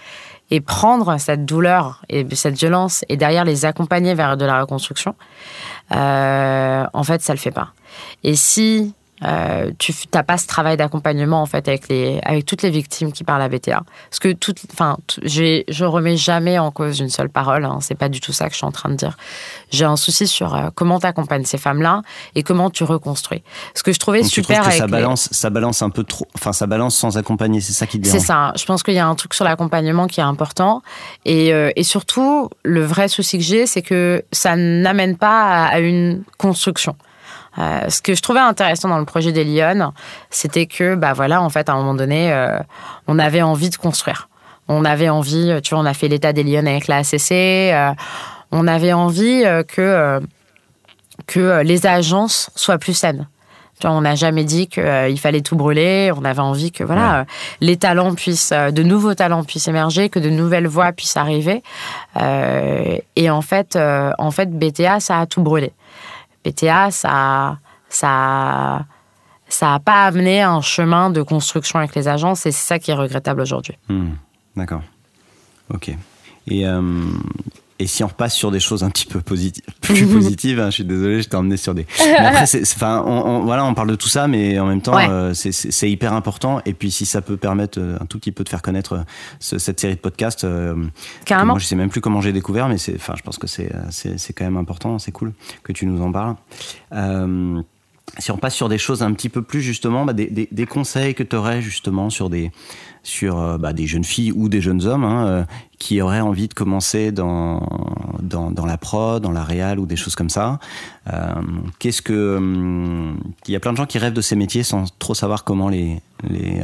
[0.51, 5.15] et prendre cette douleur et cette violence et derrière les accompagner vers de la reconstruction,
[5.93, 7.69] euh, en fait ça le fait pas.
[8.25, 8.93] Et si
[9.23, 13.13] euh, tu n'as pas ce travail d'accompagnement en fait avec les avec toutes les victimes
[13.13, 17.29] qui parlent à BTA parce que toute enfin je remets jamais en cause une seule
[17.29, 19.15] parole hein, c'est pas du tout ça que je suis en train de dire.
[19.71, 22.01] J'ai un souci sur euh, comment tu accompagnes ces femmes là
[22.35, 23.41] et comment tu reconstruis.
[23.73, 26.51] Ce que je trouvais super tu que ça balance ça balance un peu trop enfin
[26.51, 28.51] ça balance sans accompagner c'est ça qui te c'est ça.
[28.57, 30.81] Je pense qu'il y a un truc sur l'accompagnement qui est important.
[31.23, 35.79] Et, euh, et surtout le vrai souci que j'ai c'est que ça n'amène pas à
[35.79, 36.97] une construction
[37.57, 39.93] euh, ce que je trouvais intéressant dans le projet des Lyon,
[40.29, 42.59] c'était que, bah voilà, en fait, à un moment donné, euh,
[43.07, 44.29] on avait envie de construire.
[44.67, 47.31] On avait envie, tu vois, on a fait l'état des Lyon avec la ACC.
[47.31, 47.91] Euh,
[48.51, 50.21] on avait envie que,
[51.27, 53.27] que les agences soient plus saines.
[53.79, 56.11] Tu vois, on n'a jamais dit qu'il fallait tout brûler.
[56.15, 57.25] On avait envie que voilà,
[57.59, 61.63] les talents puissent, de nouveaux talents puissent émerger, que de nouvelles voix puissent arriver.
[62.17, 63.77] et en fait,
[64.17, 65.73] en fait, BTA, ça a tout brûlé.
[66.51, 67.57] PTA, ça,
[67.89, 68.85] ça,
[69.47, 72.91] ça n'a pas amené un chemin de construction avec les agences et c'est ça qui
[72.91, 73.77] est regrettable aujourd'hui.
[73.89, 74.11] Hmm,
[74.55, 74.81] d'accord.
[75.73, 75.91] Ok.
[76.47, 76.81] Et euh,
[77.77, 80.75] et si on repasse sur des choses un petit peu positives, plus positives, hein, je
[80.75, 81.85] suis désolé, je t'ai emmené sur des.
[81.99, 85.33] Mais après, enfin, on, voilà, on parle de tout ça, mais en même temps, euh,
[85.33, 86.61] c'est hyper important.
[86.65, 89.03] Et puis, si ça peut permettre euh, un tout petit peu de faire connaître euh,
[89.39, 90.47] cette série de podcasts,
[91.25, 91.53] Carrément.
[91.53, 93.71] Moi, je sais même plus comment j'ai découvert, mais c'est, enfin, je pense que c'est,
[93.89, 94.97] c'est, quand même important.
[94.99, 95.33] C'est cool
[95.63, 96.35] que tu nous en parles.
[98.17, 100.65] si on passe sur des choses un petit peu plus justement, bah, des, des, des,
[100.65, 102.51] conseils que tu aurais justement sur des
[103.05, 105.43] sur euh, bah, des jeunes filles ou des jeunes hommes hein, euh,
[105.85, 107.61] qui auraient envie de commencer dans,
[108.19, 110.57] dans, dans, la prod, dans la réal ou des choses comme ça.
[111.13, 111.35] Euh,
[111.77, 114.85] qu'est-ce que hum, il y a plein de gens qui rêvent de ces métiers sans
[114.97, 116.59] trop savoir comment les les,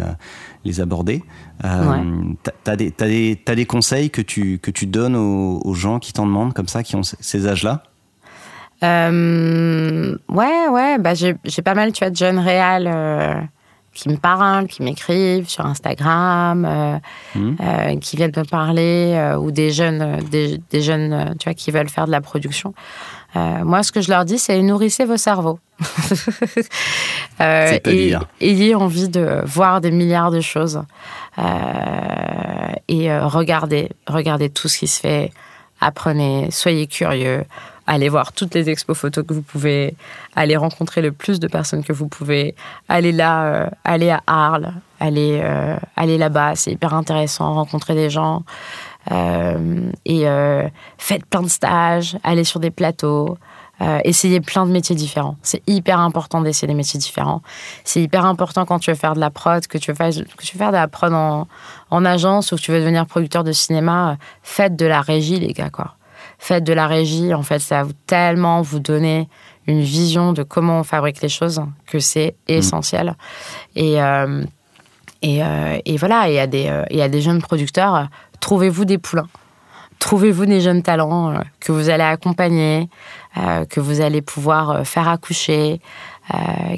[0.66, 1.24] les aborder.
[1.64, 2.04] Euh,
[2.64, 2.92] T'as des,
[3.48, 6.82] as des, conseils que tu, que tu donnes aux, gens qui t'en demandent comme ça,
[6.82, 7.84] qui ont ces âges-là?
[8.84, 12.88] Euh, Ouais, ouais, bah j'ai pas mal, tu vois, de jeunes réals
[13.94, 16.98] qui me parlent, qui m'écrivent sur Instagram, euh,
[17.36, 17.56] mmh.
[17.62, 21.90] euh, qui viennent me parler, euh, ou des jeunes, des, jeunes, tu vois, qui veulent
[21.90, 22.74] faire de la production.
[23.36, 25.60] moi, ce que je leur dis, c'est nourrissez vos cerveaux.
[27.40, 30.82] et, ayez envie de voir des milliards de choses
[32.88, 35.32] et regardez, regardez tout ce qui se fait.
[35.80, 37.46] Apprenez, soyez curieux,
[37.92, 39.96] allez voir toutes les expos photos que vous pouvez,
[40.34, 42.56] allez rencontrer le plus de personnes que vous pouvez,
[42.88, 48.44] allez là, euh, allez à Arles, allez, euh, là-bas, c'est hyper intéressant, rencontrer des gens.
[49.12, 50.26] Euh, et
[50.98, 53.38] faites plein de stages, allez sur des plateaux,
[54.06, 55.36] essayez plein de métiers différents.
[55.42, 57.42] C'est hyper important d'essayer des métiers différents.
[57.84, 60.44] C'est hyper important quand tu veux faire de la prod, que tu veux faire, que
[60.44, 61.48] tu veux faire de la prod en,
[61.90, 65.52] en agence ou que tu veux devenir producteur de cinéma, faites de la régie, les
[65.52, 65.96] gars, quoi
[66.42, 69.30] faites de la régie, en fait, ça va tellement vous donner
[69.68, 72.52] une vision de comment on fabrique les choses que c'est mm.
[72.52, 73.16] essentiel.
[73.76, 74.44] Et, euh,
[75.24, 78.08] euh, et, voilà, il y, a des, euh, y a des jeunes producteurs,
[78.40, 79.30] trouvez-vous des poulains.
[80.00, 82.90] Trouvez-vous des jeunes talents que vous allez accompagner,
[83.70, 85.80] que vous allez pouvoir faire accoucher,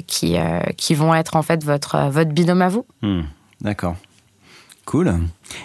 [0.06, 0.36] qui,
[0.76, 2.84] qui vont être en fait votre, votre binôme à vous.
[3.00, 3.22] Mm.
[3.62, 3.96] D'accord.
[4.84, 5.20] Cool.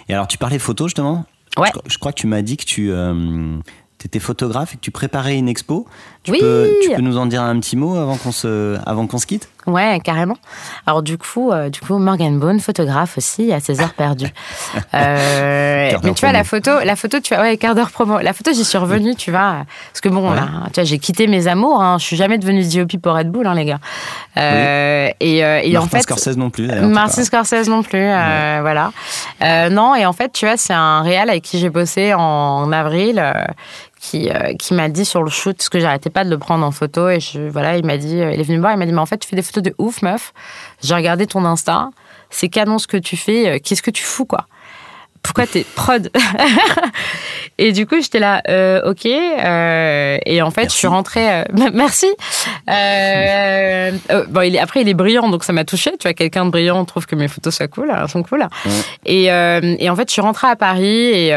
[0.08, 1.26] Et alors, tu parlais photo justement?
[1.58, 1.68] Ouais.
[1.84, 2.90] Je, crois que tu m'as dit que tu,
[4.00, 5.86] tu étais photographe et que tu préparais une expo.
[6.22, 6.38] Tu, oui.
[6.40, 9.26] peux, tu peux nous en dire un petit mot avant qu'on se, avant qu'on se
[9.26, 9.48] quitte?
[9.66, 10.36] Ouais, carrément.
[10.86, 14.32] Alors du coup, euh, du coup, Morgan Bone, photographe aussi, à ses heures perdues.
[14.94, 18.18] euh, mais tu vois la photo, la photo, tu vois, ouais, quart d'heure promo.
[18.20, 21.26] La photo, j'y suis revenue, tu vois, parce que bon, là, tu vois, j'ai quitté
[21.26, 21.82] mes amours.
[21.82, 23.80] Hein, je suis jamais devenue DOP pour Red Bull, hein, les gars.
[24.36, 26.66] Euh, et, euh, et en fait, Scorsese non plus.
[26.66, 28.92] Martin Scorsese non plus, voilà.
[29.70, 32.72] non, et en fait, tu vois, c'est un réal avec qui j'ai bossé en, en
[32.72, 33.22] avril,
[34.00, 36.64] qui, euh, qui m'a dit sur le shoot, parce que j'arrêtais pas de le prendre
[36.64, 38.78] en photo, et je, voilà, il m'a dit, euh, il est venu me voir, il
[38.78, 40.32] m'a dit, mais en fait, tu fais des photos de ouf, meuf.
[40.82, 41.90] J'ai regardé ton Insta,
[42.30, 44.46] c'est canon ce que tu fais, euh, qu'est-ce que tu fous, quoi?
[45.22, 46.10] Pourquoi t'es prod
[47.58, 49.04] Et du coup, j'étais là, euh, ok.
[49.04, 51.40] Euh, et en fait, je suis rentrée.
[51.40, 51.44] Euh,
[51.74, 52.06] merci.
[52.66, 55.90] Bon, il est, après, il est brillant, donc ça m'a touché.
[55.92, 58.46] Tu vois, quelqu'un de brillant trouve que mes photos sont cool, sont cool.
[59.04, 61.34] Et, et, en fait, je suis rentrée à Paris et,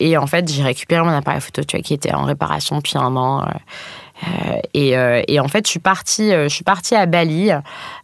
[0.00, 2.98] et en fait, j'ai récupéré mon appareil photo, tu vois, qui était en réparation depuis
[2.98, 3.46] un an.
[4.74, 4.94] Et,
[5.28, 7.50] et, en fait, je suis partie, je suis partie à Bali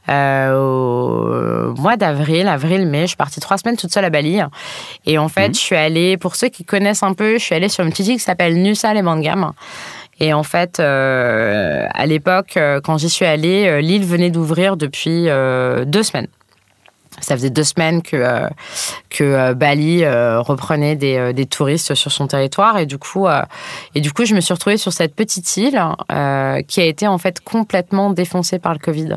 [0.08, 3.02] au mois d'avril, avril-mai.
[3.02, 4.40] Je suis partie trois semaines toute seule à Bali.
[5.06, 5.54] Et en fait, mhm.
[5.54, 8.08] je suis allée, pour ceux qui connaissent un peu, je suis allée sur une petite
[8.08, 9.52] île qui s'appelle Nusa Lembangam.
[10.20, 14.76] Et en fait, euh, à l'époque, euh, quand j'y suis allée, euh, l'île venait d'ouvrir
[14.76, 16.28] depuis deux semaines.
[17.20, 18.48] Ça faisait deux semaines que,
[19.08, 23.26] que Bali reprenait des, des, touristes sur son territoire et du coup
[23.94, 25.80] et du coup je me suis retrouvée sur cette petite île
[26.66, 29.16] qui a été en fait complètement défoncée par le Covid.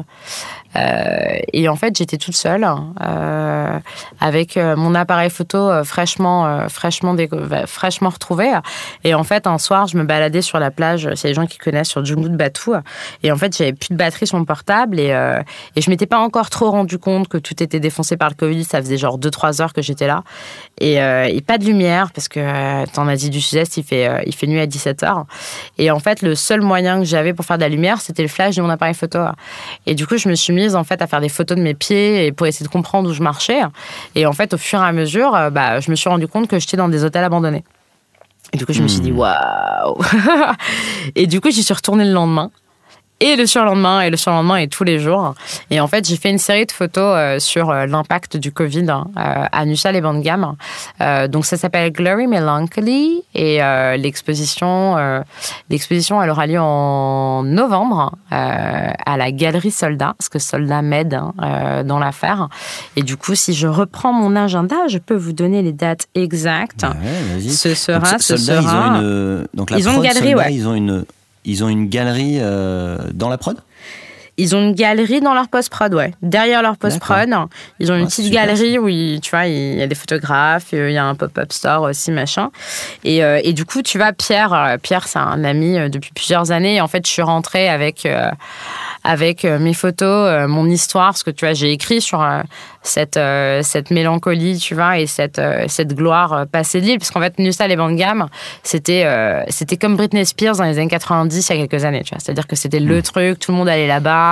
[0.75, 2.67] Euh, et en fait, j'étais toute seule
[3.01, 3.79] euh,
[4.19, 7.15] avec euh, mon appareil photo fraîchement, fraîchement,
[7.65, 8.53] fraîchement retrouvé.
[9.03, 11.09] Et en fait, un soir, je me baladais sur la plage.
[11.15, 12.75] C'est les gens qui connaissent sur Djungu de Batou.
[13.23, 15.09] Et en fait, j'avais plus de batterie sur mon portable et,
[15.75, 18.63] et je m'étais pas encore trop rendu compte que tout était défoncé par le Covid.
[18.63, 20.23] Ça faisait genre 2-3 heures que j'étais là
[20.79, 22.39] et, et, pas de lumière parce que
[22.99, 25.23] en Asie du Sud-Est, il fait, il fait nuit à 17 h
[25.77, 28.27] Et en fait, le seul moyen que j'avais pour faire de la lumière, c'était le
[28.27, 29.19] flash de mon appareil photo.
[29.85, 31.73] Et du coup, je me suis mise en fait à faire des photos de mes
[31.73, 33.61] pieds et pour essayer de comprendre où je marchais.
[34.15, 36.47] Et en fait, au fur et à mesure, euh, bah, je me suis rendu compte
[36.47, 37.63] que j'étais dans des hôtels abandonnés.
[38.53, 39.19] Et du coup, je me suis dit, hmm.
[39.19, 39.97] waouh
[41.15, 42.51] Et du coup, j'y suis retournée le lendemain
[43.19, 45.33] et le surlendemain et le surlendemain et tous les jours.
[45.71, 48.89] Et en fait, j'ai fait une série de photos euh, sur euh, l'impact du Covid
[48.89, 50.55] hein, euh, à Nussal et Bangam.
[51.29, 53.59] donc ça s'appelle Glory Melancholy et
[53.97, 54.95] l'exposition
[55.69, 61.83] l'exposition elle aura lieu en novembre à la galerie Soldat parce que Soldat m'aide hein,
[61.83, 62.49] dans l'affaire.
[62.95, 66.85] Et du coup, si je reprends mon agenda, je peux vous donner les dates exactes.
[67.39, 68.61] ce sera, ce sera.
[68.61, 70.53] Ils ont une, donc la ils ont une galerie, ouais.
[70.53, 71.05] Ils ont une
[71.47, 73.57] ils ont une galerie euh, dans la prod?
[74.37, 76.13] Ils ont une galerie dans leur post-prod, ouais.
[76.21, 77.29] Derrière leur post-prod,
[77.79, 78.87] ils ont une petite galerie où,
[79.19, 82.51] tu vois, il y a des photographes, il y a un pop-up store aussi, machin.
[83.03, 86.51] Et, euh, et, du coup, tu vois, Pierre, euh, Pierre, c'est un ami depuis plusieurs
[86.51, 86.75] années.
[86.75, 88.07] Et en fait, je suis rentrée avec,
[89.03, 92.21] avec mes photos, mon histoire, ce que tu vois, j'ai écrit sur
[92.87, 96.99] cette, euh, cette mélancolie, tu vois, et cette, euh, cette gloire euh, passée de l'île.
[96.99, 98.27] Parce qu'en fait, Nusa, les bandes gamme,
[98.63, 99.05] c'était
[99.49, 102.19] c'était comme Britney Spears dans les années 90, il y a quelques années, tu vois.
[102.19, 103.01] C'est-à-dire que c'était le mm.
[103.01, 104.26] truc, tout le monde allait là-bas.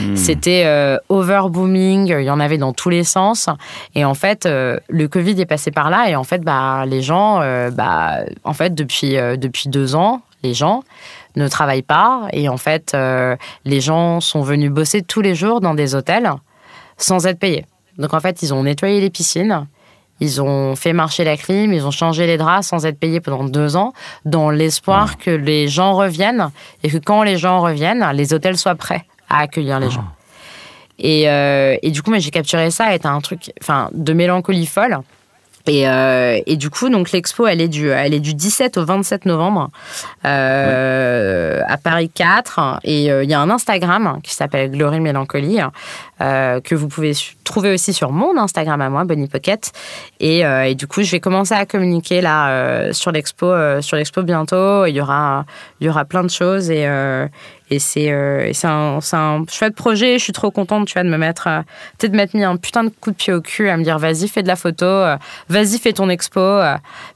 [0.00, 0.16] Mm.
[0.16, 3.48] C'était overbooming, il y en avait dans tous les sens.
[3.94, 6.08] Et en fait, le Covid est passé par là.
[6.08, 7.40] Et en fait, bah, les gens,
[7.70, 10.82] bah, en fait, depuis, depuis deux ans, les gens
[11.36, 12.28] ne travaillent pas.
[12.32, 12.96] Et en fait,
[13.64, 16.30] les gens sont venus bosser tous les jours dans des hôtels
[16.96, 17.66] sans être payés.
[17.98, 19.66] Donc en fait, ils ont nettoyé les piscines,
[20.20, 23.44] ils ont fait marcher la clim, ils ont changé les draps sans être payés pendant
[23.44, 23.92] deux ans,
[24.24, 26.50] dans l'espoir que les gens reviennent
[26.82, 30.04] et que quand les gens reviennent, les hôtels soient prêts à accueillir les gens.
[30.98, 34.66] Et, euh, et, du coup, moi, j'ai capturé ça, et un truc enfin, de mélancolie
[34.66, 34.98] folle.
[35.68, 38.84] Et, euh, et, du coup, donc l'expo, elle est du, elle est du 17 au
[38.84, 39.70] 27 novembre
[40.24, 42.80] euh, à Paris 4.
[42.82, 45.60] Et il y a un Instagram qui s'appelle Glory Mélancolie
[46.18, 49.72] que vous pouvez trouver aussi sur mon Instagram à moi, Bonnie Pocket.
[50.18, 53.46] Et, et du coup, je vais commencer à communiquer là sur l'expo,
[53.80, 54.86] sur l'expo bientôt.
[54.86, 55.44] Il y aura,
[55.80, 56.88] il y aura plein de choses et
[57.72, 60.18] et c'est euh, un, un, chouette projet.
[60.18, 61.62] Je suis trop contente, tu vois, de me mettre, euh,
[61.98, 64.28] peut-être m'être mis un putain de coup de pied au cul à me dire vas-y,
[64.28, 65.16] fais de la photo, euh,
[65.48, 66.40] vas-y, fais ton expo.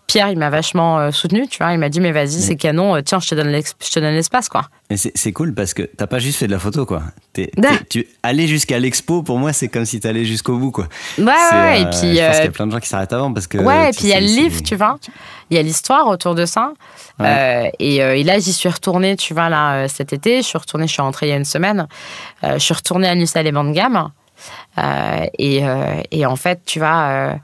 [0.06, 1.72] Pierre, il m'a vachement soutenu, tu vois.
[1.72, 4.62] Il m'a dit mais vas-y, c'est canon, tiens, je te donne l'espace, quoi.
[4.88, 7.02] Et c'est cool parce que t'as pas juste fait de la photo, quoi.
[7.90, 10.86] tu aller jusqu'à l'expo, pour moi, c'est comme si t'allais jusqu'au bout, quoi.
[11.18, 12.16] Ouais, ouais, et puis.
[12.16, 13.58] Je pense qu'il y a plein de gens qui s'arrêtent avant parce que.
[13.58, 14.98] Ouais, et puis il y a le livre, tu vois.
[15.50, 16.72] Il y a l'histoire autour de ça.
[17.20, 20.38] Euh, et, euh, et, là, j'y suis retournée, tu vois, là, euh, cet été.
[20.38, 21.86] Je suis retournée, je suis rentrée il y a une semaine.
[22.42, 24.10] je suis retournée à Nusa les de gamme.
[25.38, 27.36] Et, en fait, tu vois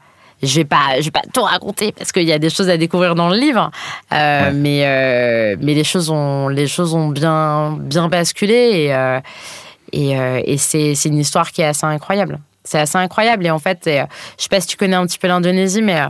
[0.43, 2.77] je vais pas je vais pas tout raconter parce qu'il y a des choses à
[2.77, 3.71] découvrir dans le livre
[4.11, 8.55] mais mais les choses ont les choses ont bien bien basculé
[8.91, 9.19] et
[9.93, 13.59] et, et c'est c'est une histoire qui est assez incroyable c'est assez incroyable et en
[13.59, 14.03] fait je
[14.37, 16.01] sais pas si tu connais un petit peu l'Indonésie mais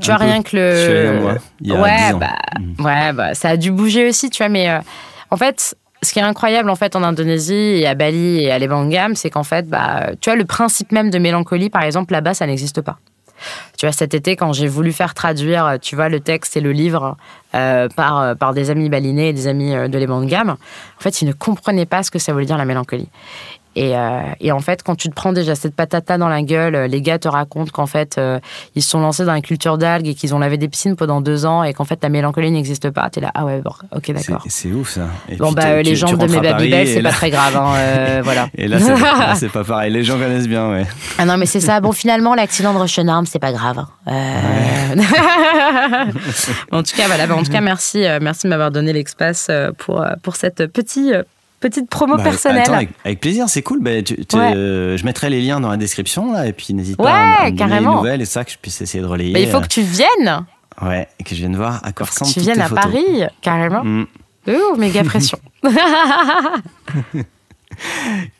[0.00, 1.38] tu vois, rien que le.
[1.60, 2.84] Il y a ouais, bah, mm.
[2.84, 4.80] ouais, bah, ça a dû bouger aussi, tu vois, mais euh,
[5.30, 8.58] en fait, ce qui est incroyable en fait en Indonésie et à Bali et à
[8.58, 12.34] Lebangam, c'est qu'en fait, bah, tu vois, le principe même de mélancolie, par exemple, là-bas,
[12.34, 12.98] ça n'existe pas.
[13.76, 16.72] Tu vois, cet été, quand j'ai voulu faire traduire, tu vois, le texte et le
[16.72, 17.16] livre
[17.54, 21.28] euh, par, euh, par des amis balinais et des amis de Lebangam, en fait, ils
[21.28, 23.08] ne comprenaient pas ce que ça voulait dire la mélancolie.
[23.76, 26.86] Euh, et, en fait, quand tu te prends déjà cette patata dans la gueule, euh,
[26.86, 28.38] les gars te racontent qu'en fait, euh,
[28.74, 31.20] ils se sont lancés dans la culture d'algues et qu'ils ont lavé des piscines pendant
[31.20, 33.10] deux ans et qu'en fait, ta mélancolie n'existe pas.
[33.10, 34.44] T'es là, ah ouais, bon, ok, d'accord.
[34.48, 35.08] C'est ouf ça.
[35.38, 37.56] bon, bah, les gens de mes Babybel, c'est pas très grave.
[37.56, 38.48] Hein, voilà.
[38.56, 38.78] Et là,
[39.34, 39.92] c'est pas pareil.
[39.92, 40.86] Les gens connaissent bien, ouais.
[41.18, 41.80] Ah non, mais c'est ça.
[41.80, 43.84] Bon, finalement, l'accident de Rochonarm, c'est pas grave.
[44.06, 44.94] Hein.
[46.72, 47.34] en tout cas, voilà.
[47.34, 51.12] En tout cas, merci, merci de m'avoir donné l'espace pour, pour cette petite
[51.60, 52.88] petite promo bah, personnelle.
[53.04, 53.80] avec, plaisir, c'est cool.
[53.80, 57.56] Bah, je mettrai les liens dans la description là, et puis n'hésite pas à me
[57.56, 59.40] donner les nouvelles et ça que je puisse essayer de relayer.
[59.40, 60.44] il faut que tu viennes.
[60.82, 62.30] Ouais, et que je vienne voir à quoi ressemble.
[62.30, 63.82] Que tu viennes à Paris, carrément.
[63.82, 64.06] Mm.
[64.48, 65.38] Oh, méga pression.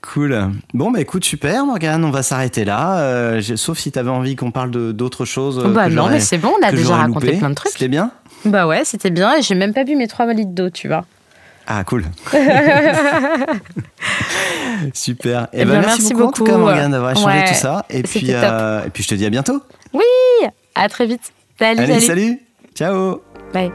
[0.03, 0.51] cool.
[0.75, 2.99] Bon, bah écoute, super, Morgane, on va s'arrêter là.
[2.99, 5.65] Euh, sauf si tu avais envie qu'on parle d'autres choses.
[5.73, 7.73] Bah non, mais c'est bon, on a déjà raconté plein de trucs.
[7.73, 8.11] C'était bien?
[8.45, 11.05] Bah ouais, c'était bien et j'ai même pas bu mes trois litres d'eau, tu vois.
[11.67, 12.05] Ah, cool.
[14.95, 15.49] Super.
[15.53, 17.85] Et eh, eh ben, merci, beaucoup, d'avoir échangé tout ça.
[17.91, 19.61] Et puis, euh, et puis, je te dis à bientôt.
[19.93, 20.05] Oui,
[20.75, 21.33] à très vite.
[21.59, 22.41] Salut, Allez, salut.
[22.75, 23.23] Ciao.
[23.53, 23.73] Bye.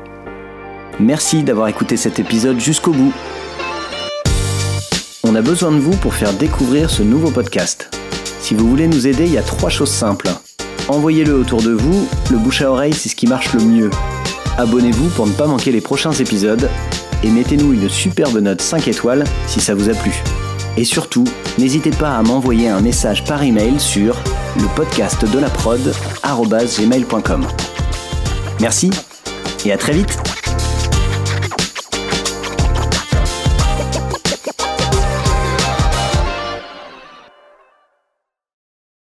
[0.99, 3.13] Merci d'avoir écouté cet épisode jusqu'au bout.
[5.23, 7.89] On a besoin de vous pour faire découvrir ce nouveau podcast.
[8.39, 10.29] Si vous voulez nous aider, il y a trois choses simples.
[10.87, 13.89] Envoyez-le autour de vous, le bouche à oreille c'est ce qui marche le mieux.
[14.57, 16.69] Abonnez-vous pour ne pas manquer les prochains épisodes
[17.23, 20.11] et mettez-nous une superbe note 5 étoiles si ça vous a plu.
[20.77, 21.25] Et surtout,
[21.57, 24.15] n'hésitez pas à m'envoyer un message par email sur
[24.57, 25.93] le podcast de la prod
[28.59, 28.89] Merci
[29.65, 30.40] et à très vite